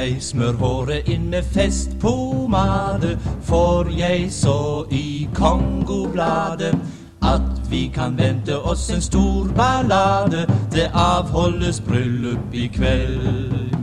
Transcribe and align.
deg, 0.00 0.16
smør 0.22 0.56
håret 0.60 1.08
inn 1.08 1.28
med 1.30 1.44
festpomade. 1.54 3.16
For 3.44 3.88
jeg 3.92 4.30
så 4.32 4.84
i 4.90 5.28
Kongobladet 5.34 6.74
at 7.22 7.70
vi 7.70 7.90
kan 7.94 8.16
vente 8.18 8.56
oss 8.58 8.88
en 8.90 9.02
stor 9.02 9.48
ballade. 9.56 10.46
Det 10.72 10.90
avholdes 10.94 11.80
bryllup 11.80 12.54
i 12.54 12.66
kveld. 12.72 13.76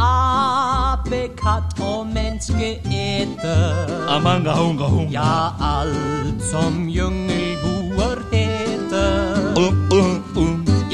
Ape, 0.00 1.28
katt 1.38 1.80
og 1.80 2.06
menneske 2.14 2.74
eter. 2.88 3.92
Amanga 4.08 4.56
hunga 4.56 4.88
hunga. 4.88 5.10
Ja, 5.12 5.52
alt 5.60 6.42
som 6.42 6.88
jungelboer 6.88 8.24
heter. 8.32 9.54
Uh, 9.56 9.98
um. 9.98 10.33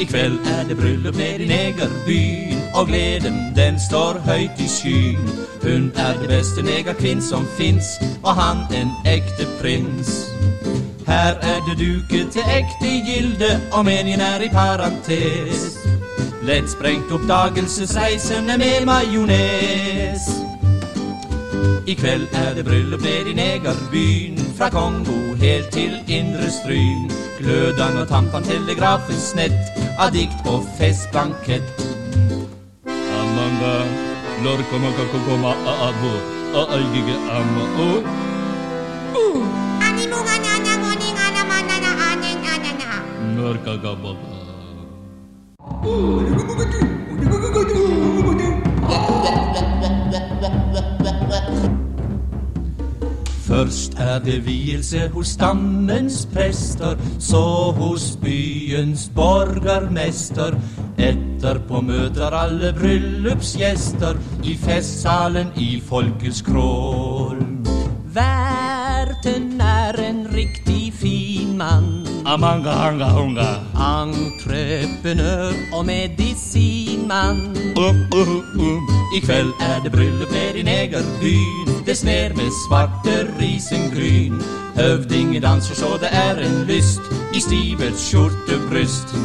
I 0.01 0.05
kveld 0.05 0.39
er 0.45 0.67
det 0.67 0.77
bryllup 0.77 1.15
nede 1.15 1.43
i 1.43 1.47
negerbyen, 1.47 2.61
og 2.73 2.87
gleden 2.87 3.53
den 3.55 3.79
står 3.89 4.13
høyt 4.25 4.59
i 4.59 4.67
skyen. 4.67 5.29
Hun 5.61 5.91
er 5.95 6.13
det 6.21 6.29
beste 6.29 6.61
negerkvinn 6.61 7.21
som 7.21 7.45
fins, 7.57 7.85
og 8.23 8.33
han 8.35 8.57
en 8.81 8.89
ekte 9.05 9.45
prins. 9.59 10.09
Her 11.07 11.37
er 11.51 11.59
det 11.67 11.77
duket 11.77 12.31
til 12.31 12.41
ekte 12.57 12.89
gilde, 13.05 13.61
og 13.71 13.85
menyen 13.85 14.21
er 14.21 14.41
i 14.41 14.49
parentes. 14.49 15.77
Lett 16.43 16.71
sprengt 16.71 17.11
oppdagelsesreisende 17.11 18.57
med 18.57 18.85
majones. 18.85 20.23
I 21.87 21.93
kveld 21.93 22.27
er 22.33 22.53
det 22.53 22.65
bryllup 22.65 23.01
nede 23.01 23.29
i 23.29 23.33
negerbyen, 23.33 24.45
fra 24.57 24.69
Kongo 24.69 25.35
helt 25.35 25.69
til 25.69 25.93
Indre 26.07 26.49
Stryn. 26.49 27.30
Glødang 27.41 27.95
og 28.01 28.07
tampan 28.07 28.43
telegrafens 28.45 29.31
nett 29.33 29.79
av 29.97 30.11
dikt 30.13 30.45
og 30.45 30.61
festbankett. 30.77 31.81
Amanga, 33.17 33.73
lorkoma 34.45 34.91
kakokoma 34.97 35.55
aabo, 35.73 36.13
aaygige 36.61 37.17
amma 37.37 37.65
o. 37.85 37.89
Norkagabaga. 43.37 44.31
Først 53.51 53.93
er 53.99 54.19
det 54.19 54.45
vielse 54.45 55.09
hos 55.13 55.27
stammens 55.27 56.27
prester, 56.33 56.95
så 57.19 57.73
hos 57.75 58.17
byens 58.21 59.11
borgermester. 59.15 60.55
Etterpå 60.97 61.81
møter 61.83 62.31
alle 62.31 62.71
bryllupsgjester 62.79 64.15
i 64.47 64.55
festsalen 64.55 65.51
i 65.59 65.81
folkets 65.83 66.39
krål. 66.47 67.43
Verten 68.15 69.59
er 69.61 69.99
en 69.99 70.23
riktig 70.31 70.93
fin 70.93 71.57
mann. 71.57 72.07
Amanga 72.25 72.71
hanga 72.71 73.11
hunga. 73.17 73.49
Entreprenør 73.75 75.51
og 75.73 75.85
medisinmann. 75.91 77.43
Uh, 77.75 77.99
uh, 78.15 78.33
uh. 78.63 78.95
I 79.17 79.19
kveld 79.27 79.51
er 79.59 79.83
det 79.83 79.91
bryllup 79.91 80.31
nede 80.31 80.59
i 80.59 80.63
negerbyen. 80.63 81.70
Det 81.85 82.03
ned 82.03 82.35
med 82.35 82.51
svarte 82.51 83.27
risengryn. 83.39 84.41
Høvdingen 84.75 85.41
danser 85.41 85.75
så 85.75 85.97
det 86.01 86.09
er 86.13 86.37
en 86.45 86.63
lyst 86.69 87.01
i 87.33 87.41
stivet 87.41 87.97
skjortebryst. 87.97 89.15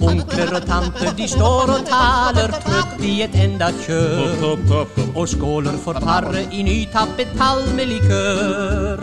Onkler 0.00 0.54
og 0.54 0.66
tanter 0.66 1.10
de 1.18 1.28
står 1.28 1.72
og 1.74 1.86
taler 1.90 2.54
trøtt 2.62 3.02
i 3.04 3.22
et 3.26 3.34
enda 3.44 3.72
kjør. 3.82 4.46
Og 5.16 5.28
skåler 5.28 5.76
for 5.84 5.98
paret 6.06 6.54
i 6.54 6.62
nytappet 6.62 7.34
palmelikør. 7.38 9.02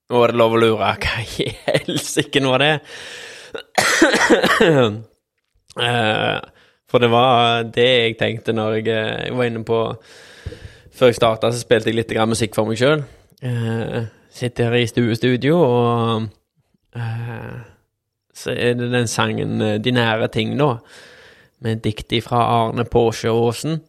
nå 0.09 0.23
er 0.23 0.27
det 0.33 0.39
lov 0.41 0.55
å 0.57 0.61
lure. 0.63 0.95
Hva 1.03 1.17
i 1.27 1.51
helsike 1.67 2.39
er 2.55 2.59
det? 2.63 2.75
Eh, 5.73 6.37
For 6.93 7.01
det 7.01 7.09
var 7.09 7.63
det 7.73 7.87
jeg 7.89 8.17
tenkte 8.21 8.53
når 8.53 8.75
eh, 8.83 9.23
jeg 9.25 9.33
var 9.39 9.47
inne 9.49 9.63
på 9.65 9.79
Før 10.93 11.11
jeg 11.11 11.19
starta, 11.19 11.51
så 11.53 11.63
spilte 11.63 11.91
jeg 11.91 11.97
litt 11.97 12.13
grann 12.13 12.31
musikk 12.31 12.55
for 12.55 12.69
meg 12.69 12.81
sjøl. 12.81 13.05
sitter 14.33 14.71
her 14.71 14.81
i 14.81 14.87
stuestudio, 14.87 15.57
og 15.59 16.29
uh, 16.97 17.61
så 18.35 18.53
er 18.57 18.75
det 18.75 18.93
den 18.93 19.09
sangen 19.09 19.61
eh, 19.61 19.79
'De 19.79 19.91
nære 19.91 20.29
ting', 20.29 20.59
da. 20.59 20.77
Med 21.61 21.83
dikt 21.85 22.13
fra 22.25 22.37
Arne 22.37 22.85
Aasen. 22.85 23.81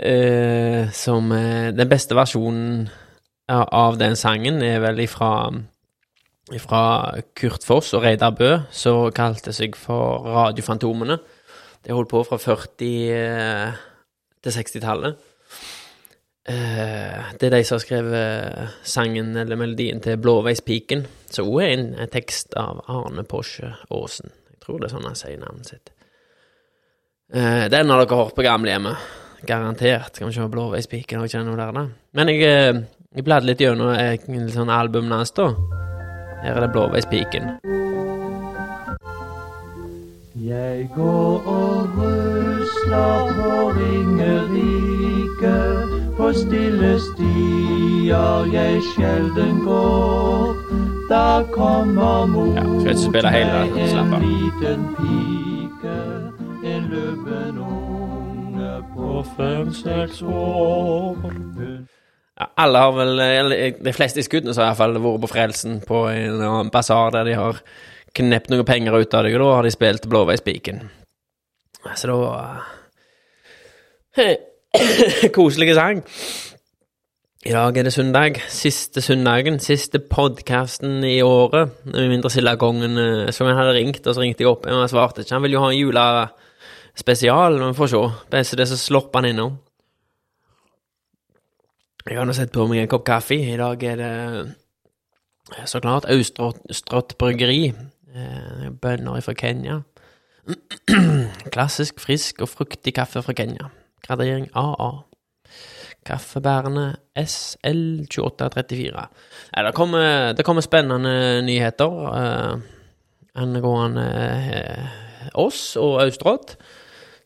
Eh, 0.00 0.90
som 0.92 1.32
eh, 1.32 1.76
Den 1.76 1.88
beste 1.88 2.14
versjonen 2.14 2.88
av 3.48 3.98
den 3.98 4.16
sangen 4.16 4.62
er 4.62 4.78
vel 4.80 5.00
ifra 5.00 5.52
fra 6.58 7.20
Kurt 7.36 7.64
Foss 7.64 7.92
og 7.94 8.02
Reidar 8.02 8.30
Bø, 8.30 8.58
som 8.70 9.10
kalte 9.12 9.52
seg 9.52 9.76
for 9.76 10.24
Radiofantomene. 10.24 11.18
Det 11.84 11.94
holdt 11.94 12.08
på 12.08 12.22
fra 12.24 12.38
40 12.38 13.10
eh, 13.12 13.72
til 14.42 14.52
60-tallet. 14.52 15.16
Eh, 16.48 17.32
det 17.38 17.46
er 17.46 17.52
de 17.52 17.64
som 17.68 17.76
har 17.76 17.84
skrevet 17.84 18.76
sangen 18.88 19.34
eller 19.36 19.58
melodien 19.60 20.00
til 20.00 20.16
Blåveispiken, 20.20 21.04
som 21.28 21.50
òg 21.52 21.62
er 21.66 21.72
en, 21.74 21.88
tekst 22.10 22.56
av 22.58 22.80
Arne 22.88 23.26
Porsche 23.28 23.74
Aasen. 23.92 24.32
Jeg 24.54 24.62
tror 24.64 24.80
det 24.80 24.88
er 24.88 24.94
sånn 24.94 25.08
han 25.08 25.18
sier 25.18 25.40
navnet 25.40 25.74
sitt. 25.74 25.92
Eh, 27.32 27.66
den 27.70 27.92
har 27.92 28.00
dere 28.02 28.22
hørt 28.22 28.34
på 28.38 28.46
gamlehjemmet. 28.46 29.10
Garantert. 29.46 30.16
Skal 30.16 30.28
vi 30.28 30.34
se 30.36 30.48
Blåveispiken, 30.52 31.20
har 31.20 31.28
ikke 31.28 31.44
noe 31.44 31.60
der, 31.60 31.76
da. 31.76 31.86
Men 32.16 32.32
jeg, 32.32 32.42
eh, 32.42 32.80
jeg 33.14 33.24
bladde 33.24 33.48
litt 33.48 33.60
gjennom 33.60 33.92
et 33.94 34.26
sånn 34.52 34.72
album 34.72 35.12
hans, 35.12 35.32
da. 35.36 35.52
Her 36.40 36.56
er 36.56 36.66
det 36.66 36.72
Blåveispiken. 36.72 37.52
Jeg 40.40 40.88
går 40.96 41.48
og 41.52 41.96
rusler 42.00 43.32
på 43.36 43.56
Ringerike, 43.76 44.99
på 46.18 46.30
stille 46.36 46.90
stier 47.00 48.48
jeg 48.52 48.80
sjelden 48.92 49.60
går. 49.64 50.54
Da 51.10 51.42
kommer 51.54 52.26
mot 52.30 52.54
Ja, 52.56 52.62
av. 52.62 54.12
en 54.12 54.26
liten 54.26 54.84
pike, 54.98 55.96
en 56.70 56.84
løven 56.92 57.58
unge 57.58 58.72
på 58.94 59.24
fem-seks 59.36 60.22
år. 60.22 61.16
Ja, 62.40 62.46
alle 62.56 62.78
har 62.78 62.92
vel, 62.92 63.18
eller 63.20 63.82
de 63.84 63.92
fleste 63.92 64.20
i 64.20 64.22
skuddene 64.22 64.54
i 64.54 64.62
har 64.62 64.70
iallfall 64.70 64.94
vært 65.02 65.20
på 65.24 65.28
Frelsen 65.32 65.80
på 65.84 66.06
en 66.08 66.40
annen 66.40 66.70
basar 66.72 67.10
der 67.12 67.24
de 67.24 67.34
har 67.36 67.58
knept 68.16 68.50
noen 68.50 68.64
penger 68.64 68.96
ut 68.96 69.14
av 69.14 69.24
deg, 69.26 69.34
og 69.36 69.40
da 69.44 69.54
har 69.58 69.62
de 69.66 69.70
spilt 69.74 70.06
Blåveispiken. 70.08 70.80
Så 71.96 72.06
da 72.08 72.16
Koselig 75.34 75.74
sang. 75.74 76.02
I 77.46 77.54
dag 77.54 77.78
er 77.78 77.82
det 77.82 77.92
søndag. 77.92 78.36
Siste 78.48 79.00
søndagen. 79.00 79.58
Siste 79.60 79.98
podkasten 79.98 81.04
i 81.04 81.20
året. 81.22 81.70
Med 81.84 82.08
mindre 82.12 82.30
Sildakongen 82.30 82.98
eh, 82.98 83.32
som 83.34 83.48
jeg 83.48 83.56
hadde 83.56 83.74
ringt, 83.74 84.06
og 84.06 84.14
så 84.14 84.22
ringte 84.22 84.44
jeg 84.44 84.50
opp, 84.50 84.68
han 84.68 84.88
svarte 84.88 85.24
ikke. 85.24 85.34
Han 85.34 85.42
vil 85.42 85.56
jo 85.56 85.64
ha 85.64 85.72
en 85.72 85.80
julespesial, 85.80 87.58
men 87.58 87.72
vi 87.72 87.78
får 87.80 87.92
se. 87.94 88.04
Beste 88.30 88.60
det 88.60 88.68
så 88.70 88.78
slopper 88.78 89.22
han 89.22 89.30
innom. 89.32 89.58
Jeg 92.06 92.18
har 92.18 92.28
nå 92.28 92.34
sett 92.36 92.52
på 92.54 92.68
meg 92.70 92.84
en 92.84 92.92
kopp 92.92 93.04
kaffe. 93.08 93.40
I 93.40 93.58
dag 93.58 93.82
er 93.82 93.98
det 94.00 94.12
eh, 95.56 95.66
så 95.66 95.82
klart 95.82 96.06
Austrått 96.12 97.16
bryggeri. 97.18 97.72
Eh, 98.14 98.70
bønner 98.70 99.20
fra 99.26 99.34
Kenya. 99.34 99.80
Klassisk, 101.54 101.98
frisk 102.00 102.44
og 102.44 102.52
fruktig 102.54 102.94
kaffe 102.94 103.22
fra 103.26 103.34
Kenya. 103.34 103.72
Gradering 104.06 104.48
AA. 104.54 104.90
Kaffebærende 106.06 106.96
SL2834. 107.18 109.06
Nei, 109.52 109.64
det 109.66 109.74
kommer, 109.76 110.32
det 110.32 110.44
kommer 110.46 110.64
spennende 110.64 111.42
nyheter 111.44 111.96
eh, 112.10 112.54
angående 113.40 114.06
eh, 114.16 114.86
oss 115.38 115.76
og 115.80 116.00
Austrått, 116.06 116.56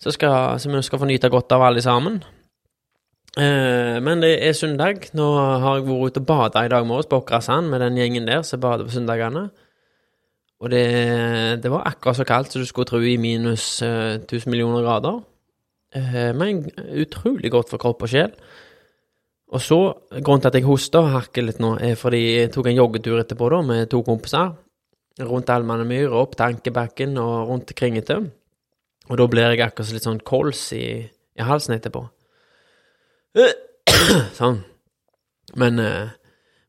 som 0.03 0.75
vi 0.75 0.83
skal 0.85 1.01
få 1.01 1.09
nyte 1.09 1.31
godt 1.33 1.55
av 1.55 1.63
alle 1.69 1.83
sammen. 1.85 2.19
Eh, 3.35 3.99
men 4.03 4.23
det 4.23 4.37
er 4.47 4.55
søndag. 4.55 5.11
Nå 5.15 5.27
har 5.35 5.79
jeg 5.79 5.87
vært 5.89 6.15
ute 6.15 6.23
og 6.23 6.27
bada 6.29 6.65
i 6.65 6.71
dag 6.71 6.87
morges 6.87 7.09
på 7.11 7.19
Åkrasand 7.23 7.71
med 7.71 7.83
den 7.83 7.99
gjengen 7.99 8.29
der 8.29 8.43
som 8.47 8.63
bader 8.63 8.87
på 8.87 8.95
søndagene. 8.95 9.49
Og 10.63 10.71
det, 10.71 10.85
det 11.63 11.71
var 11.71 11.89
akkurat 11.89 12.17
så 12.17 12.25
kaldt 12.25 12.53
som 12.53 12.63
du 12.63 12.69
skulle 12.69 12.89
tro 12.89 13.01
i 13.03 13.17
minus 13.21 13.83
eh, 13.83 14.21
1000 14.23 14.51
millioner 14.51 14.85
grader. 14.87 15.23
Eh, 15.95 16.31
men 16.35 16.65
utrolig 16.99 17.53
godt 17.55 17.71
for 17.71 17.83
kropp 17.83 18.05
og 18.05 18.11
sjel. 18.11 18.33
Og 19.55 19.63
så, 19.63 19.79
grunnen 20.17 20.43
til 20.43 20.51
at 20.51 20.57
jeg 20.59 20.67
hoster 20.67 21.05
og 21.05 21.13
harker 21.15 21.45
litt 21.47 21.61
nå, 21.63 21.77
er 21.79 21.99
fordi 21.99 22.23
jeg 22.41 22.53
tok 22.55 22.71
en 22.71 22.81
joggetur 22.81 23.21
etterpå 23.21 23.51
da, 23.53 23.61
med 23.67 23.91
to 23.93 24.01
kompiser. 24.07 24.55
Rundt 25.23 25.53
Almannemyr, 25.55 26.11
opp 26.11 26.35
til 26.35 26.49
Ankebakken 26.49 27.15
og 27.23 27.51
rundt 27.53 27.69
til 27.71 27.79
Kringetø. 27.79 28.19
Og 29.13 29.21
da 29.21 29.29
blir 29.31 29.53
jeg 29.53 29.63
akkurat 29.63 29.95
litt 29.95 30.09
sånn 30.09 30.23
kols 30.27 30.65
i, 30.75 30.85
i 31.05 31.47
halsen 31.47 31.77
etterpå. 31.77 32.03
sånn. 34.41 34.63
Men, 35.61 35.79
eh, 35.79 36.11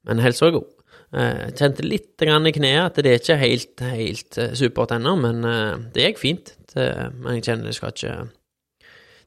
men 0.06 0.22
helsa 0.22 0.50
er 0.50 0.58
god. 0.60 0.72
Jeg 1.16 1.54
kjente 1.56 1.86
litt 1.86 2.20
grann 2.20 2.50
i 2.50 2.52
kneet 2.54 2.90
at 2.90 2.98
det 3.00 3.12
er 3.14 3.22
ikke 3.22 3.40
helt, 3.40 3.84
helt 3.96 4.38
eh, 4.42 4.54
supert 4.58 4.94
ennå, 4.94 5.16
men 5.22 5.46
eh, 5.48 5.76
det 5.96 6.10
gikk 6.10 6.22
fint. 6.22 6.58
Men 6.76 7.38
jeg 7.38 7.46
kjenner 7.48 7.70
det 7.70 7.78
skal 7.78 7.94
ikke 7.96 8.16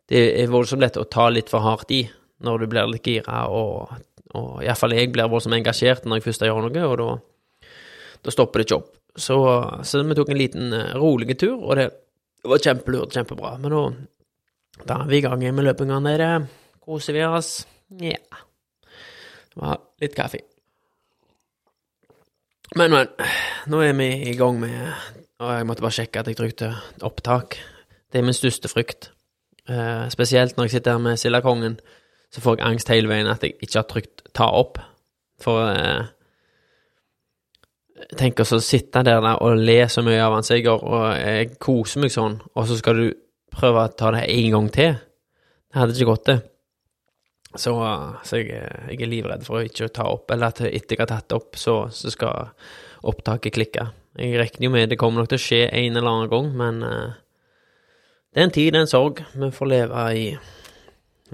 Det 0.09 0.21
er 0.43 0.53
voldsomt 0.53 0.83
lett 0.83 0.97
å 0.97 1.07
ta 1.11 1.29
litt 1.33 1.51
for 1.53 1.65
hardt 1.65 1.91
i 1.93 2.03
når 2.45 2.63
du 2.63 2.69
blir 2.71 2.89
litt 2.89 3.09
gira, 3.09 3.43
og, 3.51 3.91
og 4.39 4.61
iallfall 4.63 4.95
jeg 4.97 5.11
blir 5.13 5.29
voldsomt 5.29 5.57
engasjert 5.59 6.07
når 6.07 6.21
jeg 6.21 6.29
først 6.29 6.47
gjør 6.47 6.69
noe, 6.69 6.85
og 6.87 6.95
da, 7.01 7.09
da 8.25 8.35
stopper 8.35 8.63
det 8.63 8.69
ikke 8.69 8.79
opp. 8.79 8.93
Så, 9.19 9.37
så, 9.83 10.05
vi 10.07 10.15
tok 10.15 10.31
en 10.31 10.39
liten 10.39 10.77
rolig 10.95 11.35
tur, 11.41 11.59
og 11.59 11.75
det 11.81 11.89
var 12.47 12.63
kjempelurt, 12.63 13.17
kjempebra. 13.17 13.57
Men 13.59 13.75
nå 13.75 13.83
da 14.87 15.01
er 15.03 15.09
vi 15.11 15.19
i 15.19 15.25
gang 15.25 15.43
med 15.43 15.67
løpinga 15.67 15.99
nede. 16.05 16.29
Koser 16.85 17.17
vi 17.17 17.25
oss. 17.27 17.67
Ja. 17.99 18.21
Det 19.51 19.59
var 19.59 19.81
litt 20.01 20.15
kaffe. 20.15 20.45
Men, 22.77 22.93
men. 22.95 23.11
Nå 23.67 23.83
er 23.83 23.97
vi 23.97 24.09
i 24.29 24.37
gang 24.37 24.59
med 24.61 24.77
Og 25.41 25.51
jeg 25.55 25.67
måtte 25.67 25.85
bare 25.85 25.97
sjekke 25.97 26.21
at 26.21 26.29
jeg 26.29 26.39
trykte 26.39 26.73
opptak. 27.07 27.59
Det 28.13 28.21
er 28.21 28.27
min 28.27 28.37
største 28.37 28.71
frykt. 28.71 29.11
Eh, 29.69 30.05
spesielt 30.13 30.57
når 30.57 30.69
jeg 30.69 30.79
sitter 30.79 30.97
her 30.97 31.03
med 31.05 31.21
Sildakongen, 31.21 31.79
så 32.33 32.41
får 32.45 32.59
jeg 32.59 32.67
angst 32.69 32.93
hele 32.93 33.11
veien 33.11 33.29
at 33.29 33.45
jeg 33.45 33.57
ikke 33.61 33.79
har 33.79 33.89
trykt 33.89 34.25
ta 34.37 34.49
opp. 34.57 34.81
For 35.43 35.69
eh, 35.73 36.07
Tenk 38.19 38.39
å 38.41 38.61
sitte 38.63 39.03
der, 39.03 39.19
der 39.21 39.41
og 39.43 39.59
le 39.59 39.81
så 39.91 40.05
mye 40.07 40.21
av 40.23 40.37
han 40.37 40.47
Sigurd, 40.47 40.85
og 40.87 41.09
jeg 41.19 41.57
koser 41.61 42.05
meg 42.05 42.13
sånn, 42.15 42.37
og 42.55 42.69
så 42.69 42.77
skal 42.79 43.01
du 43.01 43.09
prøve 43.51 43.83
å 43.83 43.91
ta 43.91 44.13
det 44.15 44.23
en 44.31 44.53
gang 44.55 44.69
til. 44.73 44.95
Det 45.69 45.81
hadde 45.81 45.97
ikke 45.97 46.13
gått, 46.13 46.31
det. 46.31 46.39
Så, 47.59 47.73
så 48.23 48.39
jeg, 48.39 48.53
jeg, 48.53 49.01
er 49.03 49.11
livredd 49.11 49.45
for 49.47 49.59
å 49.59 49.67
ikke 49.67 49.91
ta 49.95 50.07
opp, 50.13 50.31
eller 50.31 50.53
at 50.53 50.63
etter 50.69 50.95
jeg 50.95 51.03
har 51.03 51.11
tatt 51.11 51.35
opp, 51.37 51.59
så, 51.59 51.81
så, 51.91 52.13
skal 52.15 52.53
opptaket 53.09 53.57
klikke. 53.59 53.89
Jeg 54.19 54.39
regner 54.39 54.69
jo 54.69 54.73
med 54.75 54.93
det 54.93 54.99
kommer 55.01 55.23
nok 55.23 55.33
til 55.33 55.41
å 55.41 55.47
skje 55.49 55.63
en 55.67 55.99
eller 55.99 56.13
annen 56.13 56.33
gang, 56.33 56.53
men 56.63 56.81
uh, 56.87 57.19
det 58.39 58.45
er 58.45 58.47
en 58.47 58.53
tid, 58.55 58.69
det 58.71 58.79
er 58.79 58.85
en 58.85 58.91
sorg. 58.91 59.21
Vi 59.35 59.47
får 59.51 59.67
leve 59.67 60.03
i, 60.15 60.27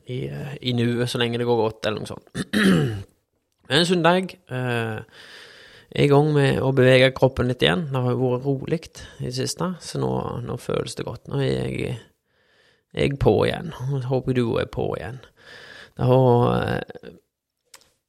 i, 0.08 0.18
i 0.64 0.72
nuet 0.72 1.10
så 1.12 1.18
lenge 1.20 1.36
det 1.36 1.44
går 1.44 1.58
godt, 1.58 1.84
eller 1.84 2.00
noe 2.00 2.08
sånt. 2.08 3.04
en 3.76 3.84
søndag. 3.84 4.32
eh, 4.48 5.02
er 5.90 6.06
i 6.06 6.08
gang 6.08 6.32
med 6.32 6.62
å 6.64 6.72
bevege 6.72 7.12
kroppen 7.12 7.52
litt 7.52 7.60
igjen. 7.60 7.84
Det 7.92 8.00
har 8.06 8.16
jo 8.16 8.32
vært 8.32 8.48
rolig 8.48 8.80
i 9.20 9.26
det 9.26 9.34
siste, 9.36 9.68
så 9.84 10.00
nå, 10.00 10.14
nå, 10.48 10.56
føles 10.56 10.96
det 10.96 11.04
godt. 11.04 11.28
Nå 11.28 11.44
er 11.44 11.52
jeg, 11.52 11.94
jeg 12.96 13.20
på 13.20 13.36
igjen. 13.50 13.74
Jeg 13.92 14.06
håper 14.08 14.40
du 14.40 14.44
er 14.64 14.72
på 14.72 14.88
igjen. 14.96 15.20
Det 16.00 16.08
har 16.08 16.80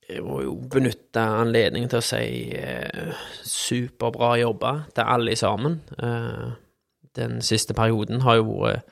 Jeg 0.08 0.24
må 0.24 0.40
jo 0.46 0.56
benytte 0.72 1.20
anledningen 1.44 1.92
til 1.92 2.00
å 2.00 2.12
si 2.14 2.54
eh, 2.56 3.26
superbra 3.44 4.38
jobba 4.40 4.78
til 4.96 5.18
alle 5.18 5.36
sammen. 5.36 5.82
Eh, 6.00 6.54
den 7.16 7.42
siste 7.46 7.76
perioden 7.78 8.22
har 8.26 8.40
jo 8.42 8.62
vært 8.62 8.86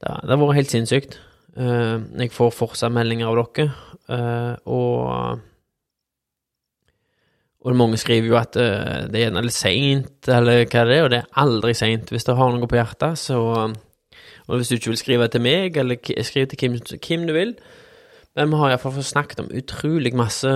det, 0.00 0.14
det, 0.22 0.30
har 0.32 0.40
vært 0.40 0.56
helt 0.56 0.72
sinnssykt. 0.72 1.18
Eh, 1.60 1.96
jeg 2.22 2.32
får 2.32 2.54
fortsatt 2.56 2.94
meldinger 2.94 3.28
av 3.28 3.36
dere, 3.36 3.66
eh, 4.08 4.54
og 4.64 5.40
og 7.60 7.76
mange 7.76 7.98
skriver 8.00 8.30
jo 8.30 8.36
at 8.40 8.56
uh, 8.56 9.04
det 9.12 9.26
er 9.26 9.34
litt 9.44 9.52
seint, 9.52 10.28
eller 10.32 10.62
hva 10.64 10.84
det 10.88 10.94
er, 10.96 11.02
og 11.04 11.10
det 11.12 11.18
er 11.20 11.40
aldri 11.42 11.74
seint. 11.76 12.08
Hvis 12.08 12.24
du 12.24 12.32
har 12.32 12.54
noe 12.54 12.68
på 12.70 12.78
hjertet, 12.78 13.20
så 13.20 13.40
Og 14.50 14.56
hvis 14.56 14.68
du 14.68 14.74
ikke 14.74 14.90
vil 14.90 14.98
skrive 14.98 15.28
til 15.28 15.42
meg, 15.44 15.76
eller 15.76 16.00
skrive 16.24 16.46
til 16.46 16.58
hvem, 16.58 16.78
hvem 16.80 17.26
du 17.26 17.32
vil 17.32 17.54
Men 18.34 18.50
vi 18.50 18.56
har 18.56 18.70
iallfall 18.70 18.96
fått 18.96 19.12
snakket 19.12 19.40
om 19.40 19.50
utrolig 19.52 20.14
masse 20.16 20.48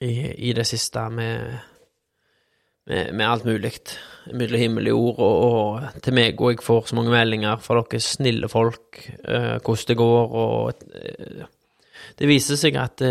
i, 0.00 0.12
i, 0.36 0.52
det 0.52 0.66
siste 0.66 1.08
med, 1.10 1.56
med, 2.90 3.10
med 3.14 3.26
alt 3.26 3.48
mulig. 3.48 3.72
Mellom 4.26 4.58
himmel 4.58 4.88
og 4.90 4.96
jord, 4.96 5.20
og, 5.22 5.42
og, 5.46 6.00
til 6.02 6.16
meg 6.18 6.40
og 6.42 6.54
jeg 6.54 6.64
får 6.66 6.88
så 6.90 6.96
mange 6.98 7.12
meldinger 7.14 7.60
fra 7.62 7.78
dere 7.78 8.02
snille 8.02 8.48
folk, 8.50 9.02
uh, 9.22 9.58
hvordan 9.62 9.90
det 9.90 9.98
går, 10.00 10.34
og 10.40 10.72
det 12.16 12.30
viser 12.30 12.58
seg 12.58 12.78
at 12.80 13.04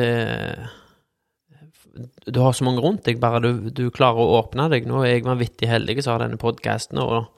du 2.28 2.40
har 2.42 2.52
så 2.52 2.66
mange 2.68 2.84
rundt 2.84 3.06
deg, 3.08 3.20
bare 3.22 3.42
du, 3.44 3.70
du, 3.72 3.88
klarer 3.94 4.20
å 4.20 4.40
åpne 4.42 4.68
deg. 4.74 4.88
Nå 4.90 5.04
er 5.04 5.16
jeg 5.16 5.28
vanvittig 5.28 5.70
heldig 5.70 6.02
som 6.02 6.16
har 6.16 6.26
denne 6.26 6.40
podkasten, 6.42 7.00
og 7.00 7.30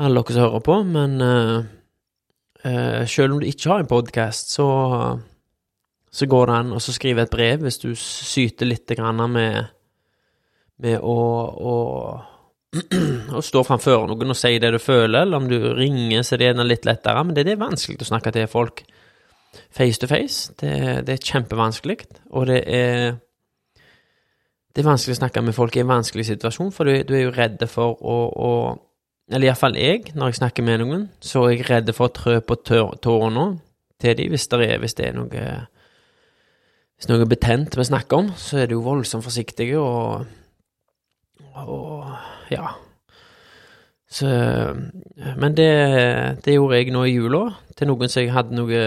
alle 0.00 0.22
dere 0.22 0.36
som 0.36 0.46
hører 0.46 0.64
på, 0.64 0.78
men 0.88 1.18
uh, 1.22 1.58
uh, 2.64 3.02
selv 3.10 3.36
om 3.36 3.42
du 3.42 3.48
ikke 3.48 3.70
har 3.72 3.84
en 3.84 3.90
podkast, 3.90 4.54
så, 4.56 4.68
så 6.10 6.30
går 6.30 6.50
det 6.50 6.58
an 6.62 6.74
å 6.76 6.82
skrive 6.82 7.26
et 7.26 7.34
brev 7.34 7.66
hvis 7.66 7.82
du 7.84 7.90
syter 7.98 8.70
litt 8.70 8.96
med, 8.98 9.70
med 10.82 10.98
å, 11.02 11.16
å, 11.70 11.74
å 13.38 13.42
stå 13.44 13.62
framfor 13.66 14.08
noen 14.10 14.34
og 14.34 14.38
si 14.38 14.56
det 14.62 14.72
du 14.74 14.80
føler, 14.82 15.22
eller 15.22 15.38
om 15.38 15.48
du 15.50 15.58
ringer, 15.76 16.24
så 16.26 16.38
det 16.40 16.50
er 16.50 16.64
litt 16.66 16.88
lettere. 16.88 17.22
Men 17.24 17.36
det, 17.36 17.46
det 17.46 17.54
er 17.54 17.62
vanskelig 17.62 18.00
å 18.02 18.10
snakke 18.10 18.34
til 18.34 18.50
folk 18.50 18.84
face 19.74 20.00
to 20.02 20.10
face. 20.10 20.54
Det, 20.60 20.72
det 21.06 21.14
er 21.14 21.28
kjempevanskelig, 21.30 22.00
og 22.32 22.50
det 22.50 22.64
er 22.66 23.14
det 24.74 24.82
er 24.82 24.88
vanskelig 24.88 25.14
å 25.14 25.18
snakke 25.20 25.42
med 25.46 25.54
folk 25.54 25.76
i 25.76 25.84
en 25.84 25.92
vanskelig 25.92 26.24
situasjon, 26.32 26.72
for 26.74 26.88
du, 26.88 27.04
du 27.06 27.12
er 27.14 27.28
jo 27.28 27.34
redd 27.34 27.62
for 27.70 27.94
å, 27.94 28.16
å 28.34 28.50
Eller 29.30 29.48
iallfall 29.48 29.78
jeg, 29.78 30.10
når 30.18 30.32
jeg 30.32 30.38
snakker 30.40 30.66
med 30.66 30.82
noen, 30.82 31.04
så 31.22 31.46
er 31.46 31.54
jeg 31.54 31.68
redd 31.68 31.92
for 31.94 32.10
å 32.10 32.12
trø 32.12 32.40
på 32.44 32.56
tårene 32.66 33.44
til 34.02 34.16
dem 34.18 34.34
hvis, 34.34 34.48
hvis 34.50 34.96
det 34.98 35.06
er 35.06 35.14
noe 35.14 35.44
Hvis 36.98 37.08
noe 37.08 37.26
betent 37.30 37.78
vi 37.78 37.86
snakker 37.86 38.18
om, 38.18 38.32
så 38.36 38.64
er 38.64 38.66
du 38.70 38.80
voldsomt 38.82 39.24
forsiktig 39.24 39.70
og 39.78 40.26
Og 41.54 42.10
ja. 42.50 42.74
Så 44.10 44.26
Men 45.36 45.56
det, 45.56 45.70
det 46.44 46.54
gjorde 46.54 46.76
jeg 46.76 46.92
nå 46.94 47.04
i 47.04 47.14
jula, 47.16 47.48
til 47.76 47.90
noen 47.90 48.08
som 48.08 48.22
jeg 48.22 48.34
hadde 48.34 48.54
noe 48.54 48.80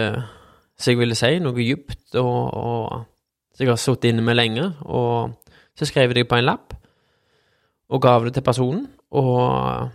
som 0.78 0.92
jeg 0.92 1.00
ville 1.00 1.16
si, 1.18 1.38
noe 1.42 1.56
dypt 1.58 2.16
og, 2.20 2.54
og 2.54 3.04
som 3.52 3.64
jeg 3.64 3.72
har 3.72 3.80
sittet 3.82 4.12
inne 4.12 4.24
med 4.24 4.38
lenge. 4.38 4.72
og 4.86 5.34
så 5.78 5.86
skrev 5.86 6.10
jeg 6.10 6.16
det 6.16 6.28
på 6.28 6.38
en 6.38 6.46
lapp 6.48 6.74
og 7.88 8.02
gav 8.02 8.24
det 8.26 8.34
til 8.34 8.44
personen, 8.44 8.86
og 9.10 9.88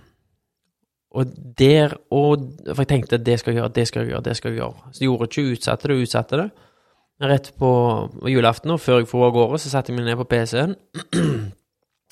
og 1.14 1.26
der 1.60 1.94
og 2.10 2.40
For 2.66 2.82
jeg 2.82 2.88
tenkte 2.88 3.18
det 3.18 3.40
skal 3.40 3.54
jeg 3.54 3.62
gjøre, 3.62 3.74
det 3.76 3.88
skal 3.88 4.02
jeg 4.02 4.10
gjøre, 4.10 4.22
det 4.22 4.38
skal 4.38 4.52
jeg 4.52 4.58
gjøre. 4.58 4.74
Så 4.92 4.98
jeg 5.02 5.08
gjorde 5.08 5.24
ikke 5.24 5.52
utsatte 5.52 5.88
det, 5.88 5.98
utsatte 6.02 6.38
det. 6.38 6.50
Rett 7.22 7.54
på 7.60 7.70
julaften, 8.28 8.72
og 8.72 8.80
før 8.80 8.98
jeg 8.98 9.08
for 9.08 9.28
av 9.28 9.34
gårde, 9.36 9.60
så 9.60 9.70
satte 9.70 9.92
jeg 9.92 10.00
meg 10.00 10.08
ned 10.08 10.18
på 10.18 10.26
PC-en 10.32 10.74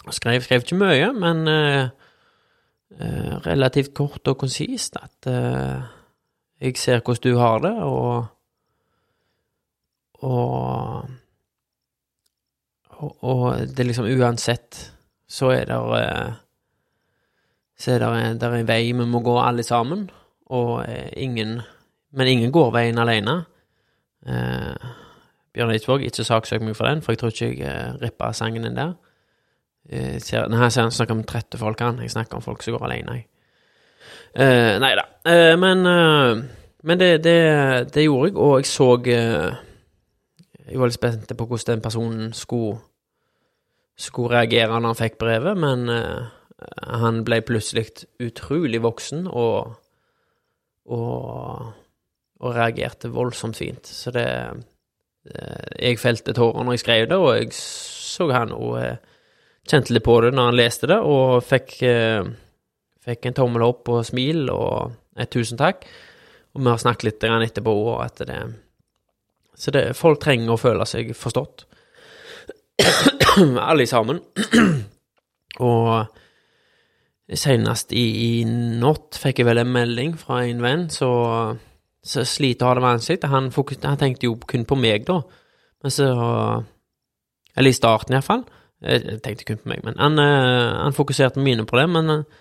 skrev. 0.09 0.41
Skrev 0.41 0.65
ikke 0.65 0.79
mye, 0.81 1.11
men 1.13 1.47
uh, 1.47 1.85
uh, 2.97 3.33
relativt 3.45 3.93
kort 3.93 4.27
og 4.27 4.37
konsist. 4.41 4.97
At 4.97 5.29
uh, 5.29 5.85
jeg 6.61 6.77
ser 6.77 7.01
hvordan 7.05 7.23
du 7.23 7.37
har 7.37 7.59
det, 7.59 7.75
og 7.83 8.25
og 10.21 11.09
og, 13.01 13.57
det 13.57 13.79
er 13.79 13.87
liksom 13.89 14.05
uansett 14.05 14.91
så 15.31 15.49
er 15.55 15.65
det 15.65 15.77
eh, 15.97 16.33
Så 17.81 17.91
er 17.91 18.03
det, 18.37 18.43
en 18.43 18.67
vei 18.67 18.91
vi 18.91 19.05
må 19.05 19.19
gå 19.25 19.39
alle 19.41 19.63
sammen, 19.63 20.09
og 20.45 20.85
eh, 20.89 21.09
ingen 21.17 21.61
Men 22.11 22.27
ingen 22.27 22.51
går 22.51 22.71
veien 22.71 22.97
alene. 22.97 23.45
Eh, 24.27 24.75
Bjørn 25.53 25.71
Eidsvåg, 25.71 26.01
ikke 26.03 26.23
saksøk 26.23 26.61
meg 26.61 26.75
for 26.75 26.85
den, 26.85 27.01
for 27.01 27.11
jeg 27.11 27.19
tror 27.19 27.31
ikke 27.31 27.47
jeg 27.47 27.59
eh, 27.63 27.93
rippa 28.01 28.33
sangen 28.33 28.63
din 28.63 28.75
der. 28.75 28.93
Eh, 29.89 30.17
her 30.21 30.69
ser 30.69 30.81
han 30.81 30.91
snakker 30.91 31.15
om 31.15 31.23
trette 31.27 31.57
folk, 31.57 31.79
han. 31.79 32.01
Jeg 32.01 32.11
snakker 32.13 32.37
om 32.37 32.45
folk 32.45 32.63
som 32.63 32.77
går 32.77 32.85
alene, 32.87 33.17
jeg. 33.17 33.27
Eh, 34.31 34.77
nei 34.79 34.93
da. 34.95 35.03
Uh, 35.27 35.57
men, 35.59 35.81
uh, 35.85 36.37
men 36.87 36.99
det, 36.99 37.23
det, 37.23 37.39
det, 37.93 38.05
gjorde 38.05 38.29
jeg, 38.29 38.37
og 38.37 38.53
jeg 38.59 38.65
så 38.65 38.87
Jeg 39.05 40.79
var 40.79 40.87
litt 40.87 40.95
spent 40.95 41.33
på 41.37 41.45
hvordan 41.45 41.75
den 41.75 41.83
personen 41.83 42.33
skulle 42.33 42.79
skulle 44.01 44.33
reagere 44.33 44.79
når 44.79 44.93
han 44.93 44.99
fikk 44.99 45.19
brevet, 45.21 45.57
men 45.59 45.89
uh, 45.89 46.31
han 47.01 47.23
ble 47.25 47.41
plutselig 47.45 47.87
utrolig 48.21 48.81
voksen 48.83 49.27
og, 49.27 49.75
og, 50.89 51.71
og 52.41 52.55
reagerte 52.55 53.11
voldsomt 53.13 53.57
fint. 53.57 53.87
Så 53.87 54.13
det 54.15 54.25
uh, 54.25 55.67
Jeg 55.79 55.99
felte 56.01 56.33
tårer 56.37 56.65
når 56.65 56.77
jeg 56.77 56.85
skrev 56.85 57.07
det, 57.09 57.17
og 57.17 57.35
jeg 57.37 57.53
så 57.57 58.29
han 58.31 58.53
og 58.55 58.77
uh, 58.79 59.10
kjente 59.69 59.93
litt 59.93 60.05
på 60.05 60.17
det 60.23 60.31
når 60.35 60.49
han 60.49 60.57
leste 60.57 60.89
det, 60.91 60.99
og 60.99 61.43
fikk, 61.45 61.75
eh, 61.87 62.23
fikk 63.05 63.27
en 63.29 63.37
tommel 63.37 63.65
opp 63.67 63.91
og 63.93 64.05
smil 64.07 64.49
og 64.53 64.95
et 65.19 65.31
tusen 65.31 65.59
takk. 65.59 65.85
Og 66.55 66.63
vi 66.63 66.71
har 66.71 66.81
snakket 66.81 67.07
litt 67.07 67.23
etterpå, 67.23 67.75
og 67.93 68.03
at 68.05 68.17
det 68.27 68.41
Så 69.55 69.69
det, 69.69 69.95
folk 69.95 70.19
trenger 70.19 70.53
å 70.53 70.57
føle 70.57 70.85
seg 70.85 71.11
forstått. 71.13 71.65
Alle 73.69 73.85
sammen. 73.85 74.19
og 75.59 76.07
senest 77.37 77.93
i, 77.93 78.05
i 78.41 78.45
natt 78.45 79.19
fikk 79.21 79.39
jeg 79.39 79.45
vel 79.45 79.61
en 79.61 79.71
melding 79.71 80.15
fra 80.17 80.41
en 80.47 80.63
venn 80.63 80.87
som 80.89 81.59
sliter 82.01 82.65
og 82.65 82.69
har 82.69 82.79
det 82.79 82.85
vanskelig. 82.87 83.29
Han, 83.29 83.51
han 83.83 83.99
tenkte 84.01 84.25
jo 84.25 84.39
kun 84.39 84.65
på 84.65 84.79
meg, 84.79 85.05
da. 85.05 85.21
Men 85.83 85.93
så 85.93 86.07
Eller 87.55 87.69
i 87.69 87.75
starten, 87.75 88.15
iallfall. 88.15 88.45
Jeg 88.81 89.19
tenkte 89.21 89.45
kun 89.45 89.59
på 89.61 89.69
meg, 89.69 89.83
men 89.85 89.97
han, 90.01 90.17
eh, 90.19 90.77
han 90.81 90.95
fokuserte 90.97 91.37
på 91.37 91.45
mine 91.45 91.65
problemer. 91.69 92.01
Men 92.01 92.09
eh, 92.15 92.39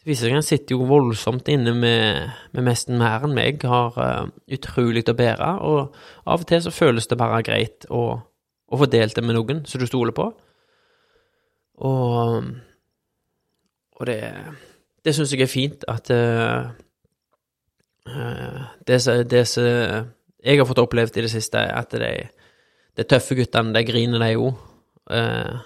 det 0.00 0.08
viser 0.08 0.26
seg 0.26 0.34
at 0.34 0.40
han 0.40 0.48
sitter 0.48 0.76
jo 0.76 0.88
voldsomt 0.88 1.48
inne 1.52 1.72
med, 1.76 2.34
med 2.52 2.66
nesten 2.68 3.00
mer 3.00 3.24
enn 3.24 3.36
meg, 3.36 3.64
har 3.68 3.96
uh, 4.00 4.30
utrolig 4.48 5.04
å 5.12 5.16
bære, 5.16 5.50
og 5.60 5.96
av 6.24 6.40
og 6.40 6.46
til 6.48 6.62
så 6.64 6.72
føles 6.72 7.08
det 7.08 7.18
bare 7.20 7.42
greit 7.44 7.84
å, 7.92 8.04
å 8.16 8.80
få 8.80 8.88
delt 8.88 9.18
det 9.18 9.24
med 9.26 9.36
noen 9.36 9.60
som 9.68 9.80
du 9.80 9.84
stoler 9.88 10.16
på. 10.16 10.30
Og, 11.84 12.48
og 14.00 14.08
det, 14.08 14.16
det 15.04 15.14
syns 15.16 15.36
jeg 15.36 15.44
er 15.44 15.52
fint 15.52 15.84
at 15.84 16.08
uh, 16.16 16.72
det 18.88 19.02
som 19.04 20.08
jeg 20.40 20.56
har 20.56 20.68
fått 20.68 20.80
opplevd 20.80 21.20
i 21.20 21.26
det 21.26 21.32
siste, 21.32 21.60
er 21.60 21.76
at 21.76 21.92
de, 21.92 22.14
de 22.96 23.04
tøffe 23.04 23.36
guttene, 23.36 23.76
de 23.76 23.84
griner 23.84 24.24
de 24.24 24.32
jo. 24.32 24.54
Uh, 25.10 25.58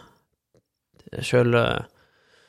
selv, 1.22 1.56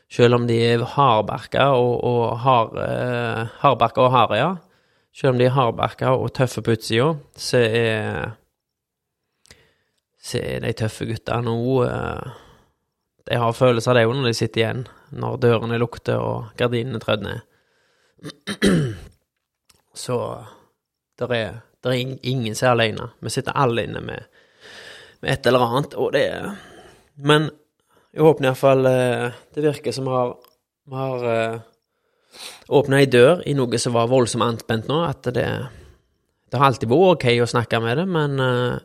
selv, 0.10 0.36
om 0.36 0.48
de 0.48 0.56
er 0.64 0.86
hardbarka 0.96 1.68
og, 1.76 2.00
og 2.04 2.40
hard, 2.40 2.78
eh, 2.82 3.52
hardbarka 3.62 4.02
og 4.02 4.12
harde, 4.12 4.40
ja. 4.40 4.54
Selv 5.16 5.36
om 5.36 5.40
de 5.40 5.46
er 5.46 5.54
hardbarka 5.54 6.16
og 6.16 6.34
tøffe 6.34 6.64
på 6.66 6.74
utsida, 6.76 7.12
så 7.38 7.62
er 7.62 8.34
så 10.26 10.42
er 10.42 10.64
de 10.64 10.74
tøffe 10.74 11.06
gutta 11.06 11.38
nå 11.46 11.56
eh, 11.86 12.34
De 13.30 13.38
har 13.42 13.58
følelser 13.58 13.98
det 13.98 14.06
jo 14.06 14.14
når 14.14 14.30
de 14.30 14.38
sitter 14.38 14.62
igjen, 14.62 14.84
når 15.18 15.38
dørene 15.42 15.80
lukter 15.82 16.22
og 16.22 16.52
gardinene 16.58 17.02
trødd 17.02 17.26
ned. 17.26 17.40
Så 20.06 20.18
det 21.18 21.30
er, 21.34 21.60
der 21.82 21.94
er 21.96 22.18
ingen 22.22 22.56
som 22.56 22.68
er 22.68 22.76
alene. 22.76 23.08
Vi 23.22 23.32
sitter 23.34 23.58
alle 23.58 23.86
inne 23.88 24.02
med, 24.04 24.28
med 25.22 25.32
et 25.34 25.48
eller 25.48 25.66
annet, 25.66 25.96
og 25.98 26.14
det 26.14 26.24
er 26.28 26.52
Men 27.16 27.50
jeg 28.16 28.24
håper 28.24 28.48
iallfall 28.48 28.88
eh, 28.90 29.34
Det 29.56 29.64
virker 29.64 29.96
som 29.96 30.08
vi 30.08 30.14
har, 30.16 30.36
vi 30.88 31.00
har 31.00 31.26
uh, 31.26 31.60
åpna 32.80 33.02
ei 33.02 33.10
dør 33.12 33.42
i 33.48 33.56
noe 33.56 33.80
som 33.80 33.96
var 33.96 34.12
voldsomt 34.12 34.46
anspent 34.46 34.88
nå. 34.92 35.02
At 35.08 35.28
det, 35.36 35.46
det 36.52 36.60
har 36.60 36.72
alltid 36.72 36.92
vært 36.92 37.18
ok 37.18 37.28
å 37.44 37.52
snakke 37.56 37.82
med 37.84 38.00
det, 38.02 38.08
men 38.08 38.40
uh, 38.40 38.80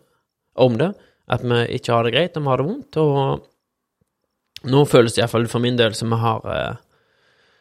om 0.58 0.78
det. 0.80 0.92
At 1.30 1.46
vi 1.46 1.62
ikke 1.76 1.94
har 1.94 2.06
det 2.06 2.14
greit, 2.16 2.36
og 2.38 2.46
vi 2.46 2.50
har 2.50 2.62
det 2.62 2.68
vondt. 2.70 3.00
Og 3.02 4.70
nå 4.70 4.84
føles 4.90 5.14
det 5.14 5.22
iallfall 5.22 5.46
for 5.50 5.62
min 5.62 5.78
del 5.78 5.94
som 5.98 6.10
vi 6.10 6.18
har 6.22 6.46
uh, 6.46 6.78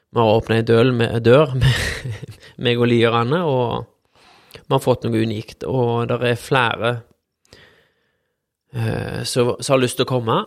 vi 0.09 0.19
har 0.19 0.35
åpna 0.39 0.57
ei 0.57 0.65
dør 0.65 0.91
med, 0.91 1.21
dør 1.27 1.53
med 1.53 2.37
meg 2.57 2.81
og 2.81 2.89
lierne, 2.89 3.43
og 3.45 4.55
vi 4.57 4.73
har 4.73 4.81
fått 4.81 5.05
noe 5.05 5.21
unikt. 5.21 5.65
Og 5.69 6.09
det 6.09 6.17
er 6.31 6.39
flere 6.41 6.93
eh, 8.73 9.21
som 9.29 9.53
har 9.53 9.81
lyst 9.81 9.99
til 9.99 10.07
å 10.07 10.13
komme 10.15 10.39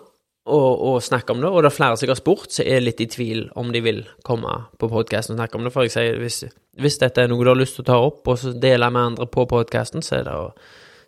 og, 0.43 0.81
å, 0.83 0.93
snakke 1.03 1.35
om 1.35 1.43
det, 1.43 1.51
og 1.51 1.63
det 1.63 1.71
er 1.71 1.77
flere 1.77 1.99
som 1.99 2.11
har 2.11 2.19
spurt, 2.19 2.51
som 2.51 2.67
er 2.67 2.83
litt 2.83 3.01
i 3.01 3.07
tvil 3.11 3.45
om 3.59 3.71
de 3.75 3.83
vil 3.85 4.01
komme 4.27 4.57
på 4.81 4.89
podkasten 4.91 5.37
og 5.37 5.39
snakke 5.39 5.59
om 5.59 5.67
det. 5.67 5.73
For 5.75 5.87
jeg 5.87 5.95
sier, 5.95 6.19
hvis, 6.19 6.41
hvis, 6.83 6.99
dette 6.99 7.23
er 7.23 7.31
noe 7.31 7.45
du 7.45 7.53
har 7.53 7.59
lyst 7.59 7.79
til 7.79 7.85
å 7.85 7.91
ta 7.93 7.99
opp 8.03 8.27
og 8.27 8.41
så 8.41 8.55
dele 8.57 8.89
med 8.91 9.13
andre 9.13 9.29
på 9.31 9.47
podkasten, 9.51 10.03
så 10.03 10.19
er 10.19 10.25
det 10.27 10.39
å 10.39 10.49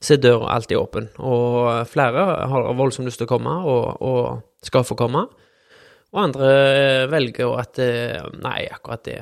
så 0.04 0.18
døra 0.20 0.52
alltid 0.54 0.78
åpen. 0.78 1.08
Og 1.24 1.88
flere 1.88 2.26
har 2.52 2.68
voldsomt 2.76 3.08
lyst 3.08 3.22
til 3.22 3.26
å 3.26 3.32
komme, 3.32 3.56
og, 3.64 4.02
og 4.04 4.66
skal 4.66 4.84
få 4.86 4.98
komme. 5.00 5.24
Og 6.14 6.20
andre 6.20 6.50
velger 7.10 7.56
at 7.58 7.80
Nei, 8.44 8.60
akkurat 8.70 9.02
det, 9.08 9.16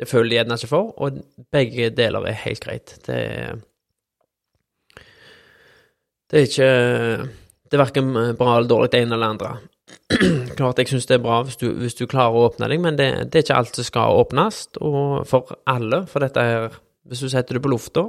det 0.00 0.08
føler 0.10 0.32
de 0.32 0.38
gjerne 0.40 0.58
ikke 0.58 0.72
for. 0.72 0.90
Og 1.04 1.20
begge 1.54 1.92
deler 1.94 2.26
er 2.26 2.40
helt 2.46 2.64
greit. 2.64 2.96
Det, 3.04 3.20
det 6.32 6.40
er 6.40 6.48
ikke 6.48 6.70
Det 7.64 7.78
er 7.78 7.84
verken 7.84 8.12
bra 8.38 8.58
eller 8.58 8.68
dårlig, 8.68 8.92
det 8.92 9.00
ene 9.02 9.16
eller 9.16 9.34
andre. 9.34 9.54
Klart 10.58 10.80
jeg 10.80 10.90
syns 10.90 11.08
det 11.08 11.18
er 11.18 11.24
bra 11.24 11.40
hvis 11.44 11.58
du, 11.60 11.66
hvis 11.80 11.96
du, 11.98 12.06
klarer 12.10 12.36
å 12.36 12.46
åpne 12.48 12.68
deg, 12.70 12.80
men 12.82 12.96
det, 12.98 13.08
det 13.32 13.40
er 13.40 13.46
ikke 13.46 13.58
alt 13.60 13.78
som 13.78 13.86
skal 13.88 14.20
åpnes, 14.20 14.60
og 14.80 15.24
for 15.28 15.56
alle. 15.70 16.04
For 16.10 16.24
dette 16.24 16.48
her 16.48 16.80
Hvis 17.04 17.20
du 17.20 17.28
setter 17.28 17.58
det 17.58 17.60
på 17.60 17.68
lufta, 17.68 18.06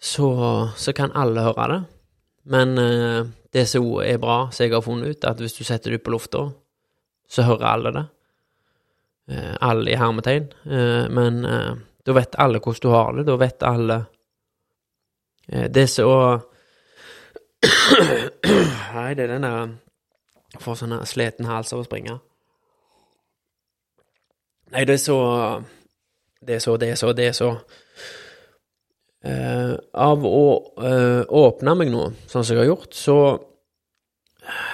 så, 0.00 0.28
så 0.80 0.94
kan 0.96 1.12
alle 1.12 1.42
høre 1.44 1.66
det. 1.68 1.80
Men 2.48 2.78
eh, 2.80 3.26
det 3.52 3.66
som 3.68 3.84
er 4.00 4.16
bra, 4.22 4.46
som 4.48 4.64
jeg 4.64 4.72
har 4.72 4.84
funnet 4.84 5.12
ut, 5.12 5.26
at 5.28 5.42
hvis 5.42 5.58
du 5.58 5.64
setter 5.66 5.92
det 5.92 6.00
på 6.04 6.14
lufta, 6.14 6.46
så 7.28 7.44
hører 7.44 7.66
alle 7.68 7.92
det. 7.92 8.04
Eh, 9.28 9.54
alle 9.60 9.92
i 9.92 9.98
hermetegn. 10.00 10.48
Eh, 10.64 11.04
men 11.12 11.42
da 11.44 12.16
vet 12.16 12.38
alle 12.40 12.62
hvordan 12.64 12.84
du 12.86 12.88
har 12.94 13.12
det. 13.18 13.26
Da 13.28 13.36
vet 13.36 13.68
alle 13.68 14.04
Det 15.48 15.86
som 15.88 16.40
Nei, 18.94 19.14
det 19.18 19.24
er 19.26 19.34
den 19.34 19.46
der 19.46 19.74
Jeg 20.54 20.62
Får 20.64 20.78
sånn 20.80 20.94
sliten 21.06 21.48
hals 21.48 21.74
av 21.74 21.82
å 21.82 21.84
springe. 21.84 22.14
Nei, 24.72 24.84
det 24.88 24.94
er 24.98 25.02
så 25.02 25.18
Det 26.40 26.56
er 26.56 26.62
så, 26.62 26.76
det 26.80 26.92
er 26.92 27.00
så, 27.00 27.12
det 27.12 27.28
er 27.32 27.36
så 27.36 27.52
Uh, 29.18 29.74
av 29.98 30.22
å 30.22 30.42
uh, 30.78 31.24
åpne 31.26 31.72
meg 31.74 31.88
nå, 31.90 32.04
sånn 32.30 32.44
som 32.46 32.54
jeg 32.54 32.60
har 32.62 32.68
gjort, 32.68 32.92
så 32.94 33.16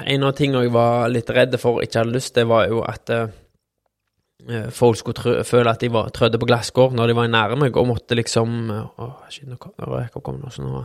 En 0.04 0.22
av 0.22 0.34
tingene 0.36 0.66
jeg 0.66 0.70
var 0.70 1.08
litt 1.10 1.30
redd 1.32 1.56
for, 1.58 1.80
ikke 1.82 2.02
hadde 2.02 2.12
lyst, 2.14 2.34
det 2.36 2.44
var 2.46 2.68
jo 2.68 2.82
at 2.84 3.08
uh, 3.10 4.68
folk 4.70 5.00
skulle 5.00 5.16
trø, 5.16 5.32
føle 5.48 5.72
at 5.72 5.80
de 5.80 5.88
var 5.90 6.12
trødde 6.14 6.38
på 6.38 6.46
glasskår 6.46 6.92
når 6.94 7.10
de 7.10 7.16
var 7.16 7.32
nære 7.32 7.56
meg, 7.58 7.80
og 7.80 7.88
måtte 7.88 8.18
liksom 8.20 8.68
Å, 8.70 9.08
shit, 9.32 9.48
nå 9.48 9.56
kom 9.56 10.38
nå, 10.44 10.52
så 10.52 10.62
nå 10.62 10.84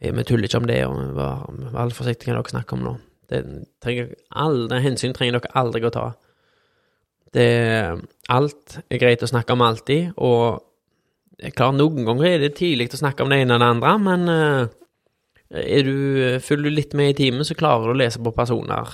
Vi 0.00 0.24
tuller 0.24 0.48
ikke 0.48 0.62
om 0.62 0.68
det, 0.68 0.80
og 0.88 1.14
vær, 1.16 1.44
vær 1.74 1.92
forsiktige 1.92 2.32
når 2.32 2.46
dere 2.46 2.54
snakker 2.54 2.78
om 2.78 2.86
noe. 2.86 3.00
Det 3.30 3.44
trenger 3.84 4.14
alle 4.42 4.80
hensyn 4.82 5.12
trenger 5.14 5.38
dere 5.38 5.54
aldri 5.60 5.84
å 5.86 5.92
ta. 5.94 6.06
Det, 7.36 7.46
alt 8.32 8.80
er 8.88 9.02
greit 9.02 9.22
å 9.22 9.30
snakke 9.30 9.54
om 9.54 9.62
alltid, 9.62 10.16
og 10.18 10.66
Klart, 11.56 11.78
noen 11.78 12.04
ganger 12.04 12.26
er 12.28 12.42
det 12.42 12.56
tidlig 12.58 12.90
å 12.92 12.98
snakke 13.00 13.24
om 13.24 13.30
det 13.32 13.38
ene 13.40 13.56
og 13.56 13.62
det 13.62 13.68
andre, 13.72 13.92
men 14.04 14.26
uh, 14.28 14.72
er 15.56 15.86
du, 15.86 15.94
følger 16.44 16.68
du 16.68 16.76
litt 16.76 16.96
med 16.98 17.14
i 17.14 17.16
timen, 17.22 17.46
så 17.48 17.56
klarer 17.56 17.88
du 17.88 17.94
å 17.94 18.00
lese 18.00 18.20
på 18.20 18.32
personer. 18.36 18.92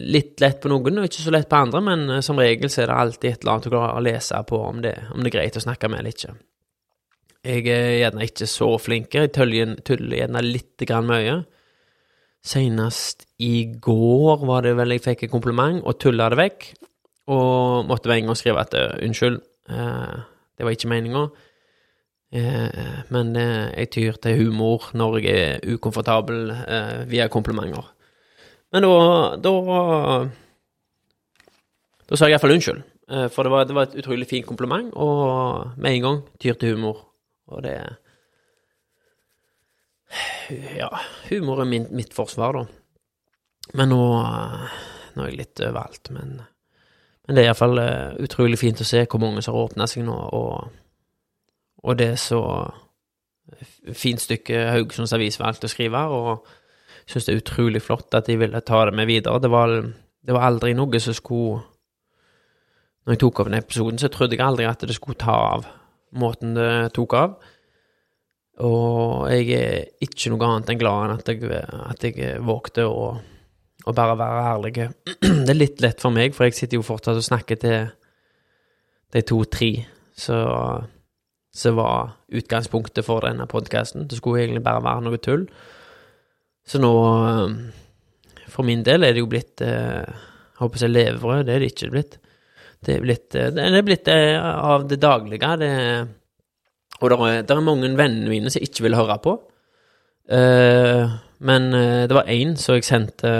Litt 0.00 0.40
lett 0.42 0.62
på 0.62 0.70
noen, 0.72 1.02
og 1.02 1.10
ikke 1.10 1.26
så 1.26 1.34
lett 1.34 1.50
på 1.50 1.60
andre, 1.60 1.82
men 1.84 2.22
som 2.24 2.40
regel 2.40 2.72
så 2.72 2.86
er 2.86 2.90
det 2.90 3.00
alltid 3.02 3.28
et 3.30 3.44
eller 3.44 3.52
annet 3.52 3.68
du 3.68 3.74
klarer 3.74 3.98
å 3.98 4.06
lese 4.06 4.40
på 4.48 4.62
om 4.70 4.80
det, 4.86 4.94
om 5.12 5.20
det 5.20 5.30
er 5.30 5.36
greit 5.36 5.60
å 5.60 5.64
snakke 5.66 5.92
med 5.92 6.00
eller 6.00 6.16
ikke. 6.16 6.32
Jeg 7.40 7.64
er 7.72 7.94
gjerne 8.02 8.26
ikke 8.28 8.46
så 8.50 8.74
flink, 8.76 9.14
jeg 9.16 9.30
tuller, 9.32 9.76
gjerne 10.12 10.42
litt 10.44 10.82
grann 10.84 11.06
mye. 11.08 11.38
Senest 12.44 13.24
i 13.40 13.64
går 13.80 14.44
var 14.48 14.64
det 14.64 14.74
vel 14.76 14.92
jeg 14.92 15.04
fikk 15.04 15.24
et 15.24 15.32
kompliment 15.32 15.80
og 15.80 15.96
tulla 16.00 16.28
det 16.32 16.36
vekk, 16.40 16.66
og 17.32 17.86
måtte 17.88 18.10
med 18.10 18.20
en 18.20 18.30
gang 18.30 18.38
skrive 18.38 18.64
at 18.64 18.76
uh, 18.76 18.98
unnskyld, 19.04 19.40
Uh, 19.70 20.24
det 20.58 20.64
var 20.66 20.74
ikke 20.74 20.88
meninga. 20.90 21.20
Uh, 22.34 22.96
men 23.14 23.28
jeg 23.38 23.90
tyr 23.94 24.16
til 24.18 24.40
humor 24.40 24.88
når 24.98 25.18
jeg 25.22 25.44
er 25.44 25.76
ukomfortabel 25.76 26.50
via 27.06 27.28
komplimenter. 27.30 27.86
Men 28.72 28.82
da 28.82 29.36
Da, 29.38 29.52
da 32.10 32.16
sa 32.18 32.26
jeg 32.26 32.34
iallfall 32.34 32.56
unnskyld. 32.56 32.82
for 33.30 33.42
det 33.42 33.52
var, 33.52 33.64
det 33.64 33.74
var, 33.74 33.82
et 33.82 34.02
utrolig 34.02 34.26
fint 34.26 34.46
kompliment, 34.46 34.90
og 34.94 35.70
med 35.76 35.94
en 35.94 36.02
gang 36.02 36.18
tyr 36.40 36.58
til 36.58 36.74
humor. 36.74 37.09
Og 37.50 37.64
det 37.66 37.76
Ja, 40.74 40.90
humor 41.28 41.62
er 41.62 41.68
min, 41.70 41.86
mitt 41.94 42.14
forsvar, 42.14 42.56
da. 42.56 42.64
Men 43.78 43.92
nå, 43.92 44.00
nå 45.14 45.22
er 45.22 45.28
jeg 45.30 45.38
litt 45.38 45.62
overalt. 45.62 46.10
Men 46.10 46.40
men 47.30 47.36
det 47.36 47.44
er 47.44 47.52
iallfall 47.52 47.78
eh, 47.78 48.16
utrolig 48.24 48.56
fint 48.58 48.80
å 48.82 48.84
se 48.86 49.04
hvor 49.06 49.20
mange 49.22 49.38
som 49.44 49.54
har 49.54 49.68
åpna 49.68 49.86
seg 49.86 50.02
nå, 50.02 50.16
og, 50.34 50.64
og 51.86 51.98
det 52.00 52.08
er 52.16 52.16
så 52.18 52.40
fint 53.94 54.18
stykke 54.18 54.64
Haugesunds 54.72 55.12
Avis 55.14 55.38
valgte 55.38 55.68
å 55.68 55.70
skrive, 55.70 56.00
og 56.10 56.48
syns 57.06 57.28
det 57.28 57.36
er 57.36 57.38
utrolig 57.44 57.84
flott 57.86 58.18
at 58.18 58.26
de 58.26 58.34
ville 58.40 58.64
ta 58.66 58.80
det 58.88 58.96
med 58.98 59.06
videre. 59.06 59.38
Det 59.38 59.50
var, 59.52 59.76
det 59.78 60.34
var 60.34 60.48
aldri 60.48 60.74
noe 60.74 60.98
som 60.98 61.14
skulle 61.14 61.62
Når 63.06 63.14
jeg 63.14 63.20
tok 63.22 63.38
opp 63.40 63.48
den 63.48 63.58
episoden, 63.62 64.02
så 64.02 64.10
trodde 64.12 64.34
jeg 64.34 64.44
aldri 64.44 64.66
at 64.66 64.82
det 64.82 64.98
skulle 64.98 65.18
ta 65.18 65.38
av 65.54 65.70
måten 66.18 66.54
det 66.56 66.92
tok 66.96 67.16
av. 67.18 67.34
Og 68.60 69.30
jeg 69.32 69.46
er 69.56 70.04
ikke 70.04 70.32
noe 70.32 70.48
annet 70.48 70.72
enn 70.72 70.80
glad 70.80 71.04
enn 71.06 71.14
at 71.16 71.30
jeg, 71.30 71.48
at 71.94 72.04
jeg 72.04 72.40
vågte 72.44 72.84
å, 72.84 73.06
å 73.88 73.94
bare 73.96 74.18
være 74.20 74.44
ærlig. 74.50 74.74
Det 75.46 75.54
er 75.54 75.56
litt 75.56 75.80
lett 75.80 76.02
for 76.02 76.12
meg, 76.12 76.36
for 76.36 76.48
jeg 76.48 76.58
sitter 76.58 76.80
jo 76.80 76.86
fortsatt 76.86 77.16
og 77.16 77.24
snakker 77.24 77.60
til 77.60 77.88
de 79.10 79.22
to-tre 79.26 79.70
som 80.20 81.78
var 81.78 82.12
utgangspunktet 82.36 83.06
for 83.06 83.24
denne 83.24 83.48
podkasten. 83.50 84.06
Det 84.06 84.20
skulle 84.20 84.44
egentlig 84.44 84.62
bare 84.66 84.84
være 84.84 85.06
noe 85.06 85.20
tull. 85.24 85.48
Så 86.68 86.78
nå, 86.78 86.92
for 88.52 88.68
min 88.68 88.84
del, 88.86 89.02
er 89.02 89.16
det 89.16 89.24
jo 89.24 89.30
blitt 89.30 89.64
Jeg 89.64 90.04
håper 90.60 90.84
jeg 90.84 90.92
levebrød, 90.92 91.46
det 91.48 91.54
er 91.54 91.64
det 91.64 91.72
ikke 91.72 91.94
blitt. 91.96 92.19
Det 92.80 92.94
er 92.96 93.02
blitt, 93.04 93.28
det 93.32 93.60
er 93.60 93.84
blitt 93.84 94.08
av 94.08 94.86
det 94.88 94.96
daglige. 95.02 95.50
Det 95.60 95.70
og 97.00 97.10
det 97.10 97.18
er, 97.18 97.44
er, 97.48 97.64
mange 97.64 97.88
vennene 97.96 98.28
mine 98.30 98.52
som 98.52 98.62
ikke 98.62 98.84
vil 98.84 98.96
høre 98.98 99.16
på. 99.24 99.36
Uh, 100.30 101.08
men 101.40 101.72
uh, 101.74 102.06
det 102.08 102.16
var 102.16 102.28
én 102.30 102.54
som 102.60 102.76
jeg 102.76 102.84
sendte 102.86 103.30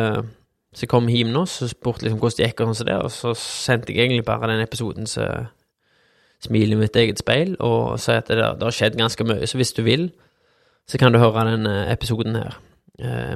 Som 0.75 0.89
kom 0.89 1.09
hjem 1.11 1.33
nå, 1.35 1.45
så 1.47 1.69
spurte 1.69 2.05
liksom 2.07 2.19
hvordan 2.23 2.37
det 2.39 2.47
gikk, 2.47 2.61
og 2.63 2.77
sånn 2.79 2.87
det, 2.87 2.97
og 3.03 3.11
så 3.11 3.33
sendte 3.35 3.91
jeg 3.91 4.05
egentlig 4.07 4.25
bare 4.25 4.53
den 4.53 4.63
episoden 4.63 5.07
som 5.11 5.49
smiler 6.41 6.77
i 6.77 6.79
mitt 6.79 6.95
eget 6.97 7.19
speil, 7.19 7.57
og 7.59 7.99
sier 7.99 8.23
at 8.23 8.31
det, 8.31 8.39
det, 8.39 8.63
har 8.63 8.77
skjedd 8.77 8.95
ganske 8.97 9.27
mye. 9.27 9.49
Så 9.51 9.59
hvis 9.59 9.75
du 9.75 9.83
vil, 9.83 10.13
så 10.87 11.01
kan 11.03 11.11
du 11.11 11.19
høre 11.19 11.43
den 11.51 11.67
uh, 11.67 11.91
episoden 11.91 12.39
her. 12.39 12.61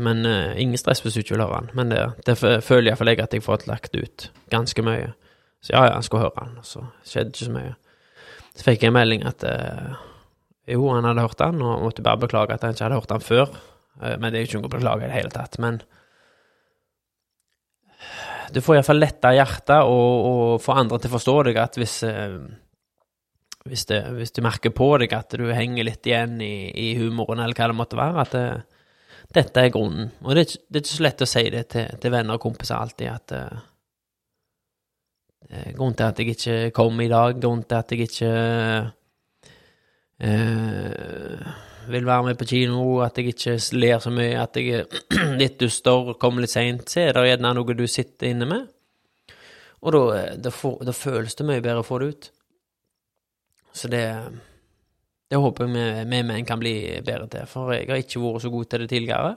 men 0.01 0.27
ingen 0.61 0.77
stress 0.77 1.01
hvis 1.01 1.15
du 1.15 1.21
ikke 1.21 1.35
vil 1.35 1.43
høre 1.43 1.61
den. 1.65 1.71
Men 1.75 1.91
det, 1.91 2.01
det 2.27 2.39
føler 2.39 2.91
iallfall 2.91 3.09
jeg 3.09 3.21
at 3.25 3.35
jeg 3.35 3.43
får 3.43 3.67
lagt 3.67 3.97
ut 3.97 4.31
ganske 4.53 4.83
mye. 4.83 5.15
Så 5.65 5.73
ja, 5.73 5.87
ja, 5.89 5.95
han 5.97 6.05
skulle 6.05 6.27
høre 6.27 6.45
han. 6.45 6.59
så 6.63 6.85
skjedde 7.09 7.33
ikke 7.33 7.47
så 7.49 7.55
mye. 7.55 7.77
Så 8.55 8.67
fikk 8.67 8.85
jeg 8.85 8.93
en 8.93 8.99
melding 8.99 9.25
at 9.27 9.43
jo, 10.65 10.87
han 10.89 11.05
hadde 11.05 11.25
hørt 11.25 11.43
han, 11.45 11.61
og 11.61 11.85
måtte 11.85 12.05
bare 12.05 12.23
beklage 12.25 12.57
at 12.57 12.65
han 12.65 12.73
ikke 12.73 12.87
hadde 12.87 13.01
hørt 13.01 13.13
han 13.13 13.25
før. 13.25 13.57
Eh, 14.01 14.17
men 14.17 14.31
det 14.31 14.39
er 14.39 14.45
jo 14.45 14.51
ikke 14.51 14.63
noe 14.63 14.71
å 14.71 14.75
beklage 14.79 15.05
i 15.05 15.11
det 15.11 15.19
hele 15.19 15.33
tatt. 15.35 15.59
Men 15.63 15.81
du 18.55 18.61
får 18.65 18.79
iallfall 18.79 19.01
letta 19.03 19.33
hjertet 19.35 19.89
og, 19.89 20.29
og 20.29 20.63
få 20.65 20.77
andre 20.81 21.01
til 21.01 21.11
å 21.11 21.17
forstå 21.17 21.37
deg 21.49 21.61
at 21.61 21.77
hvis, 21.81 21.97
eh, 22.09 22.39
hvis, 23.69 23.85
det, 23.91 24.01
hvis, 24.17 24.33
du 24.37 24.41
merker 24.47 24.73
på 24.77 24.89
deg 25.03 25.17
at 25.17 25.37
du 25.37 25.49
henger 25.53 25.89
litt 25.91 26.09
igjen 26.09 26.39
i, 26.45 26.71
i 26.71 26.95
humoren, 27.01 27.45
eller 27.45 27.57
hva 27.57 27.69
det 27.69 27.77
måtte 27.77 28.01
være, 28.01 28.25
at 28.25 28.37
det, 28.37 28.47
dette 29.37 29.67
er 29.67 29.75
grunnen. 29.75 30.13
Og 30.25 30.33
det 30.33 30.47
er, 30.47 30.59
det 30.69 30.81
er, 30.81 30.87
ikke, 30.87 30.97
så 30.97 31.09
lett 31.09 31.25
å 31.27 31.29
si 31.29 31.45
det 31.53 31.65
til, 31.77 32.01
til 32.01 32.15
venner 32.15 32.39
og 32.39 32.45
kompiser 32.45 32.79
alltid, 32.79 33.09
at 33.11 33.37
uh, 33.37 33.63
Grunnen 35.75 35.95
til 35.95 36.07
at 36.09 36.19
jeg 36.19 36.35
ikke 36.35 36.59
kom 36.75 37.01
i 37.05 37.09
dag, 37.11 37.37
grunnen 37.41 37.67
til 37.69 37.77
at 37.79 37.93
jeg 37.93 38.07
ikke 38.09 38.31
Eh, 40.19 41.47
vil 41.89 42.07
være 42.07 42.23
med 42.23 42.39
på 42.39 42.47
kino, 42.49 43.01
at 43.03 43.19
jeg 43.19 43.35
ikke 43.35 43.59
ler 43.77 43.99
så 43.99 44.13
mye, 44.15 44.39
at 44.41 44.57
jeg 44.57 44.85
er 44.85 45.35
litt 45.41 45.59
duster, 45.61 46.15
kommer 46.21 46.45
litt 46.45 46.55
seint, 46.55 46.87
så 46.89 47.03
er 47.03 47.17
det 47.17 47.27
gjerne 47.29 47.55
noe 47.59 47.77
du 47.77 47.87
sitter 47.91 48.31
inne 48.31 48.49
med. 48.49 48.71
Og 49.85 49.93
da, 49.93 50.03
eh, 50.17 50.35
da, 50.41 50.53
får, 50.55 50.79
da, 50.87 50.97
føles 50.97 51.37
det 51.37 51.49
mye 51.49 51.65
bedre 51.65 51.83
å 51.83 51.87
få 51.87 52.01
det 52.01 52.11
ut. 52.15 52.31
Så 53.75 53.91
det 53.91 54.05
Det 55.25 55.41
håper 55.41 55.65
jeg 55.67 56.07
vi 56.07 56.19
menn 56.23 56.45
kan 56.47 56.61
bli 56.61 57.01
bedre 57.03 57.27
til, 57.27 57.47
for 57.49 57.73
jeg 57.73 57.89
har 57.89 57.99
ikke 57.99 58.21
vært 58.21 58.43
så 58.43 58.51
god 58.53 58.65
til 58.71 58.81
det 58.81 58.89
tidligere. 58.89 59.31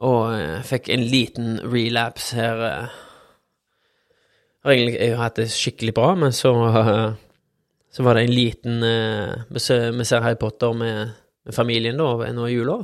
Og 0.00 0.34
eh, 0.38 0.62
fikk 0.64 0.88
en 0.88 1.04
liten 1.04 1.58
relapse 1.60 2.36
her. 2.38 2.88
Har 4.64 4.74
egentlig 4.74 5.10
hatt 5.18 5.38
det 5.38 5.48
skikkelig 5.54 5.94
bra, 5.94 6.12
men 6.18 6.34
så 6.34 6.52
så 7.90 8.04
var 8.04 8.14
det 8.14 8.26
en 8.26 8.34
liten 8.34 8.82
uh, 8.84 9.44
Vi 9.50 9.60
ser 10.04 10.20
Harry 10.20 10.36
Potter 10.36 10.72
med, 10.76 11.14
med 11.44 11.54
familien 11.54 11.98
da, 11.98 12.12
nå 12.32 12.46
i 12.46 12.54
jula. 12.54 12.82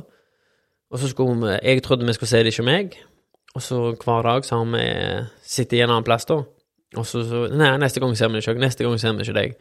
Og 0.91 0.99
så 0.99 1.09
skulle 1.11 1.37
vi 1.41 1.59
Jeg 1.61 1.83
trodde 1.83 2.07
vi 2.07 2.13
skulle 2.13 2.29
se 2.29 2.41
det 2.43 2.53
ikke 2.53 2.65
meg. 2.65 2.97
Og 3.55 3.61
så 3.61 3.95
hver 3.95 4.25
dag 4.27 4.45
så 4.45 4.59
har 4.59 4.65
vi 4.73 4.85
sittet 5.43 5.77
i 5.77 5.83
en 5.85 5.89
annen 5.89 6.03
plass, 6.03 6.25
da. 6.25 6.41
Og 6.97 7.05
så, 7.05 7.23
så 7.23 7.45
Nei, 7.53 7.77
neste 7.79 8.01
gang 8.03 8.15
ser 8.17 8.27
vi 8.29 8.39
det 8.39 8.43
ikke. 8.43 8.59
Neste 8.59 8.83
gang 8.83 8.99
ser 8.99 9.15
vi 9.15 9.23
ikke 9.23 9.37
deg. 9.37 9.55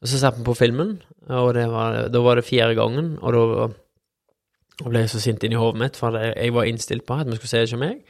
Og 0.00 0.08
så 0.08 0.20
satt 0.20 0.38
vi 0.38 0.44
på 0.44 0.54
filmen, 0.56 0.96
og 1.32 1.56
var, 1.72 2.06
da 2.12 2.20
var 2.20 2.36
det 2.36 2.44
fjerde 2.44 2.76
gangen, 2.76 3.14
og 3.24 3.32
da 3.32 4.88
ble 4.90 5.00
jeg 5.00 5.12
så 5.12 5.20
sint 5.24 5.44
inni 5.44 5.56
hodet 5.56 5.80
mitt, 5.80 5.96
for 5.96 6.16
jeg 6.20 6.52
var 6.52 6.68
innstilt 6.68 7.06
på 7.08 7.16
at 7.16 7.28
vi 7.30 7.38
skulle 7.38 7.52
se 7.52 7.62
det 7.62 7.70
ikke 7.70 7.80
meg. 7.80 8.02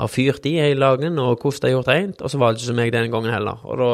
Har 0.00 0.08
fyrt 0.08 0.46
i 0.48 0.56
hele 0.56 0.80
dagen 0.80 1.18
og 1.20 1.38
kosta 1.42 1.68
gjort 1.68 1.90
rent, 1.90 2.22
og 2.24 2.32
så 2.32 2.38
var 2.40 2.52
det 2.52 2.60
ikke 2.60 2.70
som 2.70 2.78
meg 2.80 2.92
denne 2.94 3.12
gangen 3.12 3.34
heller. 3.34 3.60
Og 3.68 3.80
da 3.80 3.90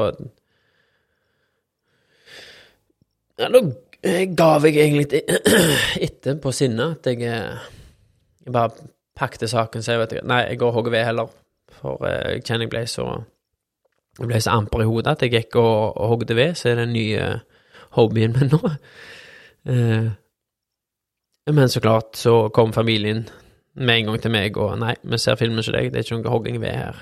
ja, 3.37 3.49
da 3.53 3.61
gav 4.39 4.65
jeg 4.65 4.79
egentlig 4.81 5.23
etter 6.07 6.39
på 6.41 6.53
sinnet 6.55 7.01
at 7.01 7.09
jeg, 7.11 7.25
eh, 7.27 7.65
jeg 8.45 8.55
bare 8.55 8.87
pakket 9.17 9.51
saken 9.51 9.85
så 9.85 9.95
jeg 9.97 10.03
vet 10.03 10.15
ikke 10.17 10.29
Nei, 10.31 10.43
jeg 10.51 10.61
går 10.61 10.71
og 10.71 10.79
hogger 10.79 10.95
ved 10.95 11.09
heller, 11.09 11.33
for 11.81 12.05
eh, 12.09 12.37
jeg 12.37 12.45
kjenner 12.47 12.67
jeg 12.67 12.75
ble 12.75 12.85
så 12.91 13.07
Jeg 14.21 14.31
ble 14.31 14.41
så 14.41 14.55
amper 14.57 14.85
i 14.85 14.89
hodet 14.89 15.17
at 15.17 15.25
jeg 15.27 15.35
gikk 15.35 15.59
og, 15.61 15.97
og 15.97 16.15
hogde 16.15 16.37
ved, 16.37 16.55
så 16.57 16.71
er 16.71 16.79
det 16.79 16.87
den 16.87 16.97
nye 16.97 17.27
hobbyen 17.99 18.37
min 18.37 18.55
nå. 18.55 18.63
Eh, 19.67 20.07
men 21.51 21.69
så 21.69 21.81
klart 21.83 22.15
så 22.15 22.53
kom 22.55 22.71
familien 22.73 23.25
med 23.77 24.01
en 24.01 24.11
gang 24.11 24.21
til 24.25 24.33
meg 24.33 24.57
og 24.57 24.79
Nei, 24.81 24.95
vi 25.05 25.21
ser 25.21 25.39
filmen 25.41 25.61
ikke 25.61 25.77
deg, 25.77 25.93
det 25.93 26.01
er 26.01 26.09
ikke 26.09 26.19
noe 26.21 26.33
hogging 26.33 26.61
ved 26.63 26.75
her. 26.75 27.01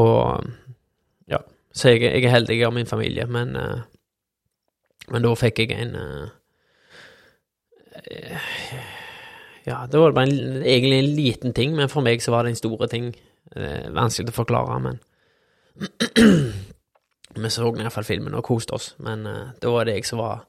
Og 0.00 0.44
ja, 1.28 1.40
så 1.72 1.94
jeg, 1.94 2.06
jeg 2.08 2.24
er 2.24 2.34
heldig 2.34 2.60
av 2.66 2.76
min 2.76 2.88
familie, 2.88 3.26
men 3.28 3.56
men 5.10 5.24
da 5.26 5.32
fikk 5.38 5.64
jeg 5.64 5.74
en 5.74 5.96
uh, 5.98 6.28
Ja, 9.66 9.84
det 9.90 10.00
var 10.00 10.14
bare 10.16 10.30
en, 10.30 10.62
egentlig 10.62 10.98
en 10.98 11.14
liten 11.16 11.54
ting, 11.56 11.74
men 11.76 11.90
for 11.92 12.04
meg 12.06 12.22
så 12.22 12.32
var 12.34 12.46
det 12.46 12.54
en 12.54 12.60
store 12.60 12.88
ting. 12.90 13.10
Uh, 13.56 13.90
vanskelig 13.94 14.32
å 14.32 14.40
forklare, 14.40 14.78
men 14.84 15.00
Vi 17.40 17.48
så 17.50 17.68
i 17.68 17.78
hvert 17.78 17.94
fall 17.94 18.06
filmen 18.06 18.34
og 18.34 18.46
koste 18.46 18.74
oss, 18.76 18.92
men 19.02 19.26
uh, 19.26 19.50
det 19.62 19.70
var 19.70 19.86
det 19.86 19.98
jeg 19.98 20.08
som 20.08 20.22
var 20.22 20.46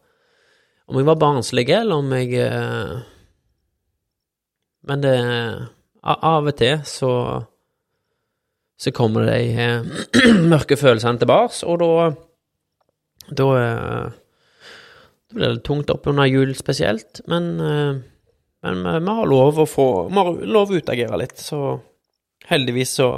Om 0.90 0.98
jeg 1.00 1.08
var 1.08 1.20
barnslig, 1.22 1.70
eller 1.70 2.02
om 2.02 2.14
jeg 2.18 2.36
Men 4.88 5.06
det 5.06 5.16
Av 6.02 6.48
og 6.50 6.56
til 6.58 6.80
så 6.90 7.14
så 8.82 8.90
kommer 8.98 9.28
de 9.30 9.66
mørke 10.54 10.74
følelsene 10.74 11.22
tilbake, 11.22 11.60
og 11.70 11.76
da 11.84 11.90
Da 13.32 13.46
det 15.32 15.38
blir 15.38 15.54
litt 15.54 15.64
tungt 15.64 15.92
oppunder 15.94 16.28
jul 16.28 16.50
spesielt, 16.58 17.22
men, 17.32 17.46
eh, 17.64 18.00
men 18.66 18.82
vi 19.06 19.14
har 19.20 19.30
lov 19.30 19.62
å 19.62 19.68
få 19.70 19.86
Vi 20.10 20.18
har 20.18 20.42
lov 20.58 20.74
å 20.74 20.80
utagere 20.82 21.20
litt, 21.22 21.38
så 21.40 21.80
heldigvis 22.50 22.98
så, 22.98 23.12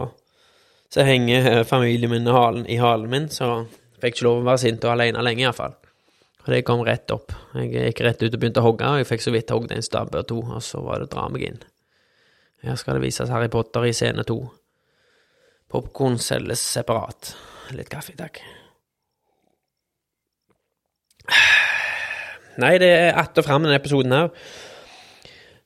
så 0.94 1.08
henger 1.08 1.64
familien 1.64 2.12
min 2.12 2.28
i 2.28 2.36
halen, 2.36 2.68
i 2.70 2.78
halen 2.78 3.10
min, 3.10 3.30
så 3.34 3.64
fikk 4.04 4.20
ikke 4.20 4.28
lov 4.28 4.44
å 4.44 4.48
være 4.52 4.62
sint 4.66 4.86
og 4.86 4.94
alene 4.94 5.24
lenge, 5.26 5.48
iallfall. 5.48 5.74
Og 6.44 6.50
det 6.52 6.66
kom 6.68 6.82
rett 6.84 7.12
opp. 7.16 7.32
Jeg 7.56 7.72
gikk 7.72 8.02
rett 8.04 8.24
ut 8.24 8.34
og 8.34 8.40
begynte 8.42 8.60
å 8.60 8.66
hogge, 8.66 8.88
og 8.90 9.00
jeg 9.00 9.08
fikk 9.14 9.24
så 9.24 9.32
vidt 9.32 9.54
hogd 9.54 9.72
en 9.72 9.86
stabbe 9.86 10.20
og 10.20 10.28
to, 10.28 10.42
og 10.44 10.64
så 10.66 10.82
var 10.84 11.00
det 11.00 11.12
dra 11.14 11.30
meg 11.32 11.46
inn. 11.48 11.62
Her 12.64 12.76
skal 12.80 12.98
det 12.98 13.06
vises 13.06 13.32
Harry 13.32 13.50
Potter 13.52 13.88
i 13.88 13.94
scene 13.96 14.24
to. 14.28 14.42
Popkorn 15.72 16.20
selges 16.22 16.64
separat. 16.76 17.34
Litt 17.76 17.90
kaffe, 17.92 18.16
takk. 18.20 18.42
Nei, 22.60 22.78
det 22.78 22.92
er 22.92 23.16
att 23.18 23.38
og 23.38 23.46
fram 23.46 23.64
denne 23.64 23.80
episoden 23.80 24.12
her. 24.12 24.30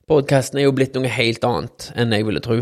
Podkasten 0.07 0.61
er 0.61 0.69
jo 0.69 0.75
blitt 0.77 0.95
noe 0.95 1.09
helt 1.11 1.43
annet 1.43 1.89
enn 1.99 2.13
jeg 2.15 2.25
ville 2.25 2.39
tro. 2.39 2.61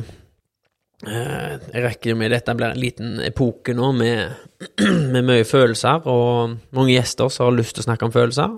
Eh, 1.03 1.55
jeg 1.73 1.83
rekker 1.83 2.13
jo 2.13 2.17
med 2.17 2.31
dette 2.31 2.53
blir 2.55 2.71
en 2.71 2.79
liten 2.79 3.17
epoke 3.25 3.75
nå 3.75 3.89
med, 3.97 4.31
med 5.13 5.27
mye 5.27 5.43
følelser, 5.47 6.07
og 6.07 6.55
mange 6.75 6.95
gjester 6.95 7.29
som 7.33 7.49
har 7.49 7.57
lyst 7.57 7.75
til 7.75 7.83
å 7.83 7.87
snakke 7.89 8.07
om 8.07 8.15
følelser. 8.15 8.55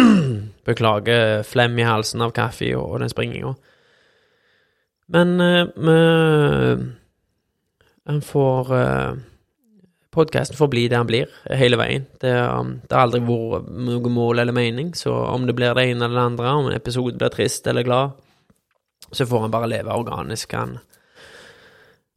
Beklager 0.68 1.44
flem 1.46 1.78
i 1.78 1.86
halsen 1.86 2.26
av 2.26 2.34
kaffe 2.36 2.72
og, 2.76 2.98
den 3.02 3.12
springinga. 3.12 3.54
Men 5.10 5.36
vi 5.74 5.94
uh, 5.98 6.82
En 8.10 8.20
får 8.22 8.70
uh, 8.74 9.18
podkasten 10.10 10.56
får 10.58 10.68
bli 10.70 10.84
det 10.90 10.98
han 10.98 11.06
blir, 11.06 11.30
hele 11.54 11.78
veien. 11.78 12.06
Det, 12.22 12.32
um, 12.34 12.76
det 12.82 12.96
har 12.96 13.06
aldri 13.06 13.20
vært 13.26 13.68
noe 13.70 14.12
mål 14.12 14.42
eller 14.42 14.56
mening, 14.56 14.92
så 14.98 15.12
om 15.30 15.46
det 15.46 15.54
blir 15.58 15.74
det 15.76 15.86
ene 15.86 16.06
eller 16.06 16.18
det 16.18 16.26
andre, 16.32 16.54
om 16.58 16.70
en 16.70 16.76
episode 16.78 17.18
blir 17.18 17.30
trist 17.34 17.66
eller 17.70 17.86
glad, 17.86 18.18
så 19.12 19.26
får 19.26 19.46
han 19.46 19.54
bare 19.54 19.70
leve 19.70 19.94
organisk. 19.94 20.54
Han, 20.58 20.78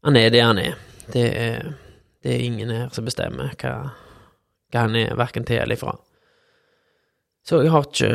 han 0.04 0.20
er 0.20 0.32
det 0.34 0.42
han 0.44 0.62
er. 0.62 0.80
Det 1.14 1.26
er, 1.40 1.70
det 2.24 2.34
er 2.34 2.46
ingen 2.46 2.72
her 2.72 2.90
som 2.96 3.06
bestemmer 3.06 3.54
hva, 3.60 3.76
hva 4.72 4.86
han 4.88 4.98
er, 5.00 5.16
verken 5.20 5.48
til 5.48 5.62
eller 5.62 5.80
ifra. 5.80 5.96
Så 7.44 7.62
jeg 7.64 7.74
har 7.74 7.88
ikke 7.90 8.12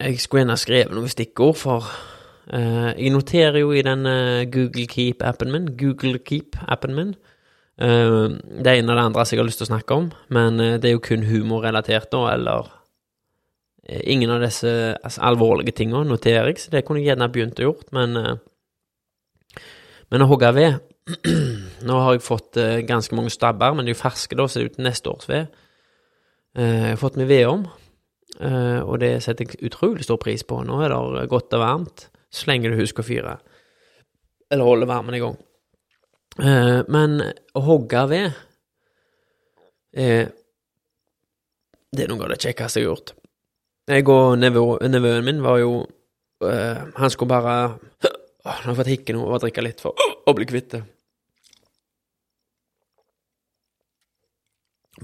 Jeg 0.00 0.20
skulle 0.20 0.40
gjerne 0.40 0.56
skrevet 0.56 0.94
noen 0.96 1.12
stikkord, 1.12 1.56
for 1.60 1.84
uh, 1.84 2.92
jeg 2.96 3.12
noterer 3.12 3.58
jo 3.60 3.74
i 3.76 3.82
den 3.84 4.08
Google 4.50 4.86
Keep-appen 4.88 5.52
min, 5.52 5.66
Google 5.76 6.18
Keep-appen 6.18 6.94
min, 6.96 7.14
Uh, 7.76 8.32
det 8.64 8.72
ene 8.72 8.88
og 8.88 8.96
det 8.96 9.02
andre 9.04 9.24
som 9.26 9.36
jeg 9.36 9.42
har 9.42 9.48
lyst 9.50 9.60
til 9.60 9.66
å 9.66 9.68
snakke 9.74 9.96
om, 10.00 10.06
men 10.32 10.60
uh, 10.62 10.76
det 10.80 10.88
er 10.88 10.94
jo 10.94 11.02
kun 11.04 11.26
humorrelatert, 11.28 12.08
da, 12.08 12.22
eller 12.32 12.70
eh, 13.84 14.00
ingen 14.14 14.32
av 14.32 14.40
disse 14.40 14.70
altså, 14.94 15.20
alvorlige 15.28 15.74
tingene 15.76 16.08
noterer 16.08 16.48
jeg, 16.48 16.62
så 16.62 16.72
det 16.72 16.86
kunne 16.86 17.02
jeg 17.02 17.10
gjerne 17.10 17.28
begynt 17.34 17.60
å 17.60 17.66
gjort, 17.66 17.90
men 17.96 18.16
eh, 18.16 18.38
Men 20.12 20.22
å 20.24 20.28
hogge 20.30 20.52
ved 20.56 20.76
Nå 21.86 21.96
har 22.02 22.16
jeg 22.16 22.24
fått 22.26 22.58
eh, 22.58 22.80
ganske 22.86 23.14
mange 23.14 23.30
stabber, 23.34 23.74
men 23.78 23.86
de 23.86 23.92
er 23.94 23.98
ferske, 23.98 24.34
da, 24.38 24.46
så 24.50 24.58
det 24.58 24.64
er 24.64 24.70
uten 24.72 24.86
neste 24.88 25.10
års 25.12 25.28
ved. 25.30 25.52
Eh, 26.58 26.78
jeg 26.82 26.94
har 26.96 27.00
fått 27.02 27.18
meg 27.20 27.28
vedom, 27.30 27.66
om, 27.66 28.80
og 28.90 28.96
det 29.00 29.12
setter 29.24 29.46
jeg 29.46 29.68
utrolig 29.70 30.02
stor 30.04 30.18
pris 30.20 30.42
på. 30.44 30.58
Nå 30.66 30.80
er 30.82 30.90
det 30.92 31.28
godt 31.30 31.54
og 31.56 31.62
varmt, 31.62 32.08
så 32.34 32.50
lenge 32.50 32.72
du 32.72 32.78
husker 32.80 33.04
å 33.04 33.06
fyre, 33.06 33.36
eller 34.50 34.66
holde 34.66 34.88
varmen 34.90 35.14
i 35.16 35.22
gang. 35.22 35.36
Eh, 36.42 36.80
men 36.92 37.20
å 37.56 37.62
hogge 37.64 38.02
ved 38.10 38.26
eh, 39.96 40.26
Det 41.96 42.02
er 42.04 42.10
noe 42.10 42.26
av 42.26 42.34
det 42.34 42.42
kjekkeste 42.42 42.82
jeg 42.82 42.88
har 42.88 42.92
gjort. 42.96 43.14
Jeg 43.88 44.08
og 44.10 44.34
nevø- 44.42 44.80
nevøen 44.90 45.24
min 45.24 45.38
var 45.46 45.60
jo 45.62 45.70
eh, 46.44 46.82
Han 46.98 47.12
skulle 47.14 47.30
bare 47.30 47.54
Åh, 48.46 48.60
Nå 48.62 48.70
har 48.70 48.72
jeg 48.72 48.78
fått 48.78 48.92
hikke 48.92 49.16
nå 49.16 49.24
og 49.26 49.40
drikke 49.42 49.64
litt 49.64 49.82
for 49.82 49.98
å 49.98 50.34
bli 50.36 50.46
kvitt 50.46 50.70
det. 50.76 50.82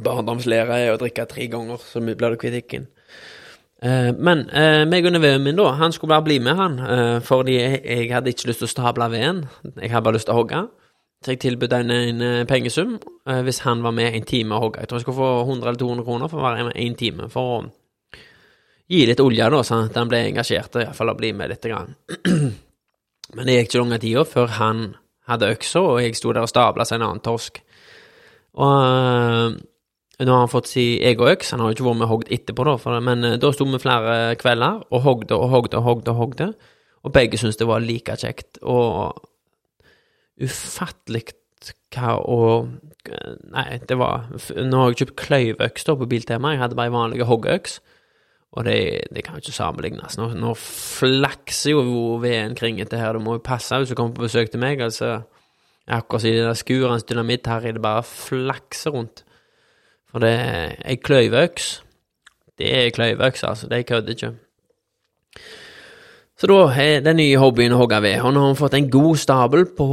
Barndomslære 0.03 0.79
er 0.87 0.95
å 0.95 1.01
drikke 1.01 1.27
tre 1.29 1.49
ganger, 1.53 1.83
så 1.83 2.01
blir 2.01 2.17
du 2.17 2.39
kvitt 2.41 2.55
hikken. 2.57 2.87
Eh, 3.83 4.13
men 4.15 4.47
eh, 4.55 4.85
meg 4.89 5.05
og 5.09 5.17
nevøen 5.17 5.43
min, 5.45 5.59
da, 5.59 5.73
han 5.81 5.93
skulle 5.93 6.15
bare 6.15 6.27
bli 6.29 6.39
med, 6.41 6.55
han. 6.57 6.79
Eh, 6.81 7.19
fordi 7.27 7.59
jeg, 7.59 7.83
jeg 7.83 8.09
hadde 8.15 8.33
ikke 8.33 8.49
lyst 8.49 8.63
til 8.63 8.71
å 8.71 8.73
stable 8.73 9.11
veden. 9.13 9.45
Jeg 9.75 9.93
hadde 9.93 10.07
bare 10.07 10.17
lyst 10.17 10.31
til 10.31 10.37
å 10.37 10.41
hogge. 10.41 10.63
Så 11.23 11.35
jeg 11.35 11.43
tilbød 11.45 11.77
henne 11.77 12.01
en 12.09 12.25
eh, 12.27 12.41
pengesum 12.51 12.97
eh, 12.97 13.43
hvis 13.47 13.63
han 13.67 13.83
var 13.85 13.95
med 13.99 14.15
en 14.17 14.27
time 14.27 14.57
og 14.57 14.69
hogge. 14.69 14.87
Jeg 14.87 14.91
tror 14.91 15.03
jeg 15.03 15.09
skulle 15.09 15.21
få 15.21 15.31
100 15.45 15.69
eller 15.69 15.83
200 15.83 16.09
kroner 16.09 16.33
for 16.33 16.41
å 16.41 16.49
være 16.49 16.71
med 16.71 16.81
en 16.87 16.99
time, 16.99 17.29
for 17.31 17.55
å 17.59 17.63
gi 18.93 19.05
litt 19.09 19.23
olje, 19.23 19.53
da, 19.55 19.63
sånn 19.67 19.87
at 19.91 19.99
han 20.01 20.11
ble 20.11 20.25
engasjert, 20.31 20.75
og 20.79 20.87
iallfall 20.87 21.13
å 21.13 21.19
bli 21.19 21.35
med 21.37 21.53
litt. 21.53 21.69
Grann. 21.69 21.95
Men 23.37 23.49
det 23.49 23.57
gikk 23.57 23.71
ikke 23.71 23.83
lange 23.83 24.01
tida 24.03 24.25
før 24.29 24.57
han 24.59 24.87
hadde 25.31 25.53
øksa, 25.55 25.81
og 25.81 26.01
jeg 26.03 26.17
sto 26.19 26.33
der 26.35 26.45
og 26.45 26.51
stabla 26.51 26.87
seg 26.89 26.99
en 26.99 27.07
annen 27.07 27.23
torsk. 27.25 27.63
Og 28.61 28.73
eh, 28.83 29.55
nå 30.23 30.35
har 30.35 30.45
han 30.45 30.53
fått 30.53 30.71
si 30.71 30.87
egen 31.01 31.31
øks, 31.33 31.55
han 31.55 31.63
har 31.63 31.71
jo 31.71 31.79
ikke 31.79 31.87
vært 31.89 32.01
med 32.01 32.09
og 32.09 32.13
hogd 32.17 32.33
etterpå, 32.37 32.67
da, 32.69 32.77
for, 32.83 33.05
men 33.05 33.27
eh, 33.29 33.39
da 33.41 33.53
sto 33.55 33.67
vi 33.69 33.81
flere 33.83 34.17
kvelder 34.41 34.83
og 34.91 35.05
hogde 35.07 35.39
og 35.39 35.53
hogde 35.55 35.81
og 35.81 35.87
hogde, 35.89 36.13
og 36.13 36.21
hogde, 36.21 36.49
og 37.03 37.15
begge 37.15 37.41
syntes 37.41 37.59
det 37.59 37.71
var 37.71 37.83
like 37.83 38.19
kjekt, 38.21 38.61
og 38.63 39.23
ufattelig 40.43 41.31
hva 41.93 42.17
og 42.21 42.73
Nei, 43.03 43.81
det 43.83 43.97
var 43.99 44.29
Nå 44.63 44.79
har 44.79 44.93
jeg 44.93 44.99
kjøpt 45.01 45.17
kløyveøks 45.19 45.89
på 45.89 46.07
Biltema, 46.07 46.53
jeg 46.55 46.61
hadde 46.61 46.77
bare 46.79 46.93
vanlige 46.95 47.25
vanlig 47.25 47.27
hoggeøks, 47.27 47.81
og 48.53 48.65
det, 48.69 49.09
det 49.15 49.25
kan 49.25 49.39
jo 49.39 49.43
ikke 49.43 49.57
sammenlignes. 49.57 50.19
Nå, 50.21 50.29
nå 50.37 50.53
flakser 50.59 51.73
jo 51.73 52.19
veden 52.21 52.57
kring 52.59 52.77
dette 52.81 53.01
her, 53.01 53.17
det 53.17 53.25
må 53.25 53.39
jo 53.39 53.45
passe 53.45 53.79
hvis 53.81 53.93
du 53.93 53.97
kommer 53.97 54.17
på 54.17 54.27
besøk 54.27 54.53
til 54.53 54.61
meg, 54.61 54.83
altså. 54.85 55.23
Akkurat 55.89 56.23
som 56.23 56.31
i 56.31 56.37
det 56.37 56.45
der 56.47 56.59
skurens 56.61 57.07
dynamitt 57.09 57.49
her, 57.51 57.65
det 57.73 57.83
bare 57.83 58.05
flakser 58.07 58.95
rundt. 58.95 59.25
For 60.13 60.23
det 60.23 60.31
er 60.37 60.77
ei 60.85 60.99
kløyveøks. 61.01 61.73
Det 62.61 62.69
er 62.77 62.93
kløyveøks, 62.95 63.43
altså. 63.49 63.69
De 63.73 63.83
kødder 63.83 64.15
ikke. 64.15 64.35
Så 66.39 66.47
da 66.47 66.61
er 66.83 67.01
den 67.01 67.19
nye 67.19 67.41
hobbyen 67.41 67.75
å 67.75 67.81
hogge 67.81 68.03
ved. 68.05 68.21
Og 68.21 68.35
nå 68.35 68.45
har 68.45 68.55
vi 68.55 68.61
fått 68.61 68.77
en 68.79 68.91
god 68.93 69.17
stabel 69.25 69.67
på 69.79 69.89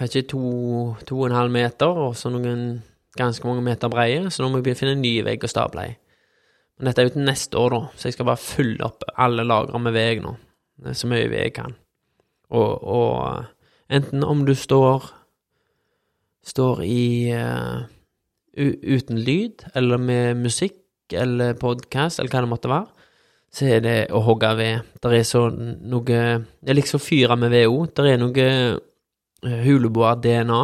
vet 0.00 0.14
ikke, 0.16 0.28
to, 0.32 0.42
to 1.06 1.18
og 1.20 1.28
en 1.28 1.36
halv 1.36 1.52
meter, 1.52 1.86
og 1.86 2.16
så 2.16 2.32
noen 2.32 2.80
ganske 3.18 3.46
mange 3.46 3.64
meter 3.66 3.90
breie, 3.92 4.30
så 4.30 4.42
nå 4.42 4.48
må 4.52 4.62
vi 4.64 4.74
finne 4.78 4.96
en 4.96 5.02
ny 5.04 5.18
vegg 5.26 5.44
å 5.44 5.50
stable 5.50 5.90
i. 5.90 5.96
Men 6.80 6.88
dette 6.88 7.02
er 7.02 7.10
jo 7.10 7.14
til 7.18 7.26
neste 7.28 7.60
år, 7.60 7.74
da, 7.74 7.80
så 7.92 8.08
jeg 8.08 8.16
skal 8.16 8.26
bare 8.30 8.40
fylle 8.40 8.84
opp 8.86 9.04
alle 9.20 9.44
lagre 9.44 9.76
med 9.84 9.92
veg 9.92 10.22
nå. 10.24 10.32
Så 10.96 11.08
mye 11.10 11.28
veg 11.28 11.42
jeg 11.44 11.56
kan. 11.58 11.74
Og, 12.56 12.70
og 12.80 13.92
enten 13.92 14.24
om 14.24 14.46
du 14.48 14.54
står 14.56 15.10
står 16.46 16.80
i 16.86 17.32
uh, 17.36 17.84
uten 18.56 19.20
lyd, 19.20 19.66
eller 19.76 20.00
med 20.00 20.40
musikk, 20.40 20.78
eller 21.12 21.58
podkast, 21.60 22.20
eller 22.20 22.32
hva 22.32 22.44
det 22.44 22.50
måtte 22.50 22.72
være, 22.72 23.06
så 23.50 23.66
er 23.66 23.80
det 23.84 23.98
å 24.14 24.22
hogge 24.24 24.50
ved. 24.56 24.90
Det 25.02 25.12
er 25.18 25.26
så 25.26 25.48
noe 25.50 26.04
Det 26.06 26.70
er 26.70 26.78
liksom 26.78 27.02
fyre 27.02 27.36
med 27.36 27.50
ved 27.50 27.66
òg. 27.66 27.90
Det 27.92 28.12
er 28.12 28.20
noe 28.22 28.46
uh, 28.46 29.56
huleboer-DNA 29.66 30.60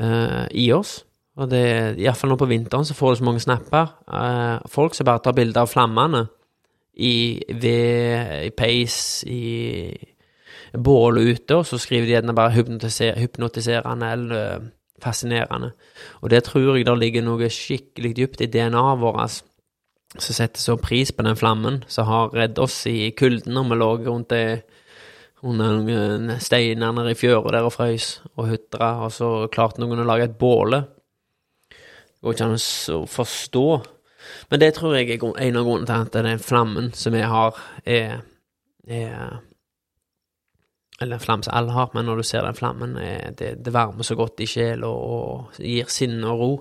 uh, 0.00 0.44
i 0.50 0.70
oss. 0.72 1.02
Og 1.34 1.50
det 1.50 1.64
Iallfall 1.98 2.30
nå 2.30 2.38
på 2.38 2.48
vinteren 2.50 2.86
så 2.86 2.94
får 2.94 3.14
du 3.14 3.20
så 3.20 3.26
mange 3.26 3.42
snapper. 3.42 3.94
Eh, 4.06 4.66
folk 4.70 4.94
som 4.94 5.08
bare 5.08 5.22
tar 5.24 5.34
bilder 5.34 5.64
av 5.64 5.70
flammene 5.72 6.26
i 6.94 7.42
ved, 7.48 8.44
i 8.46 8.52
peis, 8.54 8.96
i 9.26 9.90
bål 10.74 11.18
ute, 11.18 11.56
og 11.56 11.66
så 11.66 11.78
skriver 11.78 12.06
de 12.06 12.14
gjerne 12.16 12.36
bare 12.36 12.54
hypnotiser, 12.54 13.18
hypnotiserende 13.18 14.12
eller 14.14 14.68
fascinerende. 15.02 15.72
Og 16.22 16.30
det 16.30 16.44
tror 16.46 16.76
jeg 16.76 16.86
der 16.86 16.98
ligger 16.98 17.26
noe 17.26 17.50
skikkelig 17.50 18.14
dypt 18.16 18.44
i 18.44 18.50
DNA-et 18.50 19.02
vårt, 19.02 19.42
som 20.14 20.36
setter 20.36 20.62
så 20.62 20.78
pris 20.78 21.10
på 21.12 21.26
den 21.26 21.38
flammen, 21.38 21.82
som 21.90 22.06
har 22.06 22.34
redd 22.34 22.58
oss 22.62 22.84
i 22.86 23.10
kulden 23.18 23.56
når 23.56 23.70
vi 23.70 23.78
lå 23.80 23.90
rundt 24.06 24.30
det 24.30 24.46
under 25.44 26.38
steinene 26.40 26.92
nede 26.94 27.12
i 27.12 27.18
fjøra 27.18 27.52
der 27.52 27.66
og 27.66 27.74
frøs 27.74 28.22
og 28.36 28.48
hutra, 28.48 28.94
og 29.04 29.12
så 29.12 29.30
klarte 29.52 29.82
noen 29.82 30.00
å 30.00 30.06
lage 30.08 30.30
et 30.30 30.38
båle. 30.40 30.84
Går 32.24 32.32
ikke 32.32 32.46
an 32.48 32.54
å 32.56 33.00
forstå. 33.10 33.66
Men 34.48 34.60
det 34.62 34.70
tror 34.78 34.94
jeg 34.96 35.10
er 35.18 35.24
en 35.44 35.58
av 35.60 35.66
grunnene 35.66 35.88
til 35.88 36.06
at 36.06 36.14
den 36.24 36.40
flammen 36.40 36.86
som 36.96 37.16
jeg 37.16 37.28
har, 37.28 37.58
er, 37.84 38.22
er 38.88 39.42
Eller 41.02 41.18
en 41.18 41.20
flamme 41.20 41.44
som 41.44 41.52
alle 41.58 41.74
har, 41.74 41.90
men 41.92 42.06
når 42.06 42.16
du 42.16 42.22
ser 42.22 42.46
den 42.46 42.56
flammen, 42.56 42.96
er, 42.96 43.34
det, 43.36 43.58
det 43.66 43.72
varmer 43.74 44.06
så 44.06 44.14
godt 44.14 44.40
i 44.40 44.46
sjela 44.46 44.86
og, 44.86 45.12
og 45.12 45.58
gir 45.58 45.90
sinne 45.90 46.30
og 46.30 46.40
ro. 46.40 46.52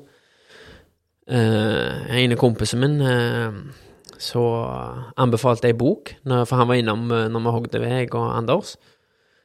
Uh, 1.30 2.04
en 2.12 2.34
av 2.34 2.40
kompisen 2.42 2.82
min 2.82 2.98
uh, 3.00 3.54
så 4.20 4.42
anbefalte 5.16 5.70
ei 5.70 5.78
bok, 5.78 6.16
når, 6.28 6.44
for 6.50 6.60
han 6.60 6.68
var 6.68 6.82
innom 6.82 7.06
uh, 7.14 7.30
når 7.32 7.46
vi 7.46 7.54
hogde 7.56 7.84
ved, 7.86 7.94
jeg 8.02 8.10
og 8.18 8.34
Anders. 8.36 8.74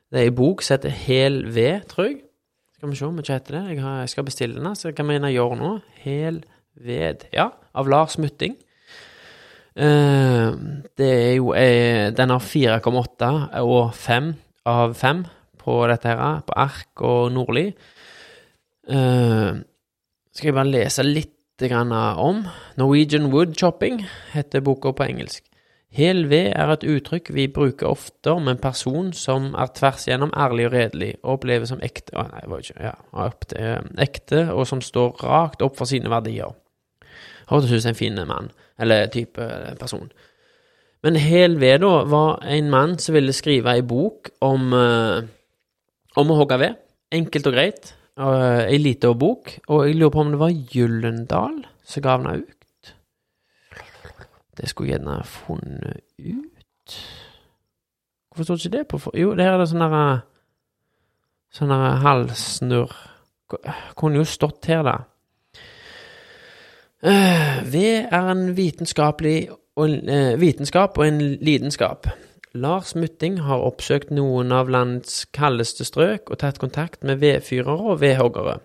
Det 0.09 0.18
er 0.22 0.31
ei 0.31 0.35
bok 0.35 0.64
som 0.64 0.78
heter 0.78 0.96
Hel 1.04 1.44
ved, 1.54 1.85
tror 1.92 2.09
jeg. 2.09 2.18
Skal 2.79 2.93
vi 2.93 2.97
se 2.97 3.07
om 3.09 3.17
ikke 3.19 3.35
heter 3.35 3.55
det. 3.57 3.61
Jeg, 3.73 3.83
har, 3.83 3.95
jeg 4.05 4.11
skal 4.12 4.25
bestille 4.29 4.61
den, 4.62 4.75
så 4.79 4.93
hva 4.95 5.03
mener 5.03 5.33
jeg 5.33 5.41
gjøre 5.41 5.57
nå? 5.59 5.71
Hel 6.05 6.37
ved, 6.79 7.25
ja, 7.35 7.49
av 7.75 7.88
Lars 7.91 8.14
Mutting. 8.23 8.55
det 9.75 11.09
er 11.09 11.35
jo 11.35 11.51
Den 11.55 12.31
har 12.31 12.38
4,8 12.38 13.33
og 13.64 13.95
5 13.95 14.31
av 14.67 14.95
5 14.95 15.25
på 15.59 15.75
dette 15.91 16.09
her, 16.09 16.41
på 16.47 16.55
ark 16.55 17.03
og 17.03 17.33
Nordli. 17.35 17.67
skal 18.87 20.47
jeg 20.47 20.55
bare 20.55 20.71
lese 20.71 21.03
litt 21.03 21.35
om. 21.59 22.45
Norwegian 22.79 23.33
Wood 23.33 23.59
Chopping 23.59 24.05
heter 24.31 24.62
boka 24.62 24.95
på 24.95 25.03
engelsk. 25.03 25.43
Hel 25.88 26.27
ved 26.29 26.51
er 26.53 26.68
et 26.68 26.85
uttrykk 26.85 27.31
vi 27.33 27.46
bruker 27.48 27.88
ofte 27.88 28.35
om 28.37 28.51
en 28.51 28.61
person 28.61 29.09
som 29.16 29.55
er 29.57 29.70
tvers 29.72 30.05
igjennom 30.05 30.35
ærlig 30.37 30.66
og 30.68 30.74
redelig, 30.74 31.11
og 31.22 31.38
opplever 31.38 31.68
som 31.70 31.81
ekte 31.85 32.12
Å, 32.12 32.27
nei, 32.29 32.42
ikke 32.61 32.90
ja, 32.90 32.94
ekte, 33.24 33.70
ekte, 34.05 34.42
og 34.53 34.66
som 34.68 34.83
står 34.85 35.24
rakt 35.24 35.64
opp 35.64 35.79
for 35.81 35.88
sine 35.88 36.12
verdier. 36.12 36.53
Hørtes 37.48 37.72
ut 37.72 37.81
som 37.81 37.94
en 37.94 37.98
fin 37.98 38.20
mann, 38.29 38.51
eller 38.79 39.09
type 39.12 39.48
person. 39.81 40.11
Men 41.07 41.16
Hel 41.16 41.57
ved, 41.61 41.81
da, 41.81 42.03
var 42.11 42.44
en 42.44 42.68
mann 42.70 42.98
som 43.01 43.16
ville 43.16 43.33
skrive 43.33 43.72
ei 43.79 43.85
bok 43.87 44.33
om, 44.44 44.68
uh, 44.74 45.22
om 46.20 46.35
å 46.35 46.38
hogge 46.42 46.61
ved. 46.61 46.77
Enkelt 47.14 47.48
og 47.48 47.57
greit. 47.57 47.94
Ei 48.18 48.77
lita 48.83 49.12
bok, 49.14 49.53
og 49.70 49.85
jeg 49.87 49.94
lurer 49.96 50.12
på 50.12 50.22
om 50.24 50.33
det 50.35 50.40
var 50.40 50.57
Gyllendal 50.74 51.61
som 51.87 52.05
ga 52.05 52.16
den 52.18 52.42
ut. 52.42 52.58
Det 54.59 54.68
skulle 54.68 54.90
jeg 54.90 54.99
gjerne 54.99 55.21
funnet 55.25 56.01
ut 56.18 56.97
Hvorfor 58.29 58.44
står 58.44 58.61
ikke 58.61 58.77
det 58.77 58.88
på 58.88 58.99
for... 58.99 59.16
Jo, 59.18 59.35
det 59.35 59.47
her 59.47 59.57
er 59.57 59.62
det 59.62 59.68
sånn 59.71 59.85
derre 59.85 60.07
Sånn 61.55 61.73
derre 61.73 61.94
halvsnurr 62.05 62.97
Kunne 63.97 64.21
jo 64.21 64.27
stått 64.29 64.68
her, 64.68 64.83
da. 64.85 64.99
Uh, 66.99 67.62
ved 67.64 68.11
er 68.11 68.27
en 68.29 68.51
vitenskapelig 68.57 69.49
og, 69.79 69.88
uh, 69.88 70.35
vitenskap 70.37 70.99
og 70.99 71.07
en 71.07 71.21
lidenskap. 71.40 72.11
Lars 72.53 72.94
Mutting 72.99 73.38
har 73.47 73.62
oppsøkt 73.62 74.11
noen 74.11 74.53
av 74.53 74.68
landets 74.73 75.23
kaldeste 75.33 75.87
strøk 75.87 76.33
og 76.33 76.40
tatt 76.42 76.59
kontakt 76.61 77.07
med 77.07 77.23
vedfyrere 77.23 77.92
og 77.92 78.01
vedhoggere. 78.03 78.59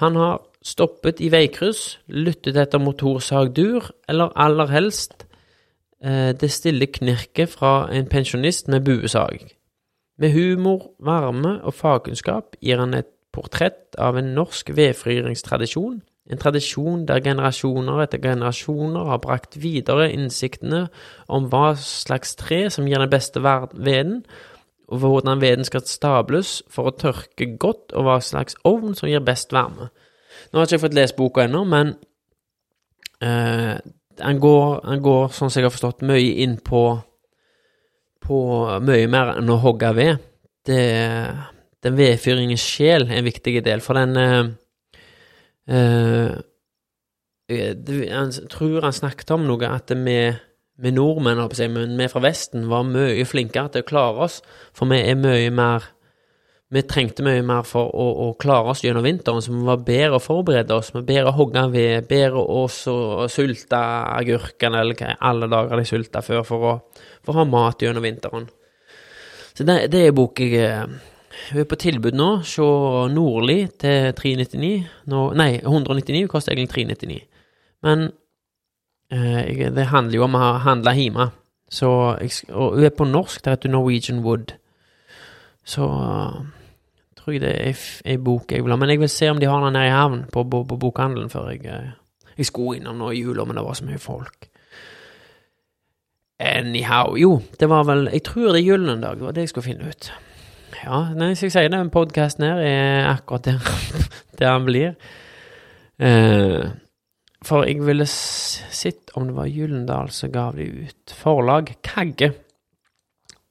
Han 0.00 0.16
har 0.16 0.40
stoppet 0.68 1.22
i 1.24 1.30
veikryss, 1.32 1.98
lyttet 2.12 2.58
etter 2.60 2.82
motorsagdur, 2.82 3.88
eller 4.08 4.34
aller 4.36 4.72
helst 4.72 5.24
eh, 6.04 6.34
det 6.36 6.50
stille 6.52 6.90
knirket 6.92 7.54
fra 7.56 7.88
en 7.94 8.08
pensjonist 8.10 8.68
med 8.68 8.84
buesag. 8.86 9.46
Med 10.18 10.34
humor, 10.34 10.92
varme 11.00 11.58
og 11.62 11.74
fagkunnskap 11.78 12.58
gir 12.60 12.82
han 12.82 12.96
et 12.98 13.08
portrett 13.32 13.96
av 13.98 14.18
en 14.18 14.34
norsk 14.34 14.74
vedfyringstradisjon, 14.76 16.00
En 16.28 16.38
tradisjon 16.38 17.06
der 17.08 17.22
generasjoner 17.24 18.02
etter 18.02 18.20
generasjoner 18.20 19.08
har 19.08 19.20
brakt 19.24 19.56
videre 19.62 20.10
innsiktene 20.12 20.88
om 21.28 21.48
hva 21.48 21.72
slags 21.80 22.34
tre 22.36 22.66
som 22.72 22.88
gir 22.88 23.00
den 23.00 23.12
beste 23.12 23.40
veden, 23.40 24.20
og 24.88 25.00
hvordan 25.00 25.40
veden 25.40 25.64
skal 25.64 25.86
stables 25.88 26.62
for 26.68 26.90
å 26.90 26.96
tørke 26.96 27.48
godt, 27.60 27.92
og 27.96 28.04
hva 28.04 28.18
slags 28.24 28.56
ovn 28.68 28.94
som 28.96 29.08
gir 29.08 29.24
best 29.24 29.52
varme. 29.56 29.88
Nå 30.50 30.58
har 30.58 30.66
jeg 30.66 30.78
ikke 30.78 30.86
fått 30.86 30.96
lest 30.98 31.16
boka 31.18 31.44
ennå, 31.44 31.64
men 31.68 31.96
han, 33.18 34.40
går, 34.40 34.98
går, 35.02 35.28
sånn 35.34 35.50
som 35.50 35.60
jeg 35.60 35.66
har 35.66 35.74
forstått, 35.74 36.04
mye 36.06 36.34
inn 36.44 36.56
på, 36.64 36.82
på 38.24 38.40
mye 38.84 39.08
mer 39.10 39.34
enn 39.36 39.50
å 39.50 39.58
hogge 39.62 39.92
ved. 39.96 40.26
Det, 40.68 40.82
den 41.84 41.98
vedfyringens 41.98 42.64
sjel 42.64 43.08
er 43.08 43.20
en 43.20 43.28
viktig 43.28 43.58
del, 43.66 43.82
for 43.84 43.98
den 43.98 44.18
uh, 44.18 44.50
uh, 45.72 46.36
det, 47.48 48.02
tror 48.52 48.84
han 48.84 48.96
snakket 48.96 49.32
om 49.36 49.46
noe 49.48 49.72
at 49.72 49.94
vi 49.94 50.20
vi 50.78 50.92
nordmenn, 50.94 51.40
men 51.74 51.96
vi 51.98 52.06
fra 52.06 52.22
Vesten, 52.22 52.68
var 52.70 52.84
mye 52.86 53.24
flinkere 53.26 53.72
til 53.74 53.82
å 53.82 53.86
klare 53.88 54.26
oss, 54.28 54.36
for 54.76 54.86
vi 54.86 55.00
er 55.02 55.18
mye 55.18 55.50
mer 55.50 55.88
Vi 56.68 56.82
trengte 56.84 57.24
mye 57.24 57.40
mer 57.46 57.64
for 57.64 57.88
å, 57.96 58.06
å 58.26 58.32
klare 58.40 58.74
oss 58.74 58.82
gjennom 58.84 59.06
vinteren, 59.06 59.40
så 59.40 59.54
vi 59.54 59.62
var 59.64 59.80
bedre 59.86 60.18
å 60.18 60.22
forberede 60.22 60.76
oss. 60.76 60.90
Vi 60.92 61.00
bedre 61.08 61.32
å 61.32 61.36
hogge 61.38 61.62
ved, 61.72 62.08
bedre 62.10 62.42
å 62.42 62.66
sulte 62.68 63.80
agurkene, 64.18 64.82
eller 64.82 64.98
hva 64.98 65.14
alle 65.30 65.48
dager 65.48 65.80
de 65.80 65.86
sulta 65.88 66.22
før, 66.24 66.44
for 66.44 66.68
å, 66.68 66.74
for 67.24 67.32
å 67.32 67.40
ha 67.40 67.48
mat 67.48 67.82
gjennom 67.82 68.04
vinteren. 68.04 68.50
Så 69.56 69.64
det, 69.64 69.80
det 69.92 70.04
er 70.06 70.14
bok 70.16 70.44
jeg 70.44 70.84
Hun 71.48 71.60
er 71.62 71.66
på 71.70 71.76
tilbud 71.78 72.16
nå. 72.18 72.28
Se 72.46 72.64
Nordli 73.14 73.60
til 73.78 74.12
399. 74.18 74.70
Nå, 75.12 75.24
nei, 75.38 75.52
199 75.62 76.26
koster 76.30 76.52
egentlig 76.52 76.72
399. 76.74 77.20
Men 77.86 78.08
Eh, 79.12 79.72
det 79.72 79.88
handler 79.88 80.18
jo 80.18 80.26
om 80.26 80.36
å 80.36 80.52
handle 80.64 80.92
hjemme. 80.96 81.30
Så 81.72 81.88
og 81.88 82.76
hun 82.76 82.84
er 82.84 82.94
på 82.96 83.06
norsk, 83.08 83.42
det 83.44 83.56
heter 83.56 83.72
Norwegian 83.72 84.22
Wood. 84.24 84.54
Så 85.64 85.88
tror 87.28 87.36
jeg 87.36 87.44
det 87.44 87.56
er 87.60 87.80
ei 88.08 88.16
bok 88.16 88.52
jeg 88.52 88.64
vil 88.64 88.72
ha. 88.72 88.78
Men 88.80 88.94
jeg 88.94 89.02
vil 89.02 89.10
se 89.12 89.28
om 89.28 89.40
de 89.40 89.48
har 89.48 89.64
den 89.64 89.74
nede 89.76 89.90
i 89.90 89.92
havn, 89.92 90.22
på, 90.32 90.44
på, 90.48 90.62
på 90.64 90.78
bokhandelen, 90.80 91.28
før 91.30 91.50
jeg 91.52 91.66
uh, 91.68 91.90
Jeg 92.38 92.46
skulle 92.46 92.78
innom 92.78 92.96
nå 92.96 93.10
i 93.12 93.20
jula, 93.20 93.44
men 93.44 93.58
det 93.58 93.64
var 93.66 93.76
så 93.76 93.84
mye 93.84 93.98
folk. 94.00 94.48
Anyhow, 96.38 97.16
jo, 97.18 97.40
det 97.60 97.68
var 97.68 97.84
vel 97.84 98.08
Jeg 98.12 98.22
tror 98.22 98.52
det 98.52 98.62
er 98.62 98.68
gyllen 98.68 99.02
dag, 99.02 99.18
det 99.18 99.26
var 99.26 99.36
det 99.36 99.44
jeg 99.44 99.52
skulle 99.52 99.68
finne 99.68 99.90
ut. 99.90 100.10
Ja, 100.78 101.00
nei, 101.18 101.32
skal 101.34 101.48
jeg 101.48 101.56
sier 101.56 101.72
det, 101.74 101.84
podkasten 101.92 102.46
her 102.46 102.60
er 102.62 103.08
akkurat 103.10 103.48
der, 103.48 103.72
der 104.38 104.54
han 104.54 104.68
blir. 104.68 104.94
Uh, 105.98 106.70
for 107.44 107.66
jeg 107.66 107.82
ville 107.84 108.06
sett 108.08 109.12
om 109.18 109.28
det 109.28 109.36
var 109.36 109.50
Gyllendal 109.50 110.08
som 110.14 110.32
gav 110.32 110.56
de 110.56 110.70
ut. 110.86 111.12
Forlag 111.18 111.74
Kagge. 111.84 112.32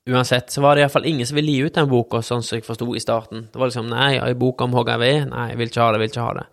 Uansett 0.08 0.54
så 0.54 0.62
var 0.64 0.76
det 0.76 0.86
iallfall 0.86 1.06
ingen 1.10 1.28
som 1.28 1.36
ville 1.36 1.52
gi 1.52 1.68
ut 1.68 1.76
den 1.76 1.90
boka, 1.92 2.22
sånn 2.24 2.44
som 2.46 2.56
jeg 2.56 2.64
forsto 2.64 2.88
i 2.96 3.04
starten. 3.04 3.50
Det 3.52 3.60
var 3.60 3.68
liksom 3.68 3.90
Nei, 3.92 4.16
ei 4.24 4.38
bok 4.40 4.62
om 4.64 4.76
HGV. 4.78 5.04
Nei, 5.34 5.50
jeg 5.52 5.60
vil 5.60 5.72
ikke 5.72 5.84
ha 5.84 5.92
det, 5.92 6.00
vil 6.02 6.12
ikke 6.14 6.24
ha 6.24 6.34
det. 6.38 6.46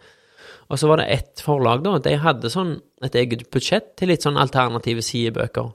Og 0.72 0.80
så 0.80 0.88
var 0.90 0.98
det 0.98 1.06
ett 1.14 1.42
forlag, 1.44 1.84
da. 1.84 1.98
De 2.02 2.16
hadde 2.18 2.50
sånn 2.50 2.74
et 3.04 3.14
eget 3.20 3.44
budsjett 3.54 3.92
til 4.00 4.10
litt 4.10 4.24
sånn 4.26 4.40
alternative 4.40 5.04
sidebøker. 5.04 5.70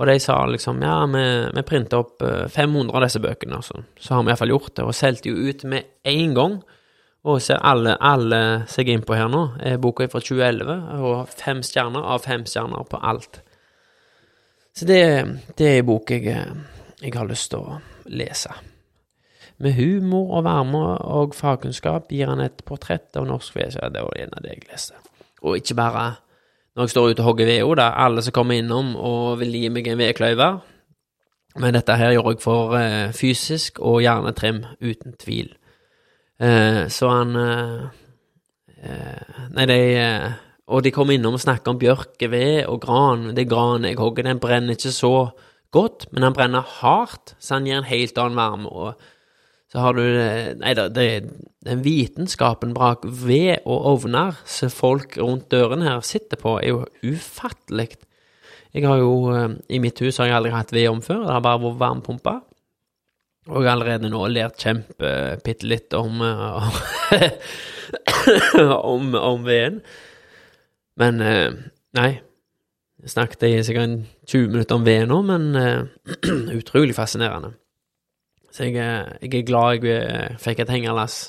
Og 0.00 0.08
de 0.08 0.16
sa 0.22 0.36
liksom 0.48 0.80
ja, 0.84 0.98
vi, 1.12 1.24
vi 1.56 1.64
printer 1.68 2.00
opp 2.00 2.22
500 2.24 2.52
eh, 2.56 2.96
av 2.96 3.04
disse 3.04 3.20
bøkene, 3.20 3.60
altså. 3.60 3.82
så 4.00 4.16
har 4.16 4.24
vi 4.24 4.32
iallfall 4.32 4.54
gjort 4.54 4.74
det. 4.74 4.84
Og 4.88 4.96
solgte 4.96 5.32
jo 5.32 5.48
ut 5.48 5.64
med 5.68 5.88
én 6.08 6.36
gang. 6.36 6.60
Og 7.28 7.42
ser 7.44 7.60
alle, 7.68 7.98
alle 8.00 8.40
seg 8.72 8.88
innpå 8.88 9.12
her 9.12 9.28
nå, 9.28 9.42
er 9.60 9.80
boka 9.80 10.06
fra 10.08 10.22
2011, 10.24 10.76
og 11.04 11.32
fem 11.36 11.60
stjerner 11.60 12.06
av 12.14 12.22
fem 12.24 12.46
stjerner 12.48 12.86
på 12.88 12.96
alt. 12.96 13.42
Så 14.72 14.88
det, 14.88 15.02
det 15.58 15.66
er 15.68 15.82
ei 15.82 15.84
bok 15.84 16.14
jeg, 16.14 16.38
jeg, 17.00 17.14
har 17.16 17.28
lyst 17.28 17.50
til 17.52 17.64
å 17.64 17.78
lese. 18.06 18.52
Med 19.60 19.76
humor 19.76 20.38
og 20.38 20.44
varme 20.46 20.80
og 21.04 21.34
fagkunnskap 21.36 22.08
gir 22.12 22.30
han 22.32 22.40
et 22.40 22.62
portrett 22.64 23.16
av 23.20 23.28
norsk 23.28 23.56
ved. 23.56 23.76
Det 23.76 24.04
var 24.04 24.16
en 24.16 24.36
av 24.36 24.44
det 24.44 24.54
jeg 24.54 24.68
leste. 24.70 25.00
Og 25.44 25.60
ikke 25.60 25.76
bare 25.76 26.04
når 26.76 26.86
jeg 26.86 26.92
står 26.94 27.10
ute 27.10 27.22
og 27.22 27.26
hogger 27.26 27.48
ved, 27.50 27.76
da, 27.76 27.90
alle 27.98 28.22
som 28.22 28.32
kommer 28.32 28.56
innom 28.56 28.94
og 28.96 29.40
vil 29.40 29.56
gi 29.58 29.68
meg 29.72 29.88
en 29.90 30.00
vedkløyve. 30.00 30.50
Men 31.60 31.74
dette 31.74 31.96
her 31.98 32.14
gjør 32.14 32.28
jeg 32.30 32.42
for 32.44 32.76
eh, 32.78 33.10
fysisk 33.16 33.80
og 33.82 33.98
hjernetrim, 34.04 34.62
uten 34.80 35.16
tvil. 35.18 35.50
Eh, 36.40 36.86
så 36.88 37.10
han 37.10 37.34
eh, 37.36 37.82
eh, 38.86 39.40
Nei, 39.50 39.66
de 39.68 39.80
Og 40.70 40.84
de 40.84 40.92
kommer 40.94 41.18
innom 41.18 41.34
og 41.34 41.42
snakker 41.42 41.74
om 41.74 41.80
bjørkeved 41.80 42.68
og 42.70 42.80
gran. 42.80 43.32
Det 43.34 43.42
er 43.44 43.50
gran 43.50 43.84
jeg 43.84 43.98
hogger, 43.98 44.22
den 44.22 44.38
brenner 44.38 44.78
ikke 44.78 44.92
så 44.94 45.14
godt, 45.74 46.08
men 46.10 46.24
den 46.26 46.36
brenner 46.36 46.66
hardt, 46.80 47.34
så 47.38 47.56
han 47.56 47.66
gir 47.68 47.80
en 47.80 47.88
helt 47.88 48.18
annen 48.18 48.38
varme. 48.38 48.68
og 48.68 49.00
så 49.70 49.78
har 49.84 49.94
du 49.94 50.02
Nei, 50.58 50.74
det, 50.74 51.02
er 51.02 51.26
den 51.66 51.82
vitenskapen 51.84 52.72
bak 52.74 53.04
ved 53.04 53.62
og 53.62 53.84
ovner 53.92 54.40
som 54.44 54.72
folk 54.74 55.14
rundt 55.20 55.50
dørene 55.52 55.86
her 55.86 56.00
sitter 56.06 56.40
på, 56.40 56.56
er 56.58 56.72
jo 56.72 56.86
ufattelig. 57.06 57.92
Jeg 58.74 58.86
har 58.86 58.98
jo 58.98 59.30
I 59.68 59.78
mitt 59.82 59.98
hus 60.02 60.18
har 60.18 60.30
jeg 60.30 60.38
aldri 60.38 60.54
hatt 60.54 60.74
ved 60.74 60.88
om 60.90 61.02
før, 61.02 61.22
det 61.26 61.36
har 61.36 61.44
bare 61.46 61.62
vært 61.62 61.82
varmepumpe. 61.82 62.34
Og 63.50 63.66
allerede 63.66 64.10
nå 64.10 64.26
lært 64.28 64.60
kjempebitte 64.62 65.66
litt 65.66 65.94
om 65.96 66.20
om, 66.20 66.74
om, 68.92 69.14
om 69.14 69.46
veden. 69.46 69.80
Men 71.00 71.22
eh, 71.24 71.54
nei. 71.96 72.10
Snakket 73.08 73.46
i 73.48 73.62
sikkert 73.64 74.02
20 74.28 74.52
minutter 74.52 74.76
om 74.76 74.84
ved 74.84 75.06
nå, 75.08 75.22
men 75.24 75.50
uh, 75.56 75.84
utrolig 76.60 76.94
fascinerende. 76.96 77.54
Så 78.52 78.66
jeg, 78.66 78.74
jeg, 79.22 79.30
er 79.30 79.46
glad 79.46 79.86
jeg 79.86 80.40
fikk 80.42 80.64
et 80.64 80.72
hengerlass. 80.74 81.20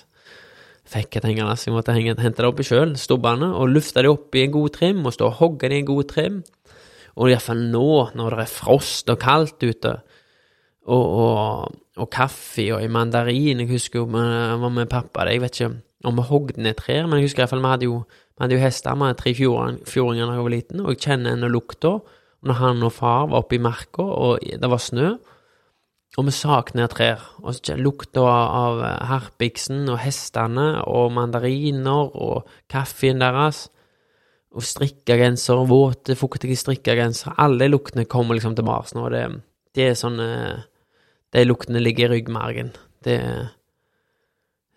Fikk 0.92 1.20
et 1.20 1.28
hengerlass, 1.30 1.68
jeg 1.68 1.76
måtte 1.76 1.94
henge, 1.96 2.18
hente 2.20 2.42
det 2.42 2.50
oppi 2.50 2.66
sjøl, 2.68 2.96
stubbene, 3.00 3.54
og 3.56 3.70
lufte 3.72 4.02
det 4.04 4.12
opp 4.12 4.36
i 4.36 4.44
en 4.48 4.56
god 4.56 4.74
trim, 4.76 5.06
og 5.06 5.14
stå 5.16 5.30
og 5.30 5.38
hogge 5.40 5.70
det 5.70 5.78
i 5.78 5.84
en 5.84 5.92
god 5.92 6.10
trim. 6.10 6.42
Og 7.16 7.30
iallfall 7.30 7.62
nå, 7.72 7.92
når 8.18 8.36
det 8.36 8.46
er 8.48 8.52
frost 8.52 9.12
og 9.14 9.20
kaldt 9.22 9.64
ute, 9.64 9.94
og, 10.90 11.06
og, 11.06 11.78
og 12.02 12.10
kaffe 12.12 12.66
og 12.74 12.82
en 12.82 12.92
mandarin. 12.92 13.62
Jeg 13.62 13.70
husker 13.70 14.02
jo 14.02 14.10
vi 14.10 14.26
var 14.64 14.74
med 14.74 14.90
pappa 14.90 15.28
Jeg 15.30 15.44
vet 15.44 15.60
ikke 15.60 15.76
om 16.10 16.18
vi 16.18 16.26
hogde 16.26 16.62
ned 16.62 16.80
trær, 16.80 17.06
men 17.06 17.20
jeg 17.20 17.30
husker 17.30 17.44
iallfall 17.44 17.62
vi 17.62 17.72
hadde 17.72 17.90
jo 17.90 18.02
vi 18.42 18.48
hadde 18.48 18.56
jo 18.58 18.64
hester, 18.64 18.96
hadde 18.98 19.20
tre 19.20 19.36
fjordinger 19.38 20.26
da 20.26 20.34
jeg 20.34 20.46
var 20.48 20.54
liten, 20.56 20.80
og 20.82 20.96
jeg 20.96 21.04
kjenner 21.04 21.36
henne 21.36 21.50
lukta 21.54 22.00
når 22.42 22.58
han 22.58 22.80
og 22.88 22.96
far 22.96 23.28
var 23.30 23.44
oppe 23.44 23.60
i 23.60 23.62
marka, 23.62 24.02
og 24.02 24.42
det 24.42 24.70
var 24.72 24.82
snø, 24.82 25.12
og 26.18 26.26
vi 26.26 26.34
sak 26.34 26.72
ned 26.74 26.90
trær, 26.90 27.22
og 27.46 27.70
lukta 27.78 28.24
av 28.26 28.82
harpiksen 29.12 29.86
og 29.94 30.00
hestene 30.02 30.82
og 30.90 31.14
mandariner 31.14 32.18
og 32.18 32.50
kaffen 32.66 33.22
deres, 33.22 33.68
og 34.58 34.66
strikkegenser, 34.66 35.62
våte, 35.70 36.18
fuktige 36.18 36.58
strikkegenser, 36.58 37.38
alle 37.38 37.70
luktene 37.70 38.08
kommer 38.10 38.40
liksom 38.40 38.58
tilbake 38.58 38.98
nå, 38.98 39.06
og 39.06 39.14
det, 39.14 39.22
det 39.78 39.92
er 39.92 40.02
sånn 40.02 40.18
de 40.18 41.46
luktene 41.46 41.80
ligger 41.80 42.10
i 42.10 42.18
ryggmargen. 42.18 42.74
Det 43.06 43.22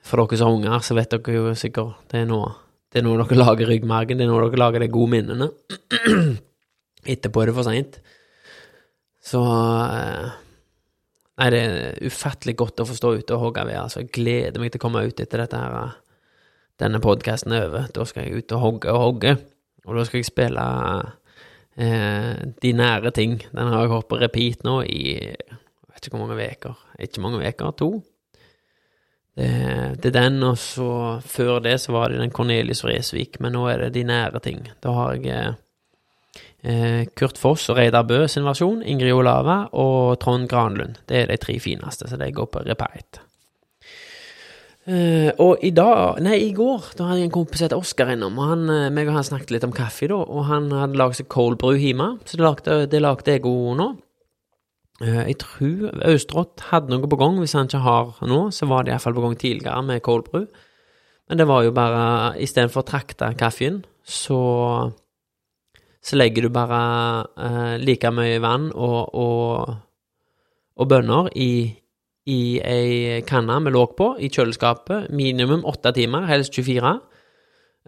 For 0.05 0.21
dere 0.21 0.37
som 0.37 0.53
har 0.53 0.59
unger, 0.61 0.85
så 0.85 0.95
vet 1.01 1.17
dere 1.17 1.33
jo 1.33 1.57
sikkert 1.57 2.05
det 2.13 2.21
er 2.21 2.29
noe 2.29 2.53
det 2.95 3.01
er 3.01 3.07
noe 3.09 3.19
dere 3.19 3.41
lager 3.41 3.67
ryggmargen, 3.67 4.21
det 4.21 4.23
er 4.23 4.31
noe 4.31 4.45
dere 4.47 4.61
lager 4.63 4.85
de 4.85 4.91
gode 4.95 5.11
minnene. 5.17 5.49
Etterpå 7.15 7.43
er 7.43 7.51
det 7.51 7.55
for 7.57 7.67
seint. 7.67 7.99
Så 9.25 9.41
eh, 9.43 10.33
Nei, 11.35 11.49
det 11.51 11.61
er 11.67 12.07
ufattelig 12.07 12.55
godt 12.61 12.85
å 12.85 12.87
få 12.87 12.95
stå 12.95 13.11
ute 13.19 13.35
og 13.35 13.49
hogge 13.49 13.65
ved. 13.67 13.75
Altså, 13.81 14.05
jeg 14.05 14.13
gleder 14.15 14.63
meg 14.63 14.71
til 14.71 14.79
å 14.79 14.85
komme 14.85 15.03
ut 15.03 15.19
etter 15.19 15.43
dette 15.43 15.59
her, 15.59 15.75
eh, 15.81 16.39
denne 16.79 17.01
podkasten 17.03 17.57
er 17.57 17.67
over. 17.67 17.91
Da 17.91 18.07
skal 18.07 18.29
jeg 18.29 18.45
ut 18.45 18.55
og 18.55 18.63
hogge 18.63 18.95
og 18.95 19.03
hogge. 19.03 19.35
Og 19.89 19.99
da 19.99 20.07
skal 20.07 20.21
jeg 20.21 20.31
spille 20.31 20.69
eh, 21.75 22.31
de 22.63 22.73
nære 22.79 23.11
ting. 23.19 23.41
Den 23.51 23.73
har 23.75 23.83
jeg 23.83 23.95
hørt 23.97 24.09
på 24.13 24.21
repeat 24.23 24.63
nå 24.63 24.79
i 24.87 25.03
vet 25.35 26.07
ikke 26.07 26.15
hvor 26.15 26.27
mange 26.29 26.39
uker. 26.39 26.79
Ikke 27.03 27.25
mange 27.27 27.43
uker, 27.43 27.75
to. 27.83 27.91
Det, 29.35 29.99
det, 29.99 30.13
er 30.13 30.15
den, 30.15 30.39
og 30.47 30.59
så 30.63 31.19
før 31.27 31.59
det 31.65 31.81
så 31.83 31.95
var 31.97 32.13
det 32.13 32.21
den 32.23 32.31
Cornelius 32.35 32.85
Vresvik, 32.87 33.41
men 33.43 33.57
nå 33.57 33.67
er 33.73 33.83
det 33.83 33.95
de 33.97 34.05
nære 34.07 34.43
ting. 34.45 34.61
Da 34.85 34.95
har 34.95 35.19
jeg 35.19 35.57
eh, 36.63 37.03
Kurt 37.19 37.41
Foss 37.41 37.67
og 37.73 37.81
Reidar 37.81 38.07
Bø 38.07 38.25
sin 38.31 38.47
versjon, 38.47 38.85
Ingrid 38.87 39.17
Olava 39.17 39.65
og 39.73 40.21
Trond 40.23 40.47
Granlund. 40.51 41.01
Det 41.11 41.25
er 41.25 41.33
de 41.33 41.41
tre 41.43 41.59
fineste, 41.63 42.07
så 42.07 42.21
de 42.21 42.31
går 42.35 42.51
på 42.53 42.63
repeat. 42.69 43.25
Eh, 44.85 45.31
og 45.41 45.63
i 45.65 45.71
dag, 45.73 46.19
nei, 46.21 46.37
i 46.45 46.53
går, 46.53 46.91
da 46.99 47.09
hadde 47.09 47.23
jeg 47.23 47.31
en 47.31 47.37
kompis 47.39 47.63
som 47.63 47.71
het 47.71 47.77
Oskar 47.77 48.11
innom. 48.13 48.37
og 48.39 48.51
han, 48.51 48.65
uh, 48.69 48.91
meg 48.93 49.09
og 49.09 49.17
han 49.17 49.25
snakket 49.25 49.55
litt 49.55 49.65
om 49.65 49.73
kaffe, 49.73 50.11
da, 50.13 50.19
og 50.21 50.45
han 50.51 50.69
hadde 50.77 51.01
laget 51.01 51.23
seg 51.23 51.31
cold 51.33 51.57
brew 51.59 51.79
hjemme. 51.81 52.19
Så 52.29 52.37
det 52.37 52.45
lagde, 52.45 52.77
det 52.93 53.01
lagde 53.01 53.33
jeg 53.33 53.47
òg 53.49 53.79
nå. 53.81 53.95
Eh, 55.03 55.23
jeg 55.31 55.39
tror 55.43 55.95
Austrått 56.07 56.69
hadde 56.71 56.93
noe 56.93 57.09
på 57.11 57.19
gang. 57.19 57.39
Hvis 57.43 57.57
han 57.59 57.71
ikke 57.71 57.83
har 57.87 58.13
nå, 58.29 58.51
så 58.55 58.69
var 58.71 58.85
det 58.85 58.95
iallfall 58.95 59.17
på 59.17 59.25
gang 59.27 59.39
tidligere 59.41 59.83
med 59.83 60.05
cold 60.07 60.29
brew. 60.31 60.47
Men 61.29 61.41
det 61.41 61.49
var 61.49 61.65
jo 61.65 61.73
bare 61.73 62.37
Istedenfor 62.45 62.85
å 62.85 62.91
trakte 62.91 63.33
kaffen, 63.41 63.85
så 64.05 64.93
så 66.05 66.19
legger 66.21 66.45
du 66.45 66.53
bare 66.53 66.81
eh, 67.41 67.77
like 67.81 68.11
mye 68.13 68.37
vann 68.45 68.69
og, 68.75 69.15
og, 69.17 69.71
og 70.77 70.91
bønner 70.91 71.31
i, 71.41 71.73
i 72.29 72.41
ei 72.61 73.23
kanne 73.25 73.57
med 73.65 73.73
låg 73.73 73.95
på 73.97 74.11
i 74.21 74.29
kjøleskapet, 74.29 75.09
minimum 75.17 75.65
åtte 75.65 75.95
timer, 75.97 76.27
helst 76.29 76.53
24. 76.61 76.93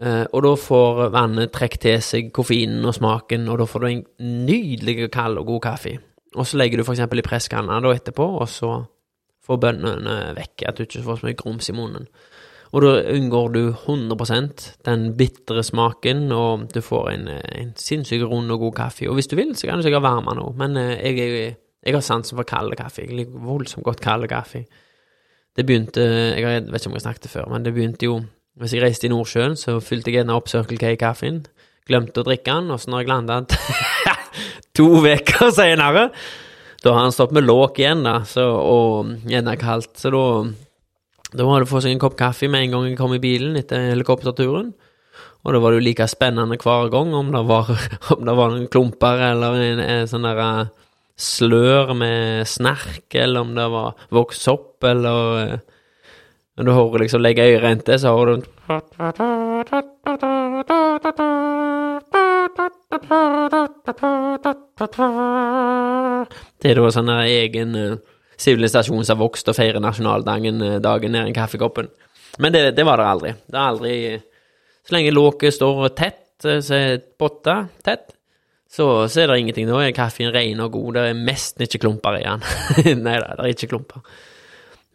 Eh, 0.01 0.23
og 0.31 0.43
da 0.47 0.55
får 0.57 1.03
vannet 1.13 1.53
trukket 1.53 1.85
til 1.85 2.01
seg 2.05 2.33
koffeinen 2.33 2.89
og 2.89 2.97
smaken, 2.97 3.45
og 3.53 3.61
da 3.61 3.69
får 3.69 3.85
du 3.85 3.89
en 3.91 4.03
nydelig 4.49 5.11
kald 5.13 5.37
og 5.37 5.53
god 5.53 5.65
kaffe. 5.69 5.97
Og 6.35 6.47
så 6.47 6.59
legger 6.59 6.79
du 6.79 6.83
f.eks. 6.83 7.05
i 7.05 7.25
presskanna 7.25 7.79
da 7.83 7.93
etterpå, 7.95 8.25
og 8.41 8.49
så 8.51 8.73
får 9.47 9.61
bønnene 9.63 10.17
vekk, 10.37 10.65
at 10.67 10.77
du 10.77 10.83
ikke 10.83 11.05
får 11.05 11.21
så 11.21 11.27
mye 11.29 11.39
grums 11.39 11.69
i 11.71 11.75
munnen. 11.77 12.09
Og 12.75 12.83
da 12.83 12.97
unngår 13.13 13.53
du 13.53 13.61
100% 13.71 14.65
den 14.85 15.05
bitre 15.19 15.63
smaken, 15.63 16.25
og 16.35 16.67
du 16.73 16.81
får 16.83 17.05
en, 17.13 17.29
en 17.31 17.71
sinnssykt 17.79 18.27
rund 18.27 18.51
og 18.51 18.65
god 18.65 18.75
kaffe. 18.81 19.07
Og 19.07 19.15
hvis 19.15 19.31
du 19.31 19.37
vil, 19.39 19.55
så 19.55 19.69
kan 19.69 19.79
du 19.79 19.87
sikkert 19.87 20.03
varme 20.03 20.35
noe, 20.35 20.51
men 20.59 20.75
eh, 20.81 20.97
jeg, 20.99 21.15
jeg, 21.21 21.55
jeg 21.87 21.95
har 21.95 22.03
sansen 22.03 22.35
for 22.35 22.47
kald 22.47 22.75
kaffe. 22.75 23.05
Jeg 23.05 23.21
liker 23.21 23.47
voldsomt 23.47 23.87
godt 23.87 24.03
kald 24.03 24.27
kaffe. 24.27 24.65
Det 25.57 25.65
begynte 25.65 26.03
Jeg 26.37 26.43
vet 26.45 26.67
ikke 26.67 26.91
om 26.91 26.97
jeg 26.99 27.01
snakket 27.01 27.31
før, 27.31 27.47
men 27.49 27.63
det 27.65 27.73
begynte 27.73 28.05
jo 28.05 28.19
Hvis 28.57 28.73
jeg 28.73 28.83
reiste 28.83 29.07
i 29.07 29.09
Nordsjøen, 29.09 29.55
så 29.55 29.79
fylte 29.79 30.09
jeg 30.11 30.19
gjerne 30.19 30.33
opp 30.33 30.49
Circle 30.49 30.77
K-kaffen. 30.81 31.43
Glemte 31.85 32.23
å 32.23 32.25
drikke 32.25 32.51
den, 32.51 32.71
og 32.73 32.81
så 32.81 32.89
når 32.89 33.03
jeg 33.03 33.09
landa 33.11 33.35
to 34.77 34.91
uker 35.03 35.51
senere 35.55 36.09
da 36.83 36.93
har 36.93 37.07
han 37.07 37.11
stått 37.11 37.33
med 37.33 37.43
låk 37.43 37.79
igjen, 37.81 38.03
da, 38.05 38.19
så, 38.23 38.43
og 38.47 39.09
gjerne 39.27 39.55
kaldt. 39.59 39.95
Så 39.97 40.11
da 40.13 40.23
da 41.35 41.43
var 41.43 41.59
det 41.59 41.67
få 41.67 41.81
seg 41.83 41.91
en 41.91 41.99
kopp 41.99 42.15
kaffe 42.19 42.47
med 42.47 42.61
en 42.63 42.71
gang 42.75 42.85
jeg 42.87 42.99
kom 42.99 43.11
i 43.15 43.19
bilen 43.23 43.57
etter 43.59 43.89
helikopterturen. 43.89 44.71
Og 45.43 45.53
da 45.53 45.59
var 45.59 45.73
det 45.73 45.81
jo 45.81 45.87
like 45.87 46.07
spennende 46.07 46.57
hver 46.61 46.91
gang 46.93 47.11
om 47.15 47.31
det 47.33 47.43
var, 47.49 47.71
om 48.15 48.23
det 48.27 48.35
var 48.39 48.53
noen 48.53 48.69
klumper 48.71 49.23
eller 49.33 49.57
en, 49.63 49.81
en 49.83 50.07
sånn 50.07 50.27
der 50.27 50.39
eh, 50.43 50.69
slør 51.17 51.91
med 51.97 52.47
snerk, 52.47 53.07
eller 53.17 53.43
om 53.43 53.55
det 53.57 53.67
var 53.73 54.07
vokst 54.13 54.47
opp, 54.53 54.77
eller 54.85 55.17
eh, 55.41 55.57
Når 56.57 56.65
du 56.65 56.71
hører 56.73 57.03
liksom 57.03 57.21
legge 57.21 57.43
øyrente, 57.45 57.99
så 58.01 58.15
har 58.15 58.25
du 58.25 58.33
Det 66.57 66.71
er 66.71 66.79
da 66.79 66.91
sånn 66.93 67.11
egen 67.21 67.75
eh, 67.77 67.97
sivilisasjon 68.37 69.05
som 69.05 69.17
har 69.17 69.21
vokst 69.21 69.49
og 69.51 69.57
feirer 69.57 69.83
nasjonaldagen 69.83 70.63
eh, 70.65 70.77
dagen 70.83 71.13
nede 71.13 71.31
i 71.31 71.35
kaffekoppen. 71.37 71.89
Men 72.41 72.53
det, 72.53 72.63
det, 72.77 72.85
var 72.85 73.01
det 73.01 73.09
aldri. 73.11 73.33
Det 73.45 73.57
er 73.57 73.71
aldri 73.71 73.95
Så 74.87 74.95
lenge 74.95 75.13
låket 75.13 75.53
står 75.57 75.89
tett, 75.97 76.45
eh, 76.45 76.61
så 76.65 76.81
potta 77.19 77.67
tett, 77.85 78.07
så, 78.69 79.07
så, 79.07 79.21
er 79.21 79.31
det 79.31 79.39
ingenting. 79.43 79.69
Da 79.69 79.83
er 79.83 79.95
kaffen 79.95 80.33
ren 80.33 80.59
og 80.65 80.73
god. 80.73 80.97
Det 80.97 81.05
er 81.11 81.21
nesten 81.21 81.67
ikke 81.67 81.83
klumper 81.85 82.19
i 82.19 82.25
den. 82.25 82.43
Nei 83.05 83.17
da, 83.21 83.35
det 83.37 83.45
er 83.45 83.53
ikke 83.53 83.71
klumper. 83.75 84.03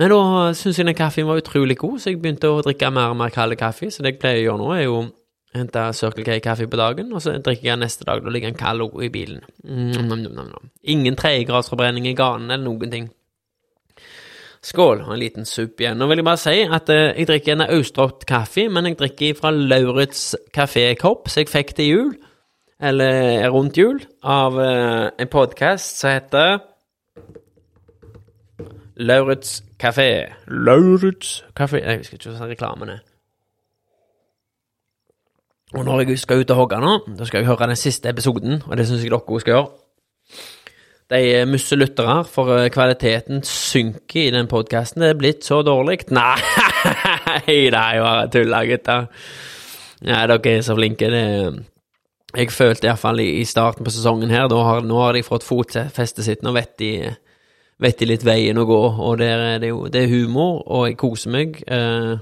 Men 0.00 0.10
da 0.10 0.20
syns 0.56 0.78
jeg 0.80 0.88
den 0.88 0.98
kaffen 0.98 1.28
var 1.28 1.38
utrolig 1.38 1.76
god, 1.78 1.98
så 2.02 2.10
jeg 2.10 2.20
begynte 2.20 2.50
å 2.50 2.62
drikke 2.64 2.90
mer 2.90 3.12
og 3.12 3.18
mer 3.20 3.32
kald 3.34 3.54
kaffe. 3.60 3.90
Så 3.92 4.02
det 4.02 4.16
jeg 4.16 4.22
pleier 4.22 4.42
å 4.42 4.46
gjøre 4.46 4.62
nå, 4.62 4.70
er 4.76 4.86
jo 4.88 5.02
hente 5.54 5.82
Circle 5.96 6.24
K-kaffe 6.24 6.66
på 6.70 6.78
dagen, 6.80 7.12
og 7.12 7.22
så 7.22 7.34
drikker 7.38 7.70
jeg 7.70 7.80
neste 7.80 8.06
dag. 8.08 8.22
Da 8.24 8.32
ligger 8.32 8.52
en 8.52 8.58
kald 8.58 9.02
i 9.04 9.10
bilen. 9.12 9.42
Mm, 9.64 10.70
Ingen 10.82 11.16
tredjegradsforbrenning 11.16 12.08
i 12.08 12.16
ganen 12.16 12.50
eller 12.50 12.64
noen 12.64 12.90
ting. 12.92 13.10
Skål, 14.62 15.00
og 15.02 15.14
en 15.16 15.18
liten 15.18 15.46
supp 15.48 15.80
igjen. 15.82 15.98
Nå 15.98 16.06
vil 16.06 16.20
jeg 16.22 16.26
bare 16.28 16.38
si 16.38 16.58
at 16.62 16.90
eh, 16.94 17.08
jeg 17.18 17.26
drikker 17.26 17.56
en 17.56 17.64
Austrått 17.66 18.26
kaffe, 18.30 18.68
men 18.70 18.86
jeg 18.86 18.98
drikker 19.00 19.38
fra 19.40 19.50
Lauritz 19.50 20.36
kafékopp 20.54 21.28
som 21.28 21.42
jeg 21.42 21.50
fikk 21.50 21.74
til 21.78 21.88
jul, 21.88 22.12
eller 22.82 23.48
rundt 23.50 23.78
jul, 23.78 23.98
av 24.22 24.60
eh, 24.62 25.08
en 25.18 25.32
podkast 25.32 25.98
som 25.98 26.14
heter 26.14 26.60
Lauritz 29.02 29.62
kafé. 29.82 30.30
Lauritz 30.46 31.40
kafé 31.58 31.82
Jeg 31.82 32.04
husker 32.04 32.20
ikke 32.20 32.36
sånn 32.36 32.52
reklamen 32.52 32.94
er. 32.94 33.02
Og 35.72 35.84
når 35.84 36.02
jeg 36.04 36.18
skal 36.20 36.42
ut 36.42 36.50
og 36.52 36.56
hogge 36.56 36.80
nå, 36.82 36.98
da 37.18 37.24
skal 37.28 37.40
jeg 37.40 37.48
høre 37.48 37.70
den 37.70 37.80
siste 37.80 38.10
episoden, 38.12 38.60
og 38.66 38.76
det 38.76 38.86
syns 38.88 39.04
jeg 39.04 39.12
dere 39.12 39.40
skal 39.40 39.54
gjøre. 39.54 39.70
De 41.12 41.22
musse 41.48 41.76
lyttere, 41.76 42.22
for 42.28 42.54
eh, 42.56 42.70
kvaliteten 42.72 43.42
synker 43.44 44.20
i 44.22 44.30
den 44.32 44.48
podkasten. 44.48 45.02
Det 45.02 45.10
er 45.12 45.18
blitt 45.20 45.44
så 45.44 45.60
dårlig. 45.64 45.98
Nei, 46.12 46.36
det 47.46 47.72
er 47.72 47.98
jo 47.98 48.06
bare 48.06 48.30
tulla, 48.32 48.62
gutter. 48.68 49.10
Nei, 50.08 50.22
dere 50.30 50.54
er 50.56 50.64
så 50.64 50.76
flinke. 50.78 51.10
Det 51.12 51.26
jeg 52.32 52.48
følte 52.52 52.88
iallfall 52.88 53.20
i, 53.20 53.44
starten 53.44 53.84
på 53.84 53.92
sesongen 53.92 54.32
her, 54.32 54.48
har, 54.48 54.84
nå 54.84 55.00
har 55.02 55.12
de 55.16 55.24
fått 55.26 55.44
fotfestet 55.44 56.24
sitt. 56.24 56.44
Nå 56.44 56.54
vet 56.56 56.72
de, 56.80 56.92
vet 57.82 57.98
de 58.00 58.08
litt 58.08 58.24
veien 58.24 58.60
å 58.60 58.64
gå, 58.68 58.82
og 59.04 59.18
det 59.20 59.28
er, 59.34 59.42
det, 59.60 59.72
jo, 59.72 59.84
det 59.92 60.04
er 60.04 60.14
humor, 60.14 60.62
og 60.64 60.86
jeg 60.88 61.00
koser 61.00 61.34
meg. 61.34 61.60
Uh, 61.68 62.16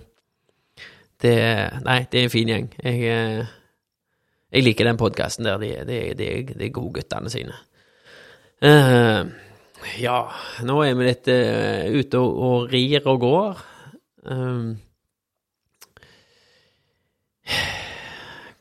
det 1.23 1.37
Nei, 1.85 2.03
det 2.11 2.21
er 2.21 2.27
en 2.27 2.33
fin 2.33 2.49
gjeng. 2.49 2.69
Jeg, 2.83 3.15
uh, 3.15 3.47
jeg 4.51 4.67
liker 4.67 4.89
den 4.89 5.01
podkasten 5.01 5.47
der. 5.47 5.61
Det 5.63 5.87
de, 5.89 6.01
de, 6.19 6.31
de 6.55 6.67
er 6.67 6.75
gode 6.75 6.99
guttene 6.99 7.33
sine. 7.33 7.57
Uh, 8.61 9.29
ja, 10.01 10.21
nå 10.69 10.77
er 10.85 10.97
vi 10.99 11.09
litt 11.09 11.29
uh, 11.33 11.89
ute 11.97 12.21
og, 12.21 12.41
og, 12.47 12.71
rir 12.73 13.07
og 13.09 13.21
går. 13.23 13.61
Um, 14.29 14.73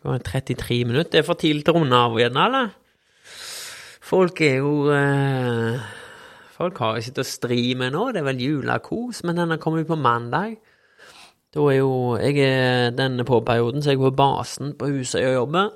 uh, 0.06 0.19
33 0.24 0.84
minutter. 0.88 1.12
Det 1.12 1.24
er 1.24 1.28
for 1.28 1.39
tidlig 1.39 1.65
til 1.67 1.76
å 1.76 1.82
runde 1.82 2.00
av 2.00 2.19
igjen, 2.19 2.39
eller? 2.39 2.76
Folk 4.10 4.39
er 4.41 4.62
jo 4.62 4.74
uh, 4.89 5.89
Folk 6.60 6.80
har 6.84 6.98
jo 6.98 7.04
sittet 7.06 7.24
og 7.24 7.30
stri 7.30 7.62
med 7.80 7.93
nå. 7.95 8.10
Det 8.12 8.19
er 8.19 8.28
vel 8.28 8.41
julekos, 8.43 9.22
men 9.28 9.38
den 9.39 9.60
kommer 9.62 9.84
jo 9.84 9.93
på 9.93 10.00
mandag. 10.00 10.58
Da 11.53 11.65
er 11.71 11.77
jo 11.79 12.15
Jeg 12.21 12.38
er 12.45 12.89
denne 12.93 13.25
påperioden 13.25 13.81
så 13.81 13.93
jeg 13.93 13.99
er 13.99 14.09
på 14.09 14.15
basen 14.15 14.73
på 14.77 14.89
Husøy 14.91 15.23
og 15.25 15.33
jobber. 15.33 15.69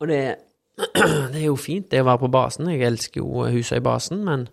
Og 0.00 0.08
det 0.08 0.22
det 1.32 1.40
er 1.40 1.48
jo 1.48 1.56
fint, 1.58 1.90
det 1.90 2.04
å 2.04 2.06
være 2.06 2.22
på 2.22 2.30
basen. 2.30 2.70
Jeg 2.70 2.86
elsker 2.86 3.20
jo 3.20 3.48
Husøybasen, 3.50 4.22
men 4.24 4.46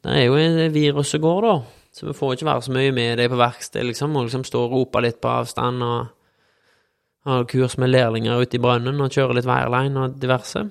det 0.00 0.14
er 0.16 0.24
jo 0.24 0.38
et 0.40 0.72
virus 0.72 1.12
går, 1.20 1.44
da. 1.44 1.58
Så 1.92 2.06
vi 2.06 2.14
får 2.16 2.32
ikke 2.32 2.48
være 2.48 2.62
så 2.62 2.72
mye 2.72 2.94
med 2.96 3.18
det 3.20 3.26
på 3.28 3.36
verksted, 3.36 3.84
liksom. 3.84 4.16
og 4.16 4.24
liksom 4.28 4.46
stå 4.46 4.62
og 4.64 4.72
rope 4.72 5.02
litt 5.04 5.20
på 5.20 5.28
avstand 5.28 5.84
og 5.84 6.06
ha 7.28 7.42
kurs 7.44 7.76
med 7.78 7.92
lærlinger 7.92 8.40
ute 8.40 8.56
i 8.56 8.62
brønnen 8.62 9.02
og 9.02 9.12
kjøre 9.12 9.36
litt 9.36 9.48
wireline 9.48 10.06
og 10.06 10.16
diverse. 10.22 10.64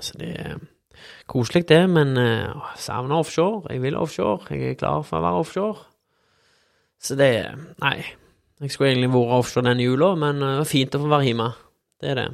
Så 0.00 0.16
det 0.20 0.32
er 0.40 0.56
koselig, 1.28 1.66
det, 1.68 1.82
men 1.90 2.16
uh, 2.16 2.72
savner 2.78 3.18
offshore. 3.18 3.66
Jeg 3.74 3.82
vil 3.82 3.98
offshore. 3.98 4.48
Jeg 4.54 4.72
er 4.72 4.80
klar 4.80 5.02
for 5.04 5.18
å 5.18 5.26
være 5.26 5.42
offshore. 5.42 5.87
Så 7.02 7.16
det 7.18 7.30
Nei. 7.82 7.98
Jeg 8.58 8.74
skulle 8.74 8.90
egentlig 8.90 9.12
vært 9.14 9.36
offshore 9.36 9.68
denne 9.68 9.84
jula, 9.86 10.14
men 10.18 10.40
det 10.42 10.50
uh, 10.50 10.58
var 10.58 10.66
fint 10.66 10.94
å 10.98 11.00
få 11.04 11.10
være 11.12 11.26
hjemme. 11.28 11.48
Det 12.02 12.08
er 12.10 12.18
det. 12.18 12.28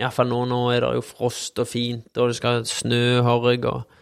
Iallfall 0.00 0.30
nå, 0.30 0.38
nå 0.48 0.60
er 0.72 0.84
det 0.84 0.92
jo 0.96 1.04
frost 1.04 1.60
og 1.60 1.68
fint, 1.68 2.08
og 2.16 2.30
det 2.30 2.38
skal 2.38 2.64
snø 2.68 3.20
horg 3.26 3.68
og 3.68 3.96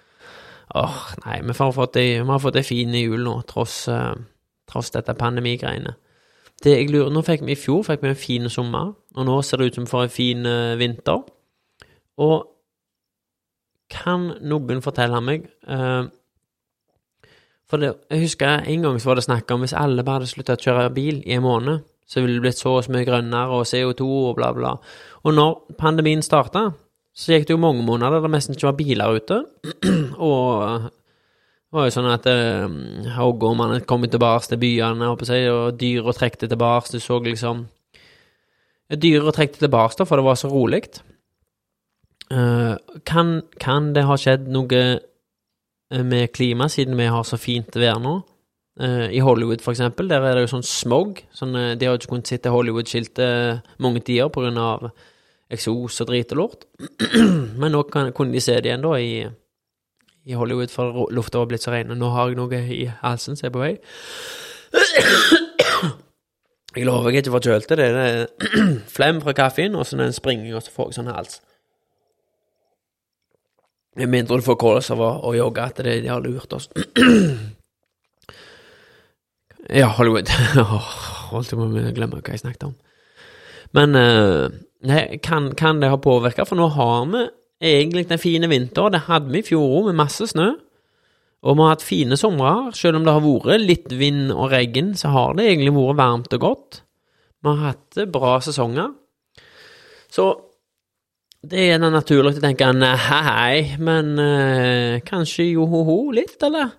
Åh, 0.77 0.97
nei, 1.23 1.37
vi 1.47 1.55
har 1.55 1.71
fått 1.73 1.97
ei, 1.97 2.17
vi 2.19 2.27
har 2.27 2.41
fått 2.43 2.57
ei 2.59 2.65
fin 2.67 2.95
jul 2.99 3.23
nå, 3.23 3.37
tross, 3.49 3.85
uh, 3.89 4.17
tross 4.69 4.91
dette 4.93 5.15
pandemigreiene. 5.17 5.95
Det 6.63 6.73
jeg 6.75 6.91
lurer, 6.91 7.13
nå 7.15 7.23
fikk 7.25 7.45
vi 7.47 7.55
I 7.55 7.61
fjor 7.61 7.85
fikk 7.87 8.03
vi 8.03 8.11
en 8.11 8.19
fin 8.19 8.51
sommer, 8.51 8.91
og 9.15 9.29
nå 9.29 9.37
ser 9.47 9.63
det 9.63 9.71
ut 9.71 9.79
som 9.79 9.87
vi 9.87 9.93
får 9.93 10.05
en 10.09 10.13
fin 10.13 10.49
uh, 10.49 10.75
vinter. 10.81 11.23
Og 12.19 12.49
kan 13.93 14.33
noen 14.43 14.83
fortelle 14.85 15.23
meg 15.23 15.47
uh, 15.71 16.11
For 17.67 17.83
det, 17.83 17.93
jeg 18.13 18.23
husker 18.23 18.63
en 18.63 18.87
gang 18.87 18.99
så 19.03 19.11
var 19.11 19.19
det 19.19 19.27
snakk 19.27 19.51
om 19.51 19.65
hvis 19.65 19.75
alle 19.75 20.05
bare 20.07 20.21
hadde 20.21 20.31
slutta 20.31 20.55
å 20.55 20.63
kjøre 20.63 20.91
bil 20.95 21.23
i 21.27 21.35
en 21.35 21.45
måned, 21.47 21.87
så 22.07 22.23
ville 22.23 22.39
det 22.39 22.45
blitt 22.45 22.61
så 22.61 22.77
mye 22.95 23.07
grønnere, 23.07 23.57
og 23.57 23.67
CO2 23.67 24.07
og 24.07 24.37
bla, 24.39 24.53
bla. 24.55 24.77
Og 25.27 25.35
når 25.35 25.75
pandemien 25.81 26.23
starta, 26.23 26.69
så 27.17 27.33
gikk 27.33 27.49
det 27.49 27.57
jo 27.57 27.63
mange 27.63 27.83
måneder 27.83 28.19
der 28.19 28.29
det 28.29 28.35
nesten 28.37 28.55
ikke 28.55 28.69
var 28.69 28.79
biler 28.79 29.19
ute. 29.19 29.41
og 30.31 30.87
det 30.87 31.75
var 31.75 31.89
jo 31.89 31.95
sånn 31.97 32.11
at 32.13 32.29
eh, 32.31 32.77
hoggormene 33.17 33.81
kom 33.89 34.07
tilbake 34.07 34.53
til 34.53 34.61
byene, 34.63 35.11
seg, 35.27 35.49
og 35.51 35.81
dyra 35.81 36.15
trekte 36.15 36.47
tilbake. 36.53 36.95
Du 36.95 37.03
så 37.03 37.19
liksom 37.25 37.67
Dyra 38.87 39.33
trekte 39.35 39.59
tilbake, 39.59 40.05
for 40.07 40.15
det 40.15 40.23
var 40.23 40.37
så 40.39 40.47
rolig. 40.47 40.85
Uh, 42.31 42.79
kan, 43.07 43.41
kan 43.59 43.93
det 43.95 44.05
ha 44.07 44.15
skjedd 44.19 44.47
noe 44.51 44.83
med 45.91 46.33
klima, 46.35 46.69
siden 46.73 46.99
vi 46.99 47.07
har 47.11 47.27
så 47.27 47.39
fint 47.41 47.77
vær 47.79 48.01
nå? 48.03 48.19
Uh, 48.77 49.07
I 49.09 49.23
Hollywood, 49.25 49.63
for 49.65 49.73
eksempel, 49.73 50.09
der 50.11 50.21
er 50.21 50.37
det 50.37 50.45
jo 50.45 50.53
sånn 50.57 50.67
smog. 50.67 51.23
Sånn, 51.33 51.55
de 51.57 51.87
har 51.87 51.95
jo 51.95 52.01
ikke 52.03 52.13
kunnet 52.13 52.33
sitte 52.33 52.53
Hollywood-skiltet 52.53 53.71
mange 53.81 54.03
tider 54.05 54.29
på 54.33 54.43
grunn 54.45 54.61
av 54.61 54.91
eksos 55.53 56.01
og 56.03 56.11
drit 56.11 56.35
og 56.35 56.41
lort. 56.43 56.67
Men 57.61 57.73
nå 57.73 57.85
kan, 57.93 58.13
kunne 58.17 58.35
de 58.35 58.43
se 58.43 58.59
det 58.59 58.69
igjen, 58.69 58.85
da, 58.85 58.97
i, 58.99 59.25
i 60.27 60.37
Hollywood, 60.37 60.73
for 60.75 61.07
lufta 61.15 61.41
var 61.41 61.51
blitt 61.53 61.65
så 61.65 61.73
ren. 61.73 61.95
Nå 61.97 62.11
har 62.13 62.33
jeg 62.33 62.41
noe 62.41 62.63
i 62.75 62.85
halsen 63.01 63.39
som 63.39 63.49
er 63.49 63.55
på 63.55 63.63
vei. 63.63 63.75
Jeg 66.77 66.85
lover 66.85 67.09
jeg 67.09 67.17
er 67.17 67.23
ikke 67.25 67.33
forkjølt. 67.33 67.71
Det 67.73 67.85
er 67.89 68.27
flem 68.97 69.23
fra 69.25 69.33
kaffen, 69.33 69.75
og 69.81 69.87
så 69.89 69.97
den 69.97 70.13
springing, 70.13 70.53
og 70.53 70.61
så 70.61 70.75
får 70.75 70.91
jeg 70.91 70.99
sånn 70.99 71.09
hals. 71.09 71.39
Med 73.97 74.13
mindre 74.13 74.37
du 74.37 74.45
får 74.45 74.59
kols 74.61 74.91
av 74.93 75.01
å, 75.01 75.33
jogge, 75.37 75.65
at 75.65 75.79
det 75.85 76.01
de 76.05 76.11
har 76.13 76.21
lurt 76.21 76.53
oss. 76.53 76.69
ja, 79.81 79.89
Hollywood. 79.97 80.29
Holdt 81.33 81.55
på 81.57 81.69
med 81.71 81.89
å 81.89 81.95
glemme 81.97 82.21
hva 82.21 82.35
jeg 82.35 82.45
snakket 82.45 82.69
om. 82.69 82.75
Men 83.77 83.97
uh, 83.97 84.53
kan, 85.25 85.49
kan 85.59 85.81
det 85.81 85.91
ha 85.91 85.99
påvirka? 86.01 86.45
For 86.49 86.61
nå 86.61 86.69
har 86.77 87.09
vi 87.13 87.25
egentlig 87.73 88.07
den 88.11 88.21
fine 88.21 88.51
vinteren. 88.53 88.93
Det 88.93 89.07
hadde 89.09 89.33
vi 89.33 89.41
i 89.41 89.49
fjor 89.49 89.65
òg, 89.81 89.89
med 89.89 90.01
masse 90.05 90.29
snø. 90.29 90.53
Og 91.47 91.57
vi 91.57 91.65
har 91.65 91.77
hatt 91.77 91.85
fine 91.87 92.19
somre. 92.21 92.53
Selv 92.77 93.01
om 93.01 93.07
det 93.07 93.15
har 93.17 93.25
vært 93.25 93.65
litt 93.65 93.93
vind 93.97 94.29
og 94.35 94.51
regn, 94.53 94.93
så 94.99 95.13
har 95.15 95.37
det 95.39 95.49
egentlig 95.49 95.73
vært 95.77 96.01
varmt 96.03 96.37
og 96.37 96.43
godt. 96.43 96.83
Vi 97.41 97.53
har 97.53 97.73
hatt 97.73 98.01
bra 98.13 98.37
sesonger. 98.45 98.93
Så 100.13 100.29
det 101.51 101.61
er 101.61 101.69
gjerne 101.73 101.93
naturlig 101.95 102.37
å 102.37 102.43
tenke 102.43 102.69
hei, 103.07 103.77
men 103.83 104.17
eh, 104.23 104.99
kanskje 105.07 105.49
johoho 105.53 105.99
litt, 106.17 106.37
eller? 106.47 106.73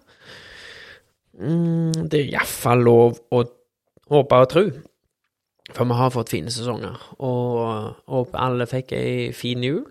Mm, 1.38 2.08
det 2.10 2.24
er 2.24 2.34
iallfall 2.34 2.84
lov 2.84 3.20
å 3.32 3.44
håpe 4.12 4.42
og 4.44 4.52
tro. 4.52 4.66
For 5.76 5.84
vi 5.88 5.98
har 6.00 6.14
fått 6.16 6.32
fine 6.32 6.52
sesonger, 6.54 6.96
og 7.20 8.04
håper 8.08 8.44
alle 8.44 8.68
fikk 8.70 8.94
ei 8.98 9.32
fin 9.36 9.64
jul. 9.64 9.88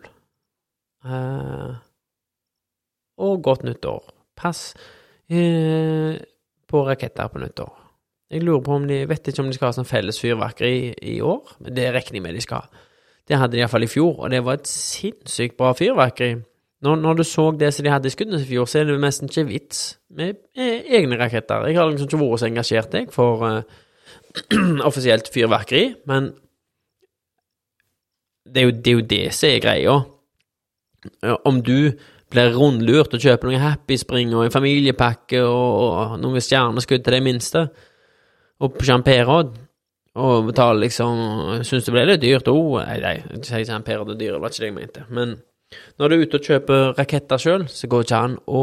Eh, 1.06 1.74
og 3.22 3.42
godt 3.44 3.64
nyttår. 3.66 4.02
Pass 4.36 4.70
eh, 5.30 6.16
på 6.66 6.84
raketter 6.88 7.32
på 7.32 7.42
nyttår. 7.44 7.72
Jeg 8.32 8.42
lurer 8.42 8.64
på 8.66 8.74
om 8.74 8.88
de 8.88 9.04
vet 9.06 9.28
ikke 9.30 9.44
om 9.44 9.52
de 9.52 9.54
skal 9.54 9.70
ha 9.70 9.76
sånn 9.76 9.86
felles 9.88 10.18
fyrverkeri 10.18 10.96
i 11.14 11.20
år, 11.22 11.54
men 11.62 11.76
det 11.76 11.92
regner 11.94 12.18
jeg 12.18 12.24
med 12.24 12.34
de 12.34 12.42
skal. 12.42 12.66
Det 13.26 13.38
hadde 13.38 13.56
de 13.56 13.62
iallfall 13.62 13.86
i 13.86 13.90
fjor, 13.90 14.20
og 14.22 14.30
det 14.30 14.44
var 14.46 14.60
et 14.60 14.68
sinnssykt 14.70 15.56
bra 15.58 15.72
fyrverkeri. 15.74 16.36
Når, 16.86 16.98
når, 17.02 17.14
du 17.18 17.24
så 17.24 17.50
det 17.56 17.72
som 17.74 17.86
de 17.86 17.90
hadde 17.90 18.06
i 18.06 18.12
skuddene 18.12 18.38
i 18.42 18.46
fjor, 18.46 18.68
så 18.68 18.80
er 18.80 18.90
det 18.90 18.98
nesten 19.00 19.30
ikke 19.30 19.46
vits 19.48 19.80
med 20.14 20.36
eh, 20.54 20.84
egne 20.98 21.18
raketter. 21.18 21.64
Jeg 21.66 21.78
har 21.78 21.88
liksom 21.90 22.06
ikke 22.06 22.20
vært 22.20 22.42
så 22.42 22.48
engasjert, 22.50 22.94
jeg, 22.94 23.08
for 23.14 23.42
uh, 23.42 23.62
offisielt 24.88 25.30
fyrverkeri, 25.34 25.86
men 26.06 26.30
det 28.46 28.62
er, 28.62 28.68
jo, 28.68 28.74
det 28.76 28.92
er 28.92 29.00
jo 29.00 29.06
det 29.10 29.24
som 29.34 29.48
er 29.50 29.64
greia. 29.64 29.96
Om 31.48 31.58
du 31.66 31.78
blir 32.30 32.54
rundlurt 32.54 33.14
og 33.14 33.22
kjøper 33.22 33.50
noen 33.50 33.62
Happy 33.62 33.96
Spring 33.98 34.34
og 34.34 34.46
en 34.46 34.54
familiepakke 34.54 35.42
og, 35.42 35.80
og 35.86 36.16
noen 36.22 36.42
stjerneskudd 36.42 37.02
til 37.02 37.16
det 37.16 37.22
minste, 37.24 37.66
og 38.62 38.76
på 38.76 38.86
Champerod, 38.86 39.56
og 40.16 40.46
betale 40.48 40.80
liksom 40.80 41.18
Syns 41.66 41.86
det 41.86 41.92
ble 41.92 42.06
litt 42.08 42.22
dyrt? 42.22 42.48
Oh, 42.48 42.78
nei, 42.80 42.98
nei, 43.02 43.16
ikke 43.36 43.50
sier 43.50 43.84
Per 43.84 44.04
det 44.08 44.30
var 44.32 44.50
ikke 44.50 44.62
det 44.62 44.70
jeg 44.70 44.76
mente. 44.76 45.04
Men 45.10 45.36
når 45.98 46.08
du 46.08 46.14
er 46.14 46.22
ute 46.24 46.38
og 46.38 46.48
kjøper 46.50 46.94
raketter 46.96 47.42
sjøl, 47.42 47.66
så 47.68 47.90
går 47.90 48.02
det 48.02 48.08
ikke 48.08 48.22
an 48.28 48.38
å 48.46 48.62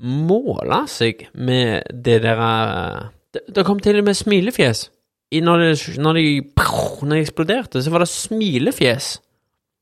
måle 0.00 0.82
seg 0.88 1.26
med 1.34 1.90
det 1.92 2.20
der 2.24 2.42
Det, 3.30 3.42
det 3.54 3.64
kom 3.66 3.78
til 3.78 4.00
og 4.00 4.04
med 4.04 4.16
smilefjes. 4.18 4.88
I, 5.30 5.40
når, 5.40 5.58
det, 5.58 5.98
når, 6.02 6.16
de, 6.18 6.42
når 7.06 7.14
de 7.14 7.20
eksploderte, 7.22 7.82
så 7.82 7.90
var 7.90 8.02
det 8.02 8.08
smilefjes 8.10 9.20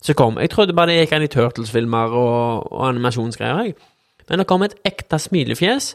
som 0.05 0.14
kom. 0.14 0.36
Jeg 0.39 0.51
trodde 0.53 0.76
bare 0.76 0.93
det 0.93 0.99
gikk 0.99 1.14
an 1.16 1.24
i 1.24 1.30
Turtles-filmer 1.32 2.12
og, 2.12 2.68
og 2.68 2.82
animasjonsgreier. 2.91 3.72
Men 4.28 4.43
det 4.43 4.47
kom 4.51 4.66
et 4.66 4.76
ekte 4.86 5.18
smilefjes, 5.18 5.95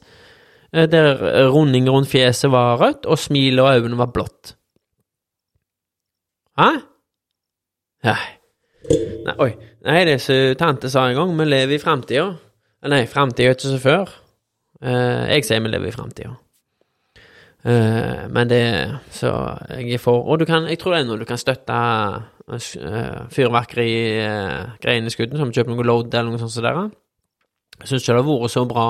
eh, 0.73 0.89
der 0.89 1.21
runding 1.53 1.85
rundt 1.89 2.09
fjeset 2.09 2.51
var 2.51 2.81
rødt, 2.81 3.05
og 3.05 3.21
smilet 3.21 3.61
og 3.61 3.77
øynene 3.77 4.01
var 4.01 4.11
blått. 4.15 4.55
Hæ? 6.59 6.69
Nei. 8.03 8.25
Nei, 9.25 9.33
oi. 9.41 9.53
Nei, 9.83 10.03
det 10.05 10.19
som 10.21 10.55
tante 10.59 10.89
sa 10.91 11.07
en 11.09 11.17
gang, 11.17 11.31
vi 11.39 11.47
lever 11.47 11.77
i 11.77 11.81
framtida. 11.81 12.27
Nei, 12.91 13.05
framtida 13.09 13.49
er 13.49 13.55
ikke 13.57 13.71
så 13.71 13.79
før. 13.81 14.11
Uh, 14.83 15.23
jeg 15.31 15.47
sier 15.47 15.63
vi 15.63 15.71
lever 15.71 15.89
i 15.89 15.95
framtida. 15.95 16.35
Uh, 17.63 18.27
men 18.35 18.49
det 18.49 18.63
Så 19.09 19.29
jeg 19.69 19.93
er 19.95 20.01
for 20.03 20.27
Og 20.27 20.39
du 20.39 20.45
kan, 20.45 20.67
jeg 20.67 20.79
tror 20.79 20.91
det 20.91 20.99
er 20.99 21.05
noe 21.07 21.21
du 21.21 21.25
kan 21.25 21.39
støtte 21.39 21.71
uh, 21.71 23.27
fyrverkerigreiene 23.31 25.07
i 25.07 25.15
skudden, 25.15 25.39
som 25.39 25.53
kjøper 25.55 25.73
noe 25.73 25.87
load 25.87 26.13
eller 26.13 26.29
noe 26.29 26.43
sånt 26.43 26.53
som 26.53 26.67
der. 26.67 26.81
Jeg 27.79 27.87
syns 27.87 28.03
ikke 28.03 28.19
det 28.19 28.25
har 28.25 28.29
vært 28.29 28.53
så 28.53 28.65
bra, 28.69 28.87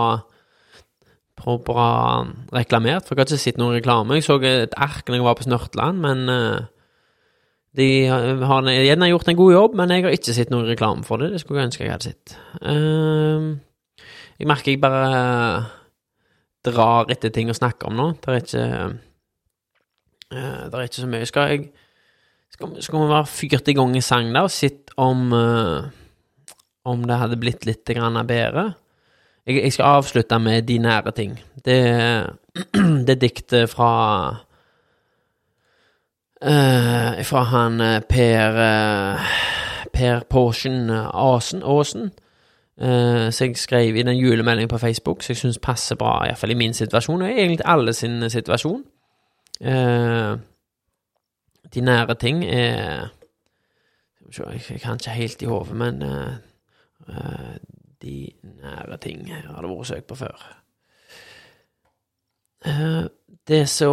bra 1.69 1.89
reklamert, 2.51 3.07
for 3.07 3.15
jeg 3.15 3.23
har 3.23 3.31
ikke 3.31 3.45
sett 3.45 3.61
noen 3.61 3.77
reklame. 3.77 4.19
Jeg 4.19 4.27
så 4.27 4.41
et 4.41 4.75
ark 4.75 5.07
når 5.07 5.21
jeg 5.21 5.29
var 5.29 5.37
på 5.39 5.47
Snørtland, 5.47 6.03
men 6.03 6.27
uh, 6.27 6.65
de 7.77 7.87
har 8.07 8.67
gjerne 8.69 9.09
gjort 9.09 9.29
en 9.31 9.37
god 9.39 9.53
jobb, 9.53 9.77
men 9.79 9.93
jeg 9.93 10.05
har 10.05 10.13
ikke 10.13 10.35
sett 10.35 10.51
noen 10.53 10.67
reklame 10.69 11.05
for 11.07 11.21
det. 11.21 11.31
Det 11.33 11.41
skulle 11.41 11.63
jeg 11.63 11.71
ønske 11.71 11.85
jeg 11.85 11.93
hadde 11.93 12.11
sett. 12.11 12.35
Uh, 12.61 13.55
jeg 14.37 14.49
merker 14.49 14.73
jeg 14.73 14.81
bare 14.83 15.07
drar 16.63 17.09
etter 17.11 17.33
ting 17.33 17.49
å 17.49 17.57
snakke 17.57 17.89
om 17.89 17.97
nå. 17.97 18.11
Det 18.21 18.29
er 18.29 18.43
ikke 18.43 18.67
uh, 20.33 20.61
Det 20.69 20.77
er 20.77 20.85
ikke 20.85 21.01
så 21.01 21.09
mye. 21.09 21.29
Skal 21.29 21.49
jeg 21.49 21.65
skal, 22.53 22.77
skal 22.85 23.01
vi 23.01 23.09
være 23.09 23.33
fyrt 23.33 23.73
i 23.73 23.77
gang 23.77 23.97
i 23.97 24.05
sang 24.05 24.29
der 24.29 24.45
og 24.45 24.53
sett 24.53 24.93
om 25.01 25.33
uh, 25.33 25.89
om 26.83 27.05
det 27.07 27.19
hadde 27.19 27.39
blitt 27.39 27.65
litt 27.67 27.89
grann 27.95 28.19
bedre. 28.27 28.73
Jeg, 29.47 29.59
jeg, 29.59 29.73
skal 29.75 29.99
avslutte 29.99 30.39
med 30.39 30.67
De 30.67 30.77
nære 30.83 31.13
ting. 31.15 31.35
Det, 31.65 31.79
det 33.07 33.19
diktet 33.21 33.71
fra 33.71 33.89
uh, 36.43 37.23
Fra 37.23 37.43
han 37.43 37.81
uh, 37.81 38.01
Per 39.93 40.19
Porschen 40.29 40.89
Asen, 40.89 41.63
Aasen, 41.63 42.11
uh, 42.81 43.29
som 43.31 43.47
jeg 43.47 43.57
skrev 43.57 43.95
i 43.95 44.03
den 44.03 44.17
julemeldingen 44.17 44.69
på 44.69 44.77
Facebook, 44.77 45.23
som 45.23 45.33
jeg 45.33 45.37
syns 45.37 45.59
passer 45.59 45.95
bra, 45.95 46.25
iallfall 46.25 46.51
i 46.51 46.59
min 46.59 46.73
situasjon, 46.73 47.21
og 47.21 47.29
egentlig 47.29 47.65
alle 47.65 47.93
sin 47.93 48.29
situasjon. 48.29 48.83
De 51.73 51.81
nære 51.81 52.15
ting 52.15 52.43
er 52.45 53.09
Jeg 54.69 54.81
kan 54.81 54.93
ikke 54.93 55.09
helt 55.09 55.41
i 55.41 55.45
hodet, 55.45 55.75
men 55.75 56.01
De 58.01 58.29
nære 58.43 58.97
ting 58.97 59.29
har 59.33 59.61
det 59.61 59.69
vært 59.69 59.87
søkt 59.87 60.07
på 60.07 60.15
før. 60.15 60.62
Uh, 62.63 63.03
det 63.43 63.57
er 63.59 63.67
så 63.67 63.91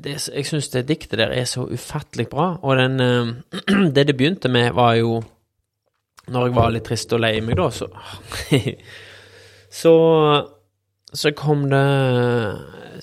det 0.00 0.14
Jeg 0.30 0.46
syns 0.48 0.70
det 0.72 0.86
diktet 0.88 1.18
der 1.20 1.34
er 1.36 1.44
så 1.44 1.66
ufattelig 1.68 2.30
bra, 2.32 2.54
og 2.62 2.78
den 2.80 2.96
Det 3.94 4.06
det 4.08 4.16
begynte 4.16 4.48
med, 4.48 4.72
var 4.72 4.94
jo 4.96 5.18
Når 6.32 6.46
jeg 6.46 6.56
var 6.56 6.72
litt 6.72 6.86
trist 6.88 7.12
og 7.12 7.20
lei 7.20 7.34
meg, 7.44 7.58
da, 7.60 7.68
så 7.70 7.90
Så 9.82 9.92
så 11.12 11.34
kom 11.36 11.66
det 11.68 11.84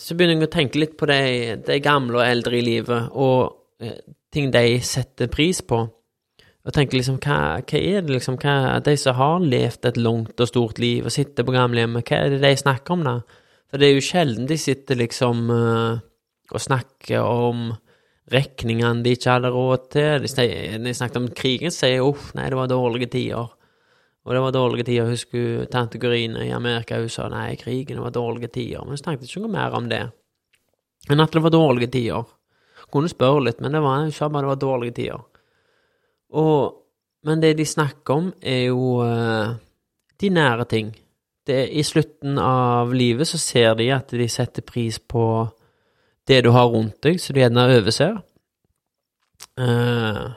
Så 0.01 0.17
begynner 0.17 0.39
jeg 0.39 0.49
å 0.49 0.53
tenke 0.57 0.81
litt 0.81 0.97
på 0.97 1.05
de, 1.05 1.21
de 1.61 1.79
gamle 1.85 2.17
og 2.17 2.25
eldre 2.25 2.57
i 2.57 2.65
livet, 2.65 3.11
og 3.13 3.59
Eh, 3.79 3.95
ting 4.33 4.51
de 4.51 4.79
setter 4.83 5.27
pris 5.31 5.61
på. 5.61 5.79
Og 6.67 6.73
tenker 6.75 6.99
liksom, 6.99 7.17
hva, 7.23 7.61
hva 7.63 7.79
er 7.79 8.03
det 8.03 8.11
liksom, 8.13 8.35
hva, 8.41 8.79
De 8.83 8.95
som 8.99 9.15
har 9.15 9.39
levd 9.39 9.87
et 9.87 9.97
langt 9.97 10.41
og 10.43 10.49
stort 10.49 10.81
liv 10.83 11.05
og 11.07 11.13
sitter 11.15 11.47
på 11.47 11.55
gamlehjemmet, 11.55 12.03
hva 12.03 12.19
er 12.19 12.35
det 12.35 12.41
de 12.43 12.51
snakker 12.59 12.97
om 12.97 13.05
da? 13.07 13.15
For 13.70 13.82
det 13.82 13.89
er 13.89 13.95
jo 13.95 14.05
sjelden 14.05 14.49
de 14.49 14.57
sitter 14.57 14.97
liksom 14.97 15.45
uh, 15.53 16.01
og 16.49 16.63
snakker 16.63 17.22
om 17.22 17.70
regningene 18.34 19.03
de 19.05 19.13
ikke 19.13 19.36
hadde 19.36 19.53
råd 19.53 19.88
til. 19.93 20.26
De, 20.26 20.47
de 20.86 20.93
snakket 20.97 21.22
om 21.22 21.30
krigen, 21.38 21.74
sier 21.74 22.05
uff, 22.05 22.32
nei, 22.38 22.49
det 22.49 22.57
var 22.57 22.70
dårlige 22.72 23.11
tider. 23.13 23.49
Og 24.26 24.36
det 24.36 24.41
var 24.43 24.53
dårlige 24.53 24.86
tider. 24.89 25.09
Husker 25.09 25.65
tante 25.74 26.01
Gurine 26.01 26.47
i 26.47 26.53
Amerika, 26.53 26.99
hun 27.01 27.13
sa 27.13 27.30
nei, 27.32 27.53
krigen 27.61 28.01
var 28.01 28.13
dårlige 28.13 28.51
tider. 28.57 28.84
Men 28.84 28.97
hun 28.97 29.01
snakket 29.01 29.30
ikke 29.30 29.45
noe 29.45 29.53
mer 29.53 29.78
om 29.78 29.89
det 29.91 30.07
enn 31.09 31.24
at 31.24 31.34
det 31.34 31.41
var 31.41 31.53
dårlige 31.53 31.93
tider. 31.93 32.28
Kunne 32.93 33.11
spørre 33.11 33.45
litt, 33.47 33.59
men 33.61 33.74
det 33.76 33.82
var, 33.86 34.03
hun 34.03 34.13
sa 34.13 34.30
bare 34.30 34.45
det 34.45 34.53
var 34.53 34.61
dårlige 34.61 34.95
tider. 34.99 35.24
Og, 36.38 36.76
men 37.26 37.41
det 37.41 37.55
de 37.57 37.65
snakker 37.65 38.15
om, 38.15 38.32
er 38.41 38.67
jo 38.70 38.99
uh, 39.01 39.55
de 40.22 40.32
nære 40.34 40.67
ting. 40.70 40.91
Det, 41.50 41.62
I 41.74 41.84
slutten 41.86 42.38
av 42.41 42.93
livet 42.93 43.28
så 43.30 43.39
ser 43.41 43.78
de 43.80 43.89
at 43.95 44.12
de 44.14 44.28
setter 44.30 44.66
pris 44.66 45.00
på 45.00 45.24
det 46.30 46.43
du 46.45 46.52
har 46.54 46.70
rundt 46.70 47.00
deg, 47.06 47.18
så 47.22 47.34
du 47.34 47.41
gjerne 47.41 47.66
overser. 47.74 48.20
Uh, 49.60 50.30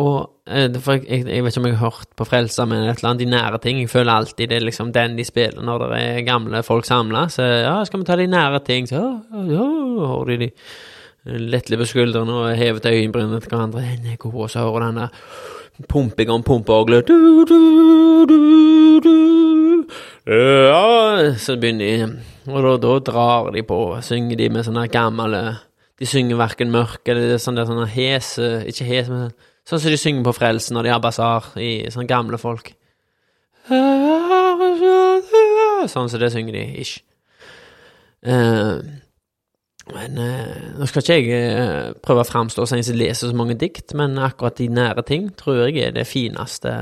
og 0.00 0.18
uh, 0.46 0.78
for 0.80 1.00
jeg, 1.00 1.24
jeg, 1.26 1.42
vet 1.42 1.50
ikke 1.50 1.62
om 1.62 1.66
jeg 1.68 1.76
har 1.80 1.90
hørt 1.90 2.14
på 2.16 2.26
Frelsa, 2.28 2.64
men 2.68 2.84
et 2.84 3.00
eller 3.00 3.10
annet 3.10 3.24
de 3.24 3.30
nære 3.32 3.60
ting. 3.64 3.82
Jeg 3.82 3.90
føler 3.90 4.12
alltid 4.14 4.52
det 4.52 4.60
er 4.60 4.68
liksom 4.68 4.94
den 4.94 5.18
de 5.18 5.26
spiller 5.26 5.66
når 5.66 5.84
det 5.84 6.00
er 6.04 6.22
gamle 6.28 6.62
folk 6.66 6.86
samla. 6.86 7.26
Så 7.32 7.42
ja, 7.42 7.74
skal 7.84 8.00
vi 8.00 8.08
ta 8.08 8.16
de 8.20 8.30
nære 8.30 8.62
ting? 8.64 8.88
Så 8.88 9.02
ja, 9.02 9.44
ja, 9.50 9.68
hører 10.06 10.30
de 10.36 10.40
de 10.46 10.52
lett 11.52 11.68
på 11.68 11.88
skuldrene 11.88 12.32
og 12.32 12.56
hevet 12.56 12.86
øyenbrynene 12.88 13.40
til 13.42 13.52
hverandre. 13.52 13.82
Er 13.84 14.16
god, 14.16 14.34
og 14.34 14.50
så 14.50 14.64
hører 14.64 14.86
den 14.86 15.02
der 15.02 15.08
pumping 15.88 16.30
om 16.30 16.42
pumpeorgelet. 16.42 17.10
Ja, 20.30 21.34
så 21.40 21.56
begynner 21.56 21.84
de, 21.86 22.08
og 22.50 22.62
da, 22.62 22.74
da 22.82 22.98
drar 23.04 23.50
de 23.54 23.62
på, 23.66 23.78
synger 24.04 24.36
de 24.38 24.50
med 24.52 24.66
sånne 24.66 24.86
gamle 24.92 25.40
De 26.00 26.08
synger 26.08 26.38
verken 26.40 26.70
mørk 26.72 27.08
eller 27.08 27.36
sånn 27.40 27.58
der 27.58 27.66
sånne 27.68 27.88
hese 27.90 28.46
Ikke 28.70 28.86
hese, 28.88 29.10
men 29.12 29.32
sånn 29.68 29.82
som 29.82 29.92
de 29.92 29.98
synger 30.00 30.24
på 30.28 30.36
Frelsen 30.36 30.76
når 30.76 30.86
de 30.86 30.92
har 30.94 31.02
basar 31.02 31.50
i 31.60 31.90
sånne 31.92 32.08
gamle 32.10 32.38
folk. 32.40 32.72
Sånn 35.90 36.08
som 36.10 36.20
det 36.20 36.32
synger 36.34 36.56
de, 36.56 36.64
ish. 36.82 37.00
Eh, 38.20 38.99
men 39.94 40.18
eh, 40.18 40.70
nå 40.78 40.86
skal 40.88 41.02
ikke 41.02 41.16
jeg 41.18 41.46
eh, 41.46 41.92
prøve 42.02 42.24
å 42.24 42.28
framstå 42.28 42.66
som 42.66 42.78
en 42.78 42.86
som 42.86 42.98
leser 42.98 43.30
så 43.30 43.36
mange 43.36 43.56
dikt, 43.58 43.94
men 43.98 44.18
akkurat 44.20 44.58
de 44.58 44.68
nære 44.72 45.04
ting 45.08 45.30
tror 45.38 45.62
jeg 45.66 45.80
er 45.84 45.94
det 45.96 46.06
fineste. 46.08 46.72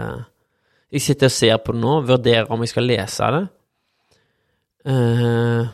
Jeg 0.93 1.05
sitter 1.05 1.31
og 1.31 1.35
ser 1.35 1.59
på 1.63 1.75
det 1.77 1.83
nå, 1.83 1.99
vurderer 2.09 2.53
om 2.53 2.65
jeg 2.65 2.73
skal 2.73 2.89
lese 2.89 3.31
det. 3.35 3.45
Eh, 4.89 5.71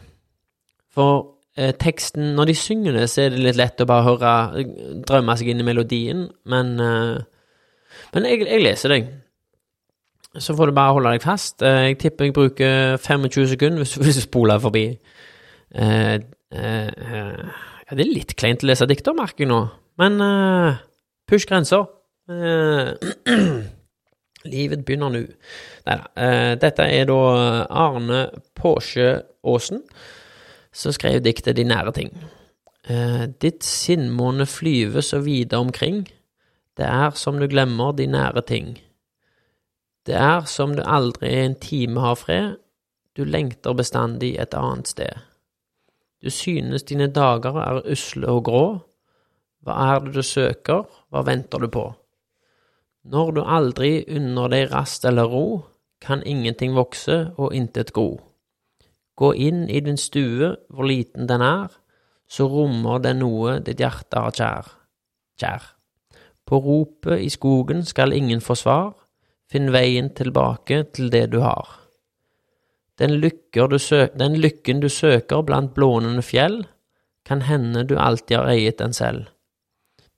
for 0.95 1.30
teksten 1.55 2.32
Når 2.35 2.49
de 2.49 2.55
synger 2.59 2.97
det, 2.97 3.03
så 3.12 3.20
er 3.22 3.28
det 3.30 3.43
litt 3.45 3.59
lett 3.61 3.82
å 3.85 3.87
bare 3.87 4.03
høre 4.03 4.62
Drømme 5.07 5.37
seg 5.39 5.53
inn 5.53 5.61
i 5.62 5.66
melodien, 5.66 6.24
men 6.51 6.72
Men 6.74 8.26
jeg, 8.26 8.41
jeg 8.49 8.62
leser 8.64 8.91
det, 8.91 8.99
Så 10.35 10.57
får 10.59 10.66
du 10.66 10.74
bare 10.74 10.97
holde 10.97 11.12
deg 11.14 11.22
fast. 11.22 11.62
Jeg 11.62 11.99
tipper 12.03 12.26
jeg 12.26 12.35
bruker 12.35 12.97
25 12.99 13.53
sekunder 13.53 13.85
hvis, 13.85 14.16
du 14.18 14.24
spoler 14.24 14.59
forbi. 14.59 14.89
Eh, 15.74 16.18
eh, 16.55 16.89
eh, 16.89 17.45
ja, 17.85 17.97
det 17.97 18.05
er 18.07 18.11
litt 18.11 18.35
kleint 18.41 18.65
å 18.65 18.71
lese 18.71 18.89
dikter, 18.89 19.17
merker 19.17 19.45
jeg 19.45 19.53
nå, 19.53 19.61
men 20.01 20.21
eh, 20.25 20.83
push 21.31 21.49
grenser. 21.51 21.87
Eh, 22.31 22.95
livet 24.55 24.85
begynner 24.85 25.13
nå. 25.13 25.25
Nei 25.85 25.97
da. 26.01 26.11
eh, 26.17 26.53
dette 26.61 26.87
er 26.89 27.09
da 27.11 27.21
Arne 27.69 28.27
Påsjø 28.57 29.11
Aasen 29.45 29.83
som 30.75 30.95
skrev 30.95 31.23
diktet 31.23 31.57
De 31.57 31.65
nære 31.65 31.93
ting. 31.95 32.11
Eh, 32.89 33.27
ditt 33.41 33.65
sinnmåne 33.65 34.47
flyver 34.47 35.01
så 35.01 35.23
vide 35.25 35.57
omkring, 35.57 36.05
det 36.77 36.85
er 36.87 37.15
som 37.17 37.39
du 37.39 37.47
glemmer 37.49 37.95
de 37.97 38.07
nære 38.11 38.43
ting. 38.49 38.75
Det 40.05 40.17
er 40.19 40.45
som 40.51 40.75
du 40.77 40.83
aldri 40.85 41.31
en 41.45 41.55
time 41.55 42.01
har 42.01 42.19
fred, 42.21 42.57
du 43.17 43.25
lengter 43.25 43.73
bestandig 43.73 44.35
et 44.43 44.55
annet 44.59 44.91
sted. 44.91 45.23
Du 46.25 46.31
synes 46.31 46.87
dine 46.89 47.11
dager 47.12 47.59
er 47.61 47.83
usle 47.93 48.31
og 48.33 48.47
grå, 48.47 48.64
hva 49.64 49.75
er 49.93 49.99
det 50.07 50.14
du 50.14 50.22
søker, 50.25 50.87
hva 51.12 51.20
venter 51.27 51.61
du 51.61 51.68
på? 51.68 51.85
Når 53.12 53.33
du 53.37 53.41
aldri 53.45 53.91
unner 54.09 54.49
deg 54.49 54.70
rast 54.72 55.05
eller 55.05 55.29
ro, 55.29 55.45
kan 56.01 56.25
ingenting 56.25 56.72
vokse 56.77 57.35
og 57.37 57.53
intet 57.53 57.93
gro. 57.93 58.16
Gå 59.20 59.35
inn 59.37 59.68
i 59.68 59.85
din 59.85 60.01
stue, 60.01 60.55
hvor 60.72 60.89
liten 60.89 61.29
den 61.29 61.45
er, 61.45 61.68
så 62.25 62.49
rommer 62.49 63.05
den 63.05 63.20
noe 63.20 63.59
ditt 63.61 63.85
hjerte 63.85 64.25
har 64.25 64.33
kjær. 64.33 64.75
Kjær. 65.41 65.70
På 66.49 66.64
ropet 66.64 67.20
i 67.20 67.29
skogen 67.33 67.85
skal 67.85 68.16
ingen 68.16 68.41
få 68.41 68.57
svar, 68.57 68.95
finn 69.53 69.72
veien 69.77 70.09
tilbake 70.16 70.87
til 70.97 71.12
det 71.12 71.27
du 71.37 71.43
har. 71.45 71.84
Den, 72.99 73.19
du 73.21 73.79
søker, 73.79 74.15
den 74.19 74.37
lykken 74.39 74.81
du 74.81 74.89
søker 74.89 75.43
blant 75.43 75.75
blånende 75.75 76.23
fjell, 76.23 76.63
kan 77.27 77.43
hende 77.43 77.85
du 77.89 77.97
alltid 77.99 78.37
har 78.37 78.53
eiet 78.53 78.79
den 78.79 78.93
selv. 78.93 79.27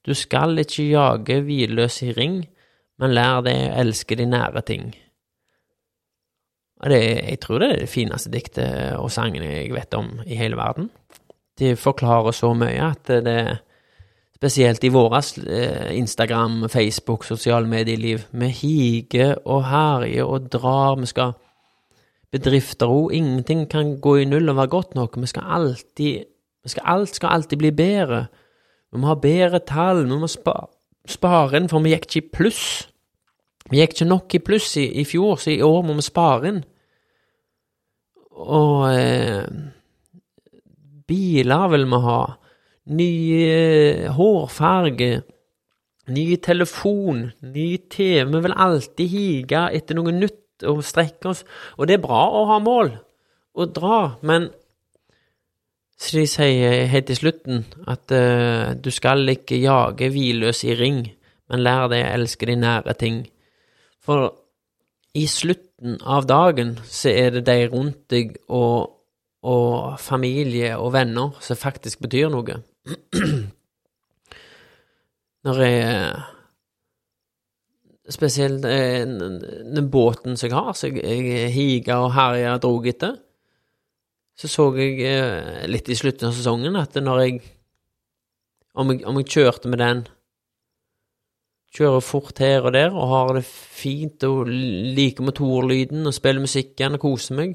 Du 0.07 0.15
skal 0.15 0.59
ikke 0.59 0.91
jage 0.91 1.41
hvilløs 1.43 2.03
i 2.03 2.13
ring, 2.13 2.45
men 2.99 3.15
lær 3.15 3.43
deg 3.47 3.71
å 3.71 3.81
elske 3.81 4.19
de 4.19 4.27
nære 4.29 4.63
ting. 4.67 4.91
Og 6.85 6.91
det, 6.93 7.01
jeg 7.01 7.41
tror 7.41 7.63
det 7.63 7.71
er 7.73 7.81
det 7.81 7.89
fineste 7.89 8.31
diktet 8.33 8.99
og 9.01 9.09
sangene 9.11 9.49
jeg 9.49 9.73
vet 9.75 9.95
om 9.97 10.19
i 10.27 10.37
hele 10.37 10.59
verden. 10.59 10.91
De 11.57 11.73
forklarer 11.81 12.37
så 12.37 12.53
mye 12.55 12.91
at 12.93 13.15
det 13.25 13.41
Spesielt 14.37 14.85
i 14.85 14.91
våres 14.93 15.39
eh, 15.39 15.97
Instagram, 15.97 16.67
Facebook, 16.69 17.25
sosiale 17.25 17.67
medieliv. 17.67 18.27
Vi 18.37 18.49
higer 18.53 19.39
og 19.49 19.63
herjer 19.65 20.29
og 20.29 20.51
drar. 20.53 20.99
Vi 21.01 21.09
skal 21.09 21.33
Bedrifter 22.33 22.91
òg. 22.91 23.13
Ingenting 23.15 23.67
kan 23.71 23.97
gå 24.03 24.17
i 24.21 24.29
null 24.29 24.49
og 24.51 24.57
være 24.57 24.73
godt 24.73 24.97
nok. 24.99 25.21
Vi 25.21 25.31
skal 25.31 25.53
alltid 25.59 26.25
vi 26.67 26.71
skal, 26.71 26.83
Alt 26.85 27.15
skal 27.15 27.29
alltid 27.29 27.59
bli 27.59 27.71
bedre. 27.71 28.27
Vi 28.93 28.99
må 28.99 29.07
ha 29.07 29.15
bedre 29.15 29.61
tall. 29.63 30.03
Vi 30.03 30.17
må 30.19 30.27
spa, 30.27 30.65
spare 31.07 31.61
inn, 31.61 31.69
for 31.71 31.85
vi 31.85 31.93
gikk 31.93 32.09
ikke 32.09 32.23
i 32.25 32.31
pluss. 32.35 32.65
Vi 33.71 33.79
gikk 33.79 33.95
ikke 33.95 34.09
nok 34.11 34.35
i 34.35 34.41
pluss 34.43 34.73
i, 34.83 34.89
i 34.99 35.05
fjor, 35.07 35.39
så 35.39 35.53
i 35.53 35.63
år 35.63 35.85
må 35.87 35.95
vi 35.95 36.03
spare 36.03 36.51
inn. 36.51 36.59
Og 38.35 38.83
eh, 38.91 39.47
biler 41.07 41.71
vil 41.71 41.87
vi 41.93 42.03
ha. 42.09 42.19
Ny 42.99 43.11
eh, 43.47 44.03
hårfarge. 44.19 45.13
Ny 46.19 46.27
telefon. 46.43 47.29
Ny 47.47 47.69
TV. 47.91 48.27
Vi 48.27 48.43
vil 48.43 48.59
alltid 48.67 49.15
hige 49.15 49.63
etter 49.79 49.99
noe 49.99 50.19
nytt 50.19 50.43
og 50.65 50.85
strekke 50.87 51.33
oss. 51.33 51.45
Og 51.77 51.89
det 51.89 51.99
er 51.99 52.07
bra 52.07 52.23
å 52.33 52.47
ha 52.53 52.61
mål 52.63 52.95
og 53.57 53.75
dra, 53.77 54.01
men 54.27 54.51
så 55.97 56.19
de 56.19 56.27
sier 56.29 56.91
helt 56.93 57.07
til 57.09 57.17
slutten 57.17 57.63
at 57.89 58.13
uh, 58.13 58.75
du 58.77 58.91
skal 58.93 59.25
ikke 59.33 59.57
jage 59.63 60.11
hvilløs 60.13 60.61
i 60.69 60.77
ring, 60.77 61.07
men 61.49 61.63
lær 61.65 61.89
deg 61.93 62.05
å 62.05 62.13
elske 62.19 62.49
de 62.51 62.57
nære 62.61 62.95
ting. 63.01 63.23
For 64.05 64.29
i 65.17 65.25
slutten 65.31 65.97
av 66.05 66.29
dagen 66.29 66.77
så 66.85 67.09
er 67.15 67.39
det 67.39 67.47
de 67.49 67.69
rundt 67.73 68.03
deg 68.13 68.37
og, 68.53 68.93
og 69.49 69.97
familie 70.03 70.75
og 70.77 70.93
venner 70.99 71.33
som 71.41 71.57
faktisk 71.57 72.05
betyr 72.05 72.29
noe. 72.35 72.61
Når 75.47 75.63
jeg 75.65 76.11
Spesielt 78.13 78.65
eh, 78.65 79.03
den 79.03 79.89
båten 79.91 80.37
som 80.39 80.49
jeg 80.49 80.55
har, 80.55 80.75
som 80.79 80.99
jeg 81.01 81.51
higa 81.55 81.99
og 82.05 82.13
herja 82.15 82.55
og 82.55 82.63
drog 82.63 82.87
etter, 82.87 83.17
så 84.37 84.51
så 84.53 84.67
jeg 84.77 85.01
eh, 85.03 85.65
litt 85.71 85.89
i 85.89 85.97
slutten 85.97 86.29
av 86.29 86.37
sesongen 86.37 86.77
at 86.79 86.95
når 87.01 87.23
jeg 87.25 87.41
om, 88.77 88.93
jeg 88.93 89.07
om 89.09 89.19
jeg 89.23 89.33
kjørte 89.33 89.73
med 89.73 89.83
den 89.83 90.05
Kjører 91.77 92.01
fort 92.01 92.39
her 92.41 92.65
og 92.65 92.73
der 92.73 92.95
og 92.95 93.11
har 93.11 93.31
det 93.37 93.43
fint 93.45 94.23
og 94.25 94.47
liker 94.49 95.27
motorlyden 95.27 96.09
og 96.09 96.15
spiller 96.17 96.41
musikken 96.41 96.97
og 96.97 97.03
koser 97.03 97.37
meg, 97.37 97.53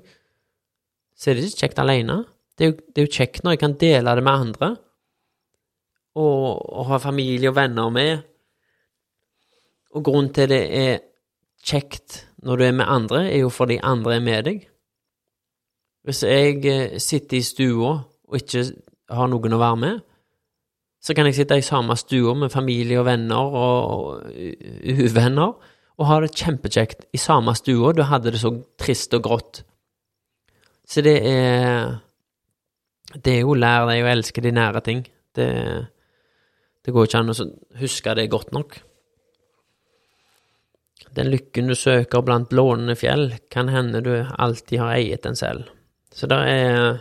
så 1.17 1.31
er 1.31 1.39
det 1.39 1.47
ikke 1.47 1.63
kjekt 1.63 1.81
alene. 1.81 2.17
Det 2.53 2.67
er 2.67 2.69
jo, 2.69 2.75
det 2.77 3.01
er 3.01 3.07
jo 3.07 3.13
kjekt 3.15 3.41
når 3.41 3.55
jeg 3.55 3.61
kan 3.63 3.73
dele 3.81 4.13
det 4.19 4.25
med 4.27 4.43
andre, 4.43 4.69
og, 6.21 6.45
og 6.53 6.91
ha 6.91 6.99
familie 7.01 7.49
og 7.49 7.57
venner 7.57 7.89
med. 7.95 8.21
Og 9.95 10.03
grunnen 10.05 10.31
til 10.33 10.49
det 10.51 10.61
er 10.77 11.01
kjekt 11.65 12.25
når 12.41 12.57
du 12.57 12.63
er 12.65 12.77
med 12.77 12.89
andre, 12.89 13.25
er 13.31 13.43
jo 13.43 13.49
fordi 13.53 13.79
andre 13.83 14.15
er 14.15 14.23
med 14.25 14.45
deg. 14.47 14.63
Hvis 16.07 16.23
jeg 16.25 16.63
eh, 16.65 16.99
sitter 16.99 17.37
i 17.37 17.45
stua 17.45 17.91
og 18.01 18.39
ikke 18.39 18.63
har 19.11 19.29
noen 19.29 19.53
å 19.53 19.61
være 19.61 19.81
med, 19.81 19.99
så 21.01 21.15
kan 21.17 21.25
jeg 21.27 21.39
sitte 21.39 21.57
i 21.57 21.65
samme 21.65 21.97
stua 21.97 22.33
med 22.37 22.53
familie 22.53 22.99
og 23.01 23.07
venner 23.07 23.55
og 23.57 24.27
uvenner 24.85 25.53
og 26.01 26.07
ha 26.09 26.19
det 26.21 26.33
kjempekjekt 26.37 27.07
i 27.13 27.19
samme 27.21 27.53
stua. 27.57 27.93
Du 27.93 28.03
hadde 28.05 28.33
det 28.33 28.41
så 28.41 28.53
trist 28.79 29.13
og 29.17 29.25
grått. 29.25 29.63
Så 30.87 31.01
det 31.05 31.19
er 31.25 31.99
Det 33.11 33.33
er 33.33 33.41
jo 33.41 33.53
lær 33.53 33.89
deg 33.89 34.05
å 34.05 34.07
elske 34.07 34.41
de 34.41 34.51
nære 34.55 34.81
ting. 34.81 35.01
Det, 35.35 35.47
det 36.79 36.93
går 36.95 37.09
ikke 37.09 37.19
an 37.19 37.33
å 37.33 37.35
huske 37.81 38.13
det 38.15 38.29
godt 38.31 38.53
nok. 38.55 38.77
Den 41.15 41.31
lykken 41.31 41.67
du 41.67 41.75
søker 41.75 42.23
blant 42.23 42.49
blånende 42.49 42.95
fjell, 42.95 43.33
kan 43.51 43.69
hende 43.69 44.01
du 44.05 44.13
alltid 44.39 44.79
har 44.79 44.95
eiet 44.95 45.23
den 45.25 45.35
selv. 45.35 45.67
Så 46.13 46.27
det 46.27 46.37
er 46.47 46.99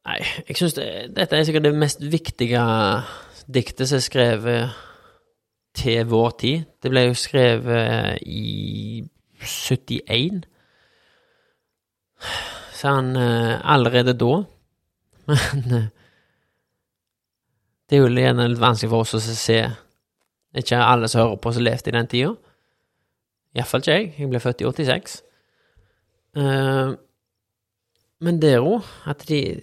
Nei, 0.00 0.16
jeg 0.48 0.56
syns 0.56 0.74
det, 0.78 0.84
dette 1.12 1.36
er 1.36 1.44
sikkert 1.44 1.66
det 1.68 1.76
mest 1.76 2.00
viktige 2.00 2.62
diktet 3.52 3.90
som 3.90 3.98
er 3.98 4.04
skrevet 4.06 4.78
til 5.76 6.06
vår 6.08 6.30
tid. 6.40 6.62
Det 6.82 6.90
ble 6.90 7.04
jo 7.10 7.18
skrevet 7.18 8.22
i 8.24 9.04
71. 9.44 10.40
Så 12.80 12.94
han 12.96 13.12
eh, 13.16 13.60
allerede 13.60 14.16
da 14.16 14.42
Men 15.30 15.74
eh, 15.76 15.88
det 17.90 17.98
er 17.98 18.02
jo 18.04 18.10
gjerne 18.14 18.48
litt 18.48 18.62
vanskelig 18.62 18.90
for 18.90 19.04
oss 19.04 19.16
å 19.18 19.20
se 19.20 19.60
ikke 20.56 20.76
alle 20.82 21.08
som 21.08 21.20
hører 21.20 21.36
på, 21.42 21.52
som 21.52 21.62
levde 21.62 21.90
i 21.90 21.94
den 21.94 22.08
tida. 22.10 22.32
Iallfall 23.54 23.82
ikke 23.82 23.92
jeg. 23.92 24.14
Jeg 24.18 24.30
ble 24.30 24.40
født 24.40 24.62
i 24.62 24.64
86. 24.70 25.20
Uh, 26.38 26.94
men 28.20 28.40
der 28.42 28.62
òg, 28.62 28.86
at 29.10 29.24
de 29.28 29.60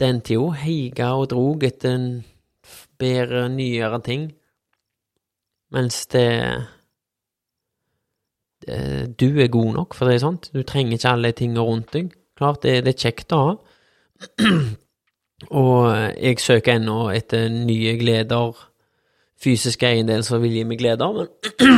den 0.00 0.20
tida 0.24 0.52
heiga 0.62 1.12
og 1.18 1.30
drog 1.30 1.64
etter 1.64 1.94
en 1.94 2.06
bedre, 2.98 3.48
nyere 3.48 4.00
ting, 4.02 4.32
mens 5.70 6.06
det, 6.06 6.28
Du 9.18 9.26
er 9.40 9.48
god 9.48 9.72
nok, 9.74 9.94
for 9.94 10.06
det 10.06 10.14
er 10.14 10.18
sånt. 10.22 10.50
Du 10.54 10.62
trenger 10.62 10.92
ikke 10.92 11.08
alle 11.08 11.32
de 11.32 11.32
tingene 11.32 11.60
rundt 11.60 11.92
deg. 11.92 12.12
Klart 12.38 12.62
det, 12.62 12.84
det 12.84 12.92
er 12.94 13.00
kjekt 13.08 13.32
å 13.34 13.38
ha, 13.42 13.54
Og 15.50 15.88
jeg 16.22 16.38
søker 16.38 16.76
ennå 16.76 17.08
etter 17.10 17.48
nye 17.50 17.96
gleder, 17.98 18.52
fysiske 19.42 19.88
eiendeler 19.88 20.24
som 20.26 20.42
vil 20.42 20.54
gi 20.58 20.64
meg 20.68 20.80
glede, 20.80 21.08
men 21.16 21.30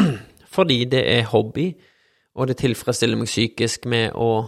fordi 0.56 0.84
det 0.90 1.02
er 1.16 1.30
hobby, 1.30 1.70
og 2.34 2.50
det 2.50 2.58
tilfredsstiller 2.60 3.18
meg 3.18 3.30
psykisk 3.30 3.88
med 3.90 4.14
å 4.14 4.44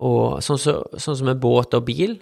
og 0.00 0.40
sånn, 0.40 0.56
så, 0.56 0.78
sånn 0.96 1.18
som 1.18 1.28
med 1.28 1.40
båt 1.42 1.74
og 1.76 1.84
bil, 1.84 2.14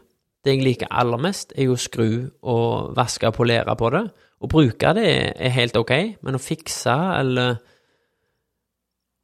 det 0.43 0.57
jeg 0.57 0.65
liker 0.65 0.91
aller 0.91 1.21
mest, 1.23 1.53
er 1.55 1.69
jo 1.69 1.77
å 1.77 1.81
skru 1.81 2.11
og 2.43 2.95
vaske 2.97 3.29
og 3.29 3.37
polere 3.37 3.75
på 3.79 3.91
det. 3.95 4.05
Å 4.39 4.51
bruke 4.51 4.93
det 4.99 5.07
er 5.35 5.55
helt 5.55 5.79
ok, 5.79 5.93
men 6.27 6.39
å 6.39 6.43
fikse 6.43 6.95
eller 7.19 7.59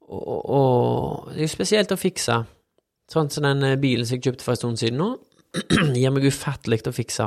og, 0.05 0.51
og, 0.53 1.30
Det 1.32 1.39
er 1.39 1.47
jo 1.47 1.51
spesielt 1.51 1.93
å 1.95 1.99
fikse. 1.99 2.35
Sånn 3.11 3.30
som 3.32 3.47
den 3.47 3.80
bilen 3.80 4.07
som 4.07 4.18
jeg 4.18 4.26
kjøpte 4.26 4.45
for 4.45 4.55
en 4.55 4.61
stund 4.61 4.80
siden 4.80 5.01
nå, 5.01 5.09
gir 5.97 6.12
meg 6.14 6.28
ufattelig 6.28 6.82
å 6.87 6.95
fikse. 6.95 7.26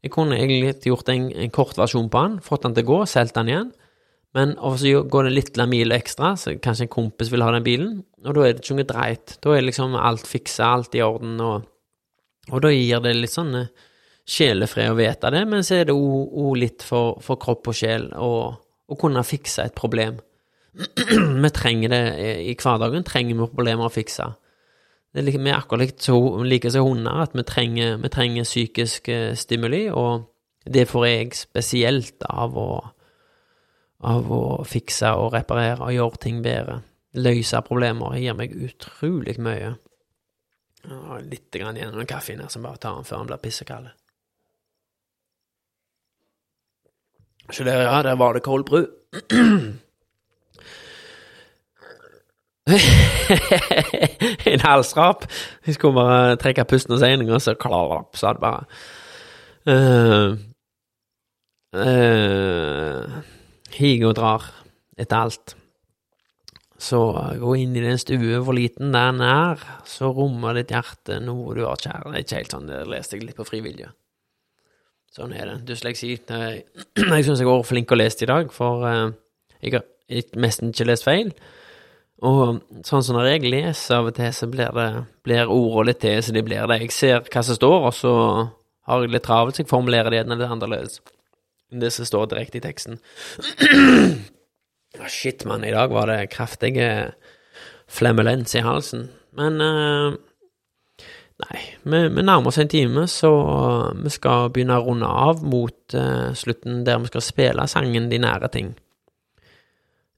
Jeg 0.00 0.14
kunne 0.14 0.38
egentlig 0.38 0.78
gjort 0.88 1.10
en, 1.12 1.28
en 1.28 1.52
kort 1.52 1.76
versjon 1.76 2.08
på 2.12 2.22
den, 2.24 2.38
fått 2.44 2.64
den 2.64 2.76
til 2.76 2.86
å 2.86 2.90
gå, 2.90 2.98
solgt 3.10 3.36
den 3.36 3.52
igjen. 3.52 3.72
Men 4.36 4.54
så 4.78 5.02
går 5.10 5.26
det 5.26 5.34
litt 5.34 5.58
mil 5.66 5.92
ekstra, 5.92 6.36
så 6.38 6.54
kanskje 6.62 6.86
en 6.86 6.92
kompis 6.92 7.32
vil 7.32 7.42
ha 7.42 7.50
den 7.50 7.66
bilen, 7.66 7.94
og 8.22 8.36
da 8.36 8.44
er 8.46 8.54
det 8.54 8.62
ikke 8.62 8.76
noe 8.78 8.88
dreit. 8.92 9.36
Da 9.42 9.54
er 9.56 9.66
liksom 9.66 9.96
alt 9.98 10.28
fiksa, 10.30 10.68
alt 10.70 10.94
i 10.94 11.02
orden, 11.02 11.34
og, 11.42 11.66
og 12.52 12.62
da 12.62 12.70
gir 12.70 13.02
det 13.02 13.16
litt 13.18 13.34
sånn 13.34 13.56
eh, 13.58 13.72
sjelefred 14.30 14.92
å 14.92 14.98
vite 14.98 15.32
det, 15.34 15.42
men 15.50 15.66
så 15.66 15.80
er 15.80 15.90
det 15.90 15.96
òg 15.96 16.54
litt 16.60 16.86
for, 16.86 17.18
for, 17.24 17.40
kropp 17.42 17.72
og 17.72 17.76
sjel 17.76 18.06
å 18.14 18.98
kunne 19.00 19.26
fikse 19.26 19.66
et 19.66 19.74
problem. 19.74 20.20
vi 21.42 21.50
trenger 21.50 21.90
det 21.90 22.04
i 22.46 22.54
hverdagen, 22.54 23.06
trenger 23.06 23.34
vi 23.34 23.50
problemer 23.50 23.88
å 23.88 23.92
fikse. 23.92 24.28
Er 25.14 25.26
like, 25.26 25.40
vi 25.42 25.50
er 25.50 25.58
akkurat 25.58 26.08
like 26.46 26.70
som 26.70 26.86
hunder, 26.86 27.22
at 27.24 27.34
vi 27.34 27.42
trenger, 27.42 27.96
vi 27.98 28.08
trenger 28.08 28.46
psykisk 28.46 29.08
eh, 29.08 29.34
stimuli, 29.34 29.88
og 29.90 30.28
det 30.70 30.86
får 30.88 31.06
jeg 31.06 31.34
spesielt 31.34 32.26
av 32.30 32.58
å 32.58 32.70
av 34.00 34.30
å 34.32 34.42
fikse 34.64 35.12
og 35.20 35.34
reparere 35.34 35.84
og 35.84 35.94
gjøre 35.94 36.20
ting 36.24 36.40
bedre. 36.44 36.80
Løse 37.20 37.60
problemer 37.66 38.16
gir 38.20 38.36
meg 38.38 38.54
utrolig 38.54 39.36
mye. 39.42 39.74
Litt 41.26 41.50
grann 41.52 41.76
igjen 41.76 41.92
av 41.92 42.06
kaffen 42.08 42.40
her 42.40 42.52
som 42.52 42.64
bare 42.64 42.80
tar 42.80 42.96
den 42.96 43.08
før 43.08 43.20
han 43.20 43.28
blir 43.28 43.42
pissekald. 43.42 43.90
Så 47.50 47.66
der, 47.66 47.82
ja, 47.82 47.98
der 48.06 48.16
var 48.16 48.36
det 48.36 48.44
kold 48.46 48.68
bru. 48.68 48.84
en 54.52 54.64
halsrap. 54.64 55.26
Jeg 55.66 55.76
skulle 55.76 55.96
bare 55.96 56.36
trekke 56.40 56.66
pusten 56.68 56.96
og 56.96 57.02
gang, 57.02 57.40
så 57.42 57.54
klapp, 57.58 58.16
sa 58.18 58.34
det 58.36 58.42
bare. 58.42 58.64
Uh, 59.68 60.38
uh, 61.76 63.20
higer 63.76 64.10
og 64.10 64.16
drar 64.18 64.46
etter 65.00 65.16
alt. 65.24 65.56
Så 66.80 66.98
gå 67.36 67.54
inn 67.60 67.74
i 67.76 67.82
den 67.84 67.98
stue, 68.00 68.38
hvor 68.40 68.56
liten 68.56 68.94
den 68.94 69.20
er, 69.20 69.60
så 69.84 70.08
rommer 70.16 70.56
ditt 70.56 70.72
hjerte 70.72 71.18
noe 71.20 71.52
du 71.58 71.66
har 71.66 71.76
kjære. 71.76 72.08
Det 72.08 72.16
er 72.16 72.24
ikke 72.24 72.38
helt 72.38 72.54
sånn, 72.56 72.70
det 72.70 72.84
leste 72.88 73.18
jeg 73.18 73.26
litt 73.26 73.36
på 73.36 73.48
frivillige. 73.48 73.92
Sånn 75.12 75.34
er 75.34 75.48
det. 75.50 75.56
Dysleksi. 75.68 76.14
Jeg 76.14 76.62
syns 77.26 77.36
jeg 77.42 77.48
har 77.48 77.50
vært 77.50 77.68
flink 77.68 77.92
å 77.92 77.98
lese 77.98 78.24
i 78.24 78.30
dag, 78.30 78.52
for 78.54 78.86
eh, 78.88 79.08
jeg 79.60 79.74
har 79.76 80.30
nesten 80.40 80.70
ikke 80.72 80.86
lest 80.88 81.04
feil. 81.04 81.34
Og 82.26 82.60
sånn 82.84 83.04
som 83.04 83.16
når 83.16 83.30
jeg 83.30 83.48
leser 83.48 83.96
av 83.96 84.10
og 84.10 84.16
til, 84.18 84.32
så 84.36 84.48
blir 84.50 84.74
det 84.76 84.88
blir 85.24 85.48
ordene 85.48 85.86
litt 85.88 86.02
til 86.02 86.18
så 86.22 86.34
de 86.36 86.42
blir 86.44 86.66
det. 86.68 86.80
Jeg 86.82 86.92
ser 86.96 87.22
hva 87.24 87.44
som 87.46 87.56
står, 87.56 87.86
og 87.88 87.94
så 87.96 88.12
har 88.90 89.04
jeg 89.04 89.14
litt 89.14 89.24
travelt, 89.24 89.56
så 89.56 89.64
jeg 89.64 89.70
formulerer 89.70 90.12
det 90.12 90.22
ene 90.22 90.36
litt 90.40 90.52
annerledes 90.52 91.00
enn 91.70 91.82
det 91.84 91.92
som 91.94 92.06
står 92.08 92.32
direkte 92.32 92.58
i 92.58 92.64
teksten. 92.64 92.98
oh, 94.98 95.06
shit, 95.20 95.44
mann, 95.46 95.64
i 95.64 95.70
dag 95.70 95.92
var 95.94 96.10
det 96.10 96.32
kraftige 96.32 97.12
flemmelens 97.90 98.56
i 98.58 98.64
halsen. 98.66 99.06
Men 99.38 99.62
uh, 99.62 100.18
Nei, 101.40 101.60
vi, 101.88 102.00
vi, 102.12 102.20
nærmer 102.20 102.50
oss 102.50 102.58
en 102.60 102.68
time, 102.68 103.06
så 103.08 103.30
vi 103.96 104.10
skal 104.12 104.50
begynne 104.52 104.76
å 104.76 104.84
runde 104.84 105.08
av 105.08 105.38
mot 105.46 105.94
uh, 105.96 106.34
slutten 106.36 106.82
der 106.84 106.98
vi 107.00 107.08
skal 107.08 107.24
spille 107.24 107.64
sangen 107.70 108.10
De 108.10 108.18
nære 108.20 108.50
ting. 108.52 108.74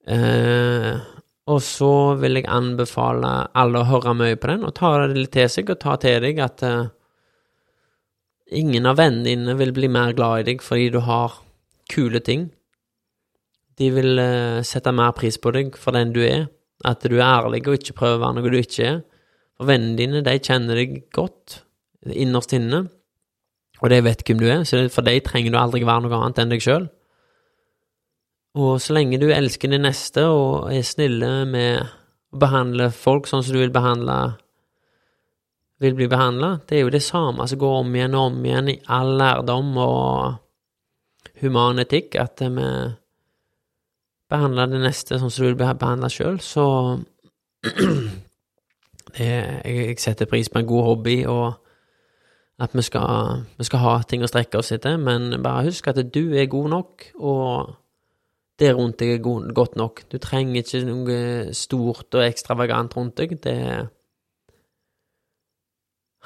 Uh, 0.03 0.99
og 1.51 1.59
så 1.65 1.93
vil 2.23 2.39
jeg 2.39 2.51
anbefale 2.51 3.31
alle 3.59 3.81
å 3.81 3.89
høre 3.89 4.15
mye 4.15 4.39
på 4.39 4.51
den, 4.53 4.67
og 4.67 4.77
ta 4.79 4.93
det 5.03 5.17
litt 5.17 5.33
til 5.35 5.49
seg, 5.51 5.73
og 5.73 5.81
ta 5.83 5.97
til 6.03 6.21
deg 6.27 6.43
at 6.43 6.67
uh, 6.67 6.91
Ingen 8.53 8.85
av 8.85 8.99
vennene 8.99 9.25
dine 9.25 9.55
vil 9.57 9.71
bli 9.73 9.89
mer 9.89 10.11
glad 10.13 10.43
i 10.43 10.45
deg 10.51 10.61
fordi 10.61 10.91
du 10.93 10.99
har 11.07 11.39
kule 11.89 12.21
ting. 12.21 12.51
De 13.81 13.89
vil 13.95 14.21
uh, 14.21 14.61
sette 14.61 14.93
mer 14.93 15.15
pris 15.17 15.39
på 15.41 15.55
deg 15.57 15.79
for 15.81 15.97
den 15.97 16.13
du 16.13 16.21
er, 16.21 16.51
at 16.85 17.01
du 17.01 17.17
er 17.17 17.25
ærlig 17.25 17.63
og 17.65 17.79
ikke 17.79 17.97
prøver 17.97 18.19
å 18.19 18.23
være 18.27 18.37
noe 18.37 18.53
du 18.53 18.59
ikke 18.59 18.91
er. 18.91 18.99
For 19.57 19.71
vennene 19.71 19.97
dine, 19.97 20.21
de 20.27 20.37
kjenner 20.37 20.83
deg 20.83 20.99
godt 21.17 21.63
innerst 22.13 22.53
inne, 22.59 22.83
og 23.81 23.91
de 23.91 24.03
vet 24.05 24.23
hvem 24.27 24.43
du 24.43 24.47
er, 24.51 24.67
så 24.69 24.85
for 24.93 25.07
dem 25.07 25.25
trenger 25.25 25.55
du 25.55 25.59
aldri 25.63 25.83
være 25.87 26.05
noe 26.05 26.21
annet 26.21 26.43
enn 26.43 26.53
deg 26.53 26.65
sjøl. 26.65 26.91
Og 28.59 28.77
så 28.85 28.93
lenge 28.93 29.21
du 29.21 29.31
elsker 29.33 29.71
din 29.73 29.87
neste 29.87 30.27
og 30.29 30.73
er 30.75 30.85
snille 30.85 31.31
med 31.49 31.81
å 32.33 32.41
behandle 32.43 32.91
folk 32.93 33.29
sånn 33.29 33.45
som 33.45 33.57
du 33.57 33.63
vil 33.63 33.73
behandle 33.73 34.19
vil 35.83 35.97
bli 35.99 36.07
behandla. 36.07 36.61
Det 36.69 36.79
er 36.79 36.85
jo 36.85 36.93
det 36.95 37.03
samme 37.03 37.47
som 37.49 37.59
går 37.59 37.79
om 37.81 37.95
igjen 37.97 38.15
og 38.15 38.29
om 38.31 38.45
igjen 38.47 38.71
i 38.71 38.81
all 38.95 39.17
lærdom 39.19 39.73
og 39.83 40.37
human 41.43 41.83
etikk, 41.83 42.15
at 42.23 42.43
vi 42.45 42.69
behandler 44.33 44.71
det 44.71 44.83
neste 44.85 45.19
sånn 45.19 45.33
som 45.33 45.43
du 45.43 45.49
vil 45.51 45.59
bli 45.59 45.73
behandla 45.81 46.11
sjøl, 46.13 46.39
så 46.41 46.67
jeg, 49.19 49.99
setter 50.01 50.31
pris 50.31 50.49
på 50.49 50.63
en 50.63 50.71
god 50.71 50.87
hobby, 50.87 51.19
og 51.27 51.59
at 52.63 52.75
vi 52.79 52.85
skal, 52.87 53.43
vi 53.59 53.67
skal 53.67 53.83
ha 53.83 53.97
ting 54.07 54.23
å 54.23 54.31
strekke 54.31 54.63
oss 54.63 54.71
etter, 54.75 55.01
men 55.03 55.43
bare 55.43 55.67
husk 55.67 55.91
at 55.91 55.99
du 56.15 56.37
er 56.39 56.51
god 56.53 56.71
nok, 56.77 57.09
og 57.19 57.75
det 58.63 58.71
rundt 58.79 59.01
deg 59.03 59.17
er 59.17 59.51
godt 59.57 59.75
nok. 59.81 60.05
Du 60.13 60.21
trenger 60.23 60.63
ikke 60.63 60.85
noe 60.87 61.19
stort 61.57 62.15
og 62.15 62.25
ekstravagant 62.25 62.95
rundt 62.97 63.19
deg. 63.19 63.37
det 63.43 63.59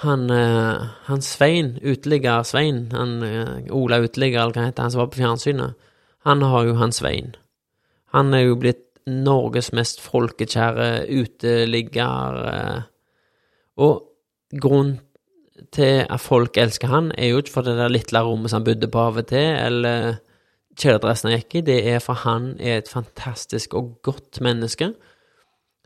han, 0.05 0.31
eh, 0.31 0.89
han 1.09 1.23
Svein, 1.25 1.79
uteligger-Svein, 1.81 2.91
han 2.93 3.23
eh, 3.25 3.73
Ola 3.73 4.03
Uteligger, 4.05 4.43
eller 4.43 4.53
hva 4.53 4.67
heter 4.67 4.85
han 4.85 4.93
som 4.93 5.01
var 5.01 5.09
på 5.13 5.23
fjernsynet, 5.23 5.87
han 6.29 6.43
har 6.45 6.67
jo 6.69 6.75
han 6.77 6.93
Svein. 6.93 7.33
Han 8.13 8.35
er 8.37 8.45
jo 8.45 8.59
blitt 8.61 8.85
Norges 9.07 9.71
mest 9.73 10.03
folkekjære 10.05 11.07
uteligger. 11.09 12.41
Eh, 12.53 12.83
og 13.81 14.05
grunnen 14.61 14.99
til 15.73 16.05
at 16.05 16.21
folk 16.21 16.59
elsker 16.61 16.93
han, 16.93 17.13
er 17.17 17.33
jo 17.33 17.41
ikke 17.41 17.55
for 17.55 17.65
det 17.65 17.79
der 17.79 17.93
lille 17.93 18.21
rommet 18.21 18.53
som 18.53 18.61
han 18.61 18.69
bodde 18.69 18.93
på 18.93 19.01
av 19.01 19.23
og 19.23 19.31
til, 19.33 19.49
eller 19.65 20.19
kjeledressen 20.77 21.31
han 21.31 21.39
gikk 21.41 21.59
i, 21.61 21.67
det 21.67 21.77
er 21.95 22.01
for 22.05 22.23
han 22.27 22.55
er 22.61 22.81
et 22.81 22.91
fantastisk 22.93 23.75
og 23.79 23.97
godt 24.07 24.43
menneske 24.45 24.93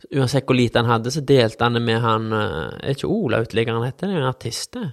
Uansett 0.08 0.46
hvor 0.48 0.56
lite 0.56 0.80
han 0.80 0.88
hadde, 0.88 1.12
så 1.12 1.20
delte 1.20 1.66
han 1.66 1.76
det 1.76 1.82
med 1.84 2.00
han 2.00 2.32
eh, 2.32 2.78
Er 2.80 2.96
ikke 2.96 3.10
Ola 3.10 3.42
Uteliggeren 3.44 3.82
han 3.82 3.90
heter? 3.90 4.08
Det 4.08 4.16
er 4.16 4.22
en 4.22 4.30
artist, 4.30 4.72
det. 4.72 4.86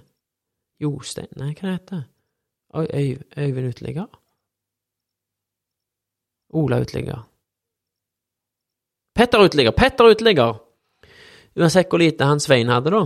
Jostein 0.84 1.30
Nei, 1.40 1.54
hva 1.56 1.74
heter 1.74 2.02
det? 2.02 2.04
Øy, 2.76 3.16
Øyvind 3.38 3.70
Uteligger? 3.72 4.08
Ola 6.60 6.80
Uteligger. 6.80 7.24
Petter 9.16 9.44
Uteligger! 9.44 9.72
Petter 9.72 10.10
Uteligger! 10.12 10.60
Uansett 11.58 11.88
hvor 11.90 11.98
lite 11.98 12.28
han 12.28 12.40
Svein 12.40 12.68
hadde, 12.70 12.92
da, 12.92 13.00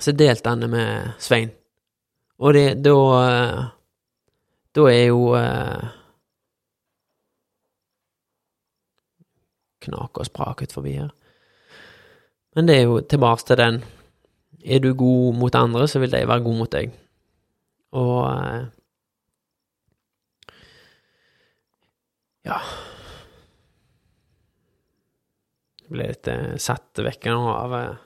så 0.00 0.14
delte 0.16 0.50
han 0.50 0.64
det 0.64 0.70
med 0.72 1.12
Svein. 1.22 1.52
Og 2.42 2.56
det, 2.56 2.64
da 2.82 2.96
eh, 3.20 3.60
Da 4.72 4.86
er 4.88 5.06
jo 5.10 5.34
eh, 5.36 5.88
knake 9.84 10.22
og 10.22 10.28
sprak 10.28 10.62
ut 10.64 10.72
forbi 10.72 10.94
her. 10.96 11.10
Men 12.56 12.68
det 12.68 12.78
er 12.78 12.86
jo 12.86 13.00
tilbake 13.00 13.44
til 13.48 13.56
den 13.60 13.82
Er 14.64 14.78
du 14.78 14.94
god 14.94 15.34
mot 15.34 15.54
andre, 15.54 15.88
så 15.88 15.98
vil 15.98 16.12
de 16.12 16.28
være 16.28 16.42
gode 16.42 16.58
mot 16.58 16.72
deg. 16.72 16.92
Og 17.92 18.18
eh, 18.30 18.64
Ja 22.44 22.58
Jeg 25.82 25.90
ble 25.90 26.08
litt 26.08 26.28
eh, 26.30 26.54
satt 26.62 27.02
vekk 27.04 27.26
nå 27.28 27.40
av, 27.52 27.74
eh, 27.74 27.96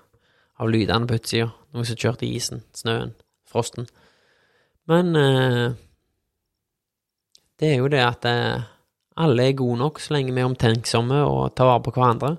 av 0.58 0.70
lydene 0.72 1.06
på 1.06 1.20
utsida. 1.20 1.52
Noen 1.74 1.86
som 1.86 1.98
kjørte 2.00 2.26
i 2.26 2.32
isen, 2.34 2.64
snøen, 2.74 3.12
frosten. 3.46 3.86
Men 4.90 5.12
eh, 5.20 5.76
det 7.60 7.72
er 7.72 7.78
jo 7.80 7.90
det 7.92 8.02
at 8.04 8.26
eh, 8.28 8.64
alle 9.16 9.48
er 9.48 9.56
gode 9.56 9.78
nok 9.80 10.00
så 10.02 10.16
lenge 10.16 10.34
vi 10.34 10.42
er 10.42 10.48
omtenksomme 10.48 11.22
og 11.24 11.54
tar 11.56 11.70
vare 11.70 11.84
på 11.84 11.94
hverandre. 11.94 12.34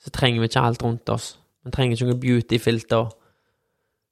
Så 0.00 0.12
trenger 0.14 0.40
vi 0.40 0.48
ikke 0.48 0.62
alt 0.64 0.84
rundt 0.84 1.10
oss. 1.12 1.34
Vi 1.64 1.72
trenger 1.74 1.96
ikke 1.96 2.08
noe 2.08 2.22
beauty-filter. 2.22 3.10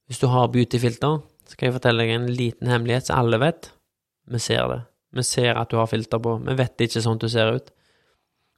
Hvis 0.06 0.20
du 0.20 0.26
har 0.30 0.50
beautyfilter, 0.52 1.22
skal 1.48 1.68
jeg 1.68 1.76
fortelle 1.78 2.04
deg 2.04 2.12
en 2.14 2.28
liten 2.28 2.68
hemmelighet 2.70 3.08
som 3.08 3.22
alle 3.22 3.40
vet. 3.40 3.70
Vi 4.28 4.40
ser 4.42 4.66
det. 4.72 4.80
Vi 5.16 5.24
ser 5.24 5.56
at 5.56 5.70
du 5.70 5.78
har 5.80 5.88
filter 5.88 6.20
på. 6.22 6.36
Vi 6.44 6.56
vet 6.58 6.84
ikke 6.84 7.02
sånn 7.02 7.22
du 7.22 7.28
ser 7.32 7.54
ut. 7.56 7.70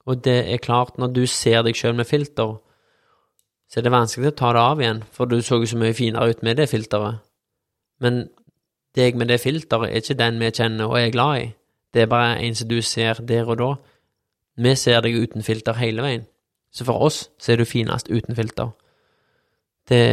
Og 0.09 0.25
det 0.25 0.39
er 0.49 0.65
klart, 0.65 0.97
når 0.99 1.13
du 1.15 1.23
ser 1.29 1.63
deg 1.67 1.77
sjøl 1.77 1.95
med 1.99 2.09
filter, 2.09 2.57
så 3.69 3.79
er 3.79 3.85
det 3.85 3.93
vanskelig 3.93 4.33
å 4.33 4.37
ta 4.37 4.53
det 4.57 4.65
av 4.65 4.81
igjen, 4.81 5.03
for 5.13 5.29
du 5.29 5.43
så 5.45 5.61
jo 5.61 5.69
så 5.69 5.77
mye 5.77 5.97
finere 5.97 6.33
ut 6.33 6.43
med 6.47 6.57
det 6.57 6.71
filteret. 6.71 7.21
Men 8.01 8.23
deg 8.97 9.17
med 9.17 9.29
det 9.29 9.41
filteret 9.41 9.91
er 9.91 10.01
ikke 10.01 10.19
den 10.19 10.41
vi 10.41 10.51
kjenner 10.51 10.89
og 10.89 11.01
er 11.01 11.13
glad 11.15 11.43
i. 11.43 11.47
Det 11.95 12.03
er 12.03 12.11
bare 12.11 12.41
en 12.45 12.55
som 12.55 12.69
du 12.69 12.81
ser 12.83 13.21
der 13.29 13.49
og 13.49 13.59
da. 13.59 13.71
Vi 14.59 14.75
ser 14.75 15.01
deg 15.05 15.17
uten 15.17 15.43
filter 15.43 15.79
hele 15.79 16.03
veien. 16.03 16.27
Så 16.73 16.85
for 16.85 17.01
oss 17.07 17.29
så 17.41 17.53
er 17.53 17.61
du 17.61 17.69
finest 17.69 18.11
uten 18.11 18.37
filter. 18.37 18.71
Det 19.89 20.05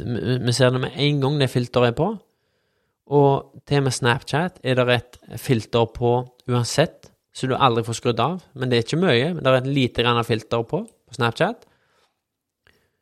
Vi 0.00 0.52
ser 0.52 0.70
det 0.70 0.80
med 0.80 0.92
en 0.96 1.20
gang 1.20 1.40
det 1.40 1.50
filteret 1.50 1.88
er 1.88 1.96
på. 1.96 2.16
Og 3.10 3.62
til 3.66 3.82
med 3.82 3.92
Snapchat 3.92 4.60
er 4.64 4.74
det 4.74 4.88
et 4.94 5.18
filter 5.40 5.84
på 5.84 6.12
uansett, 6.48 7.10
så 7.34 7.46
du 7.46 7.56
aldri 7.58 7.82
får 7.84 7.98
skrudd 7.98 8.20
av. 8.20 8.40
Men 8.54 8.70
det 8.70 8.78
er 8.78 8.84
ikke 8.84 9.02
mye. 9.02 9.34
men 9.34 9.44
Det 9.44 9.46
er 9.46 9.56
et 9.58 9.66
lite 9.66 10.02
grann 10.02 10.24
filter 10.24 10.62
på 10.62 10.86
på 11.10 11.14
Snapchat. 11.14 11.66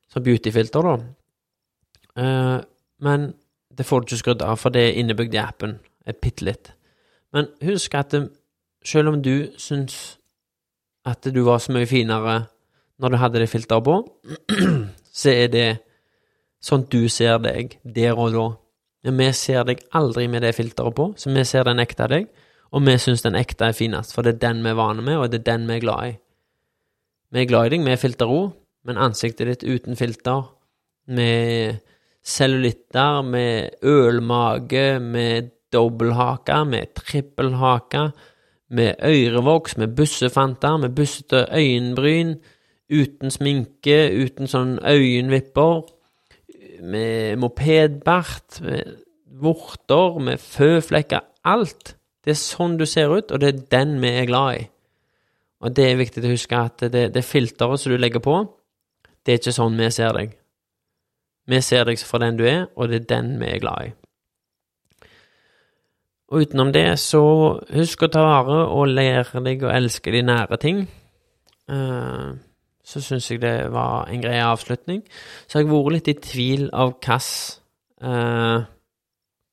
Så 0.09 0.21
beautyfilter, 0.25 0.83
da. 0.83 0.97
Uh, 2.17 2.61
men 3.05 3.35
det 3.79 3.87
får 3.87 4.01
du 4.01 4.07
ikke 4.09 4.23
skrudd 4.25 4.43
av, 4.43 4.59
for 4.59 4.75
det 4.75 4.83
er 4.83 5.01
innebygd 5.01 5.37
i 5.37 5.43
appen. 5.43 5.79
Bitte 6.23 6.45
litt. 6.45 6.73
Men 7.35 7.51
husk 7.63 7.95
at 7.95 8.15
det, 8.15 8.25
selv 8.85 9.13
om 9.13 9.21
du 9.23 9.51
syns 9.61 10.19
at 11.07 11.29
du 11.35 11.43
var 11.47 11.61
så 11.63 11.73
mye 11.73 11.89
finere 11.89 12.41
når 12.99 13.13
du 13.13 13.19
hadde 13.23 13.43
det 13.43 13.51
filteret 13.53 13.85
på, 13.87 13.99
så 15.21 15.31
er 15.31 15.53
det 15.53 15.69
sånn 16.65 16.89
du 16.91 17.05
ser 17.13 17.39
deg 17.45 17.79
der 17.85 18.19
og 18.19 18.35
da. 18.35 18.47
Men 19.07 19.21
vi 19.23 19.29
ser 19.37 19.67
deg 19.69 19.85
aldri 19.95 20.27
med 20.29 20.43
det 20.43 20.57
filteret 20.57 20.97
på, 20.99 21.13
så 21.17 21.31
vi 21.31 21.45
ser 21.47 21.69
den 21.69 21.79
ekte 21.83 22.09
deg, 22.11 22.27
og 22.75 22.83
vi 22.85 22.97
syns 23.01 23.23
den 23.25 23.39
ekte 23.39 23.71
er 23.71 23.77
finest, 23.77 24.13
for 24.15 24.27
det 24.27 24.37
er 24.37 24.49
den 24.49 24.65
vi 24.65 24.73
er 24.73 24.81
vane 24.81 25.05
med, 25.05 25.21
og 25.21 25.31
det 25.31 25.41
er 25.41 25.53
den 25.53 25.69
vi 25.69 25.77
er 25.79 25.85
glad 25.85 26.09
i. 26.09 26.17
Vi 27.31 27.45
er 27.45 27.49
glad 27.49 27.69
i 27.69 27.77
deg 27.77 27.85
med 27.85 28.01
filter 28.01 28.29
òg, 28.33 28.51
men 28.89 28.99
ansiktet 29.01 29.49
ditt 29.49 29.65
uten 29.69 29.97
filter, 29.97 30.49
med 31.09 31.79
cellulitter, 32.25 33.23
med 33.23 33.83
ølmage, 33.83 34.99
med 35.01 35.51
dobbelthake, 35.73 36.65
med 36.65 36.95
trippelhake, 36.95 38.11
med 38.71 38.95
ørevoks, 39.05 39.77
med 39.77 39.97
bussefanter, 39.97 40.77
med 40.77 40.95
bussete 40.95 41.47
øyenbryn, 41.53 42.37
uten 42.89 43.31
sminke, 43.31 43.99
uten 44.13 44.49
sånn 44.49 44.79
øyenvipper, 44.85 45.85
med 46.83 47.37
mopedbart, 47.43 48.61
med 48.65 48.99
vorter, 49.41 50.19
med 50.23 50.41
føflekker, 50.41 51.25
alt. 51.45 51.95
Det 52.25 52.35
er 52.35 52.41
sånn 52.41 52.77
du 52.79 52.87
ser 52.87 53.13
ut, 53.13 53.33
og 53.33 53.41
det 53.41 53.49
er 53.49 53.65
den 53.73 53.97
vi 54.03 54.13
er 54.21 54.29
glad 54.29 54.61
i. 54.61 54.67
Og 55.65 55.75
det 55.75 55.89
er 55.89 55.99
viktig 55.99 56.23
å 56.23 56.33
huske 56.33 56.59
at 56.69 56.87
det, 56.93 57.09
det 57.15 57.25
filteret 57.27 57.81
som 57.81 57.93
du 57.93 57.99
legger 57.99 58.23
på, 58.23 58.41
det 59.27 59.35
er 59.35 59.41
ikke 59.41 59.57
sånn 59.57 59.79
vi 59.79 59.91
ser 59.93 60.15
deg. 60.17 60.38
Vi 61.49 61.61
ser 61.65 61.89
deg 61.89 62.01
for 62.05 62.21
den 62.21 62.37
du 62.37 62.45
er, 62.49 62.67
og 62.77 62.91
det 62.91 63.03
er 63.03 63.11
den 63.17 63.39
vi 63.41 63.49
er 63.49 63.63
glad 63.63 63.89
i. 63.89 63.95
Og 66.29 66.45
utenom 66.45 66.75
det, 66.75 66.99
så 67.01 67.23
husk 67.73 68.05
å 68.05 68.11
ta 68.13 68.21
vare 68.21 68.59
og 68.69 68.91
lære 68.93 69.41
deg 69.47 69.65
å 69.65 69.73
elske 69.73 70.13
de 70.13 70.21
nære 70.29 70.59
ting. 70.61 70.83
Uh, 71.73 72.37
så 72.85 73.01
syns 73.05 73.31
jeg 73.31 73.41
det 73.41 73.71
var 73.73 74.11
en 74.13 74.21
grei 74.21 74.37
avslutning. 74.45 75.01
Så 75.47 75.59
har 75.59 75.65
jeg 75.65 75.73
vært 75.73 75.95
litt 75.97 76.13
i 76.13 76.17
tvil 76.29 76.69
av 76.77 76.95
hva 77.01 77.19
uh, 78.05 78.69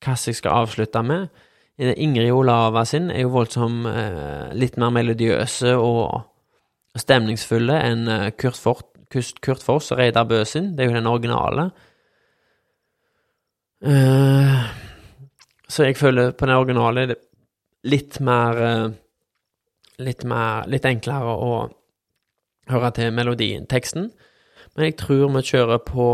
jeg 0.06 0.36
skal 0.36 0.66
avslutte 0.66 1.04
med. 1.04 1.30
Ingrid 1.80 2.32
Olava 2.32 2.86
sin 2.88 3.10
er 3.12 3.26
jo 3.26 3.34
voldsomt 3.34 3.88
litt 4.56 4.78
mer 4.80 4.94
melodiøse 4.96 5.74
og 5.76 6.22
stemningsfulle 6.96 7.76
enn 7.84 8.06
Kurt, 8.40 8.56
Fort, 8.56 8.94
Kurt 9.12 9.64
Foss 9.64 9.92
og 9.92 10.00
Reidar 10.00 10.24
Bø 10.30 10.44
sin. 10.48 10.72
Det 10.76 10.86
er 10.86 10.92
jo 10.92 10.96
den 10.96 11.10
originale. 11.12 11.66
Uh, 13.86 14.66
så 15.70 15.86
jeg 15.86 15.98
føler 15.98 16.34
på 16.34 16.48
den 16.48 16.56
originale 16.56 17.04
er 17.04 17.12
det 17.14 17.20
litt 17.86 18.20
mer 18.20 18.62
Litt 20.02 20.26
mer 20.28 20.66
Litt 20.68 20.88
enklere 20.90 21.36
å 21.40 21.52
høre 22.66 22.90
til 22.98 23.14
melodien, 23.14 23.68
teksten. 23.70 24.10
Men 24.74 24.90
jeg 24.90 24.98
tror 25.00 25.30
vi 25.36 25.44
kjører 25.46 25.80
på 25.86 26.08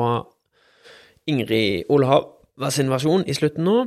Ingrid 1.32 1.88
sin 2.76 2.92
versjon 2.92 3.24
i 3.26 3.34
slutten 3.34 3.66
nå. 3.66 3.78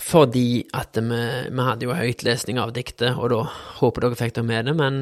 Fordi 0.00 0.64
at 0.74 0.98
vi, 0.98 1.20
vi 1.54 1.66
hadde 1.68 1.86
jo 1.86 1.94
høytlesning 1.94 2.58
av 2.58 2.74
diktet, 2.74 3.14
og 3.14 3.30
da 3.30 3.44
håper 3.78 4.06
dere 4.08 4.18
fikk 4.18 4.34
det 4.38 4.44
med 4.48 4.66
det, 4.66 4.74
men 4.74 5.00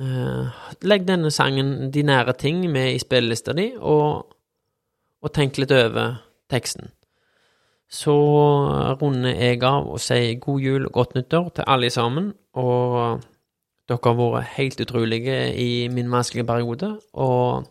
uh, 0.00 0.48
legg 0.88 1.04
denne 1.08 1.30
sangen, 1.34 1.90
de 1.92 2.04
nære 2.08 2.34
ting, 2.40 2.64
med 2.72 2.94
i 2.94 3.02
spillelista 3.02 3.52
di, 3.56 3.70
og, 3.76 4.32
og 5.20 5.34
tenk 5.36 5.60
litt 5.60 5.74
over 5.76 6.16
teksten. 6.50 6.90
Så 7.90 8.14
runder 9.00 9.34
jeg 9.34 9.62
av 9.66 9.88
og 9.90 9.98
sier 10.02 10.38
god 10.38 10.62
jul 10.62 10.86
og 10.86 10.92
godt 10.94 11.16
nyttår 11.18 11.48
til 11.56 11.66
alle 11.66 11.90
sammen, 11.90 12.32
og 12.54 13.24
dere 13.90 13.98
har 14.04 14.18
vært 14.20 14.54
helt 14.54 14.80
utrolige 14.84 15.38
i 15.58 15.88
min 15.90 16.10
vanskelige 16.12 16.46
periode, 16.46 16.92
og 17.12 17.66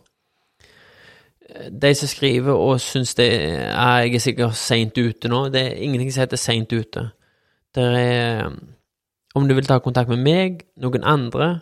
de 1.82 1.94
som 1.94 2.08
skriver 2.08 2.52
og 2.52 2.80
syns 2.80 3.14
det 3.14 3.30
er 3.34 4.02
Jeg 4.02 4.14
er 4.14 4.18
sikkert 4.18 4.56
seint 4.56 4.98
ute 4.98 5.28
nå. 5.28 5.48
Det 5.48 5.60
er 5.60 5.82
ingenting 5.82 6.12
som 6.12 6.20
heter 6.20 6.36
seint 6.36 6.72
ute. 6.72 7.10
Det 7.74 7.84
er 7.84 8.50
Om 9.34 9.48
du 9.48 9.54
vil 9.54 9.66
ta 9.66 9.78
kontakt 9.78 10.08
med 10.08 10.18
meg, 10.18 10.62
noen 10.76 11.04
andre, 11.04 11.60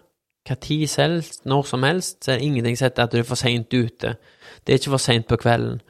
hva 0.48 0.54
tid 0.56 0.88
helst, 0.96 1.44
når 1.44 1.62
som 1.62 1.82
helst, 1.82 2.24
så 2.24 2.32
er 2.32 2.38
det 2.38 2.44
ingenting 2.44 2.78
som 2.78 2.86
heter 2.86 3.02
at 3.02 3.12
du 3.12 3.18
er 3.18 3.26
for 3.28 3.36
seint 3.36 3.74
ute. 3.74 4.14
Det 4.64 4.72
er 4.72 4.78
ikke 4.78 4.90
for 4.90 5.04
seint 5.04 5.26
på 5.28 5.36
kvelden. 5.36 5.82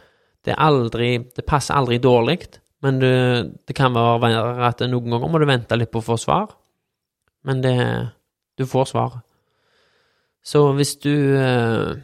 Det 0.44 0.54
aldri 0.54 1.18
Det 1.34 1.44
passer 1.46 1.74
aldri 1.74 1.98
dårlig, 1.98 2.38
men 2.82 3.00
det, 3.02 3.14
det 3.66 3.74
kan 3.76 3.94
være 3.94 4.68
at 4.68 4.84
noen 4.86 5.10
ganger 5.10 5.32
må 5.32 5.40
du 5.40 5.48
vente 5.48 5.76
litt 5.76 5.90
på 5.90 6.02
å 6.02 6.08
få 6.12 6.16
svar. 6.20 6.52
Men 7.46 7.62
det 7.64 7.74
du 8.58 8.66
får 8.66 8.84
svar. 8.84 9.20
Så 10.42 10.72
hvis 10.72 10.96
du 10.96 11.36
eh, 11.36 11.96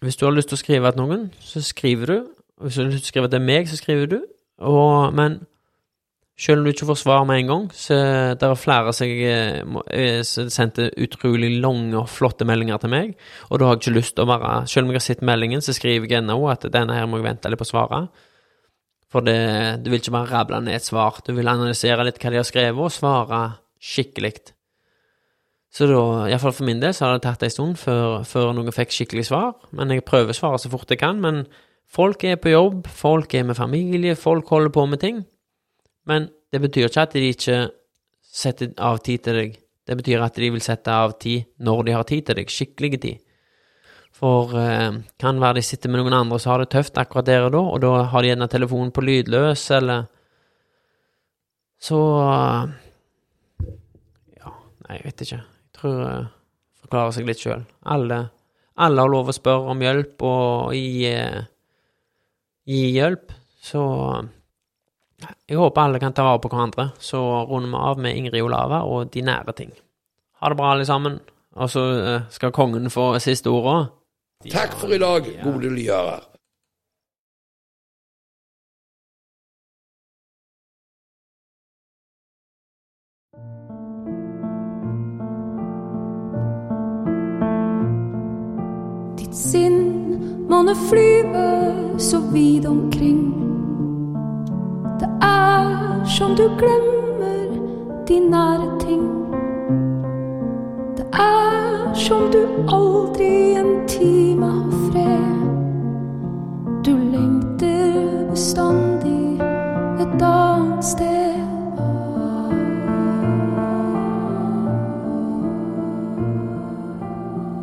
Hvis 0.00 0.16
du 0.16 0.26
har 0.26 0.32
lyst 0.32 0.48
til 0.48 0.58
å 0.58 0.60
skrive 0.60 0.90
til 0.92 1.00
noen, 1.00 1.28
så 1.40 1.62
skriver 1.64 2.06
du. 2.06 2.16
Hvis 2.60 2.74
du 2.74 2.82
har 2.82 2.90
lyst 2.90 3.06
til 3.06 3.08
å 3.08 3.12
skrive 3.14 3.28
til 3.32 3.40
meg, 3.40 3.68
så 3.68 3.76
skriver 3.76 4.06
du. 4.06 4.18
Og, 4.58 5.14
men 5.14 5.38
selv 6.34 6.58
om 6.58 6.66
du 6.66 6.72
ikke 6.72 6.88
får 6.88 6.98
svar 6.98 7.24
med 7.28 7.40
en 7.40 7.50
gang, 7.52 7.66
så 7.78 7.96
det 8.34 8.46
er 8.46 8.58
flere 8.58 8.92
som 8.96 9.76
eh, 9.86 10.22
sendte 10.26 10.88
utrolig 10.98 11.52
lange 11.62 11.94
og 12.00 12.10
flotte 12.10 12.46
meldinger 12.48 12.80
til 12.82 12.90
meg, 12.90 13.12
og 13.50 13.60
da 13.60 13.68
har 13.68 13.76
jeg 13.76 13.84
ikke 13.84 13.98
lyst 14.00 14.16
til 14.16 14.26
å 14.26 14.30
bare 14.32 14.54
Selv 14.66 14.88
om 14.88 14.90
jeg 14.90 14.98
har 14.98 15.06
sett 15.06 15.22
meldingen, 15.22 15.62
så 15.62 15.74
skriver 15.76 16.10
jeg 16.10 16.22
ennå 16.22 16.40
at 16.50 16.66
denne 16.74 16.96
her 16.96 17.06
må 17.06 17.20
jeg 17.20 17.28
vente 17.28 17.52
litt 17.52 17.62
på 17.62 17.68
svaret. 17.68 18.10
For 19.14 19.22
det, 19.22 19.84
du 19.84 19.92
vil 19.92 20.00
ikke 20.02 20.16
bare 20.16 20.30
rable 20.32 20.58
ned 20.66 20.74
et 20.74 20.86
svar, 20.88 21.20
du 21.22 21.30
vil 21.36 21.48
analysere 21.48 22.02
litt 22.02 22.18
hva 22.18 22.34
de 22.34 22.40
har 22.42 22.48
skrevet, 22.48 22.82
og 22.82 22.90
svare 22.90 23.44
skikkelig. 23.78 24.34
Så 25.74 25.86
da, 25.90 26.00
iallfall 26.30 26.54
for 26.54 26.66
min 26.66 26.82
del, 26.82 26.94
så 26.94 27.06
har 27.06 27.16
det 27.16 27.24
tatt 27.26 27.42
en 27.46 27.50
stund 27.50 27.78
før, 27.78 28.24
før 28.26 28.52
noen 28.54 28.74
fikk 28.74 28.94
skikkelig 28.94 29.28
svar. 29.30 29.54
Men 29.74 29.90
jeg 29.90 30.06
prøver 30.06 30.30
å 30.30 30.38
svare 30.38 30.60
så 30.62 30.70
fort 30.70 30.90
jeg 30.90 31.00
kan. 31.00 31.18
Men 31.22 31.44
folk 31.90 32.22
er 32.26 32.38
på 32.38 32.52
jobb, 32.52 32.86
folk 32.86 33.34
er 33.34 33.46
med 33.48 33.58
familie, 33.58 34.14
folk 34.18 34.50
holder 34.54 34.74
på 34.74 34.84
med 34.90 35.02
ting. 35.02 35.24
Men 36.08 36.28
det 36.52 36.60
betyr 36.62 36.88
ikke 36.88 37.04
at 37.06 37.14
de 37.16 37.28
ikke 37.32 37.58
setter 38.34 38.72
av 38.82 39.00
tid 39.04 39.24
til 39.24 39.38
deg. 39.38 39.60
Det 39.84 39.96
betyr 39.98 40.22
at 40.24 40.36
de 40.40 40.48
vil 40.54 40.64
sette 40.64 40.92
av 40.92 41.16
tid 41.20 41.44
når 41.64 41.84
de 41.86 41.94
har 41.96 42.06
tid 42.08 42.26
til 42.26 42.38
deg, 42.40 42.52
skikkelig 42.52 43.00
tid. 43.02 43.22
For 44.14 44.54
eh, 44.56 45.00
kan 45.20 45.40
være 45.42 45.58
de 45.58 45.64
sitter 45.66 45.90
med 45.90 46.00
noen 46.00 46.14
andre 46.16 46.38
som 46.40 46.54
har 46.54 46.62
det 46.62 46.70
tøft 46.72 46.98
akkurat 47.00 47.26
der 47.26 47.48
og 47.48 47.52
da, 47.56 47.62
og 47.74 47.82
da 47.82 47.92
har 48.12 48.22
de 48.22 48.30
gjerne 48.30 48.48
telefonen 48.50 48.92
på 48.94 49.04
lydløs, 49.04 49.64
eller 49.74 50.06
Så 51.84 51.98
Ja, 54.38 54.52
nei, 54.86 54.94
jeg 54.96 55.04
vet 55.04 55.24
ikke 55.26 55.40
Jeg 55.40 55.74
tror 55.76 55.98
jeg 55.98 56.22
forklarer 56.84 57.16
seg 57.16 57.26
litt 57.26 57.42
sjøl. 57.42 57.66
Alle, 57.82 58.20
alle, 58.76 59.02
har 59.02 59.10
lov 59.10 59.28
å 59.28 59.34
spørre 59.34 59.74
om 59.74 59.82
hjelp 59.82 60.22
og 60.22 60.72
gi, 60.76 61.10
gi 62.70 62.82
hjelp, 62.94 63.34
så 63.64 63.82
jeg 65.48 65.58
håper 65.60 65.82
alle 65.82 66.00
kan 66.02 66.14
ta 66.16 66.26
vare 66.26 66.42
på 66.42 66.50
hverandre. 66.52 66.90
Så 66.98 67.20
runder 67.48 67.70
vi 67.70 67.82
av 67.90 68.02
med 68.06 68.16
Ingrid 68.18 68.44
Olava 68.44 68.82
og 68.88 69.10
de 69.14 69.24
nære 69.24 69.56
ting. 69.56 69.72
Ha 70.40 70.50
det 70.50 70.58
bra, 70.60 70.72
alle 70.74 70.86
sammen. 70.88 71.20
Og 71.54 71.70
så 71.70 71.82
eh, 72.02 72.28
skal 72.34 72.52
kongen 72.52 72.90
få 72.90 73.12
siste 73.22 73.52
ordet. 73.52 73.88
Takk 74.52 74.74
for 74.76 74.92
i 74.92 75.00
dag, 75.00 75.28
gode 75.44 75.70
lyere. 75.72 76.20
sinn 89.34 90.46
måne 90.48 90.74
flyve 90.88 91.98
så 91.98 92.20
vidt 92.32 92.66
omkring. 92.66 93.53
Det 95.04 95.12
er 95.22 96.04
som 96.04 96.30
du 96.36 96.42
glemmer 96.58 97.48
de 98.08 98.20
nære 98.20 98.80
ting. 98.80 99.02
Det 100.96 101.06
er 101.12 101.94
som 101.94 102.22
du 102.32 102.38
aldri 102.68 103.56
en 103.60 103.88
time 103.88 104.46
har 104.46 104.70
fred. 104.70 105.44
Du 106.86 106.96
lengter 106.96 108.30
bestandig 108.30 109.40
et 110.00 110.22
annet 110.22 110.84
sted. 110.84 111.36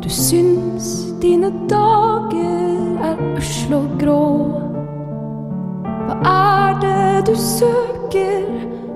Du 0.04 0.08
syns 0.08 0.94
dine 1.22 1.52
dager 1.70 3.02
er 3.10 3.16
usle 3.36 3.76
og 3.76 3.88
grå. 3.98 4.61
Det 7.22 7.36
du 7.36 7.38
søker, 7.38 8.46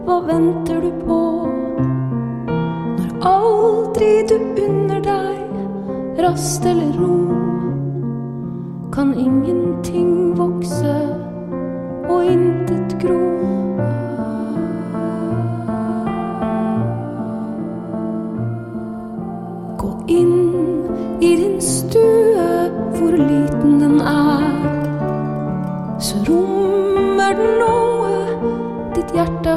hva 0.03 0.17
venter 0.27 0.81
du 0.83 0.89
på? 1.07 1.19
Når 2.49 3.13
aldri 3.23 4.09
du 4.27 4.35
unner 4.65 5.05
deg 5.05 6.19
rast 6.25 6.67
eller 6.67 6.91
ro, 6.99 7.21
kan 8.91 9.15
ingenting 9.15 10.16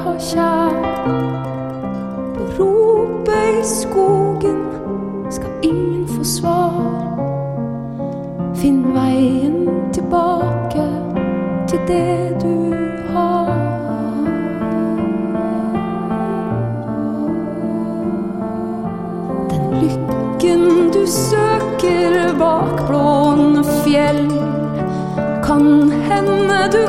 har 0.04 0.20
kjær. 0.20 0.74
På 2.36 2.42
ropet 2.58 3.60
i 3.60 3.66
skogen 3.68 4.60
skal 5.32 5.52
ingen 5.62 6.08
få 6.08 6.24
svar. 6.24 6.82
Finn 8.56 8.84
veien 8.96 9.70
tilbake 9.94 10.86
til 11.68 11.80
det 11.88 12.42
du 12.44 12.76
har. 13.14 13.54
Den 19.50 19.66
lykken 19.84 20.92
du 20.94 21.04
søker 21.08 22.34
bak 22.40 22.88
blåne 22.88 23.64
fjell, 23.84 24.26
kan 25.44 25.92
hende 26.10 26.60
du 26.74 26.89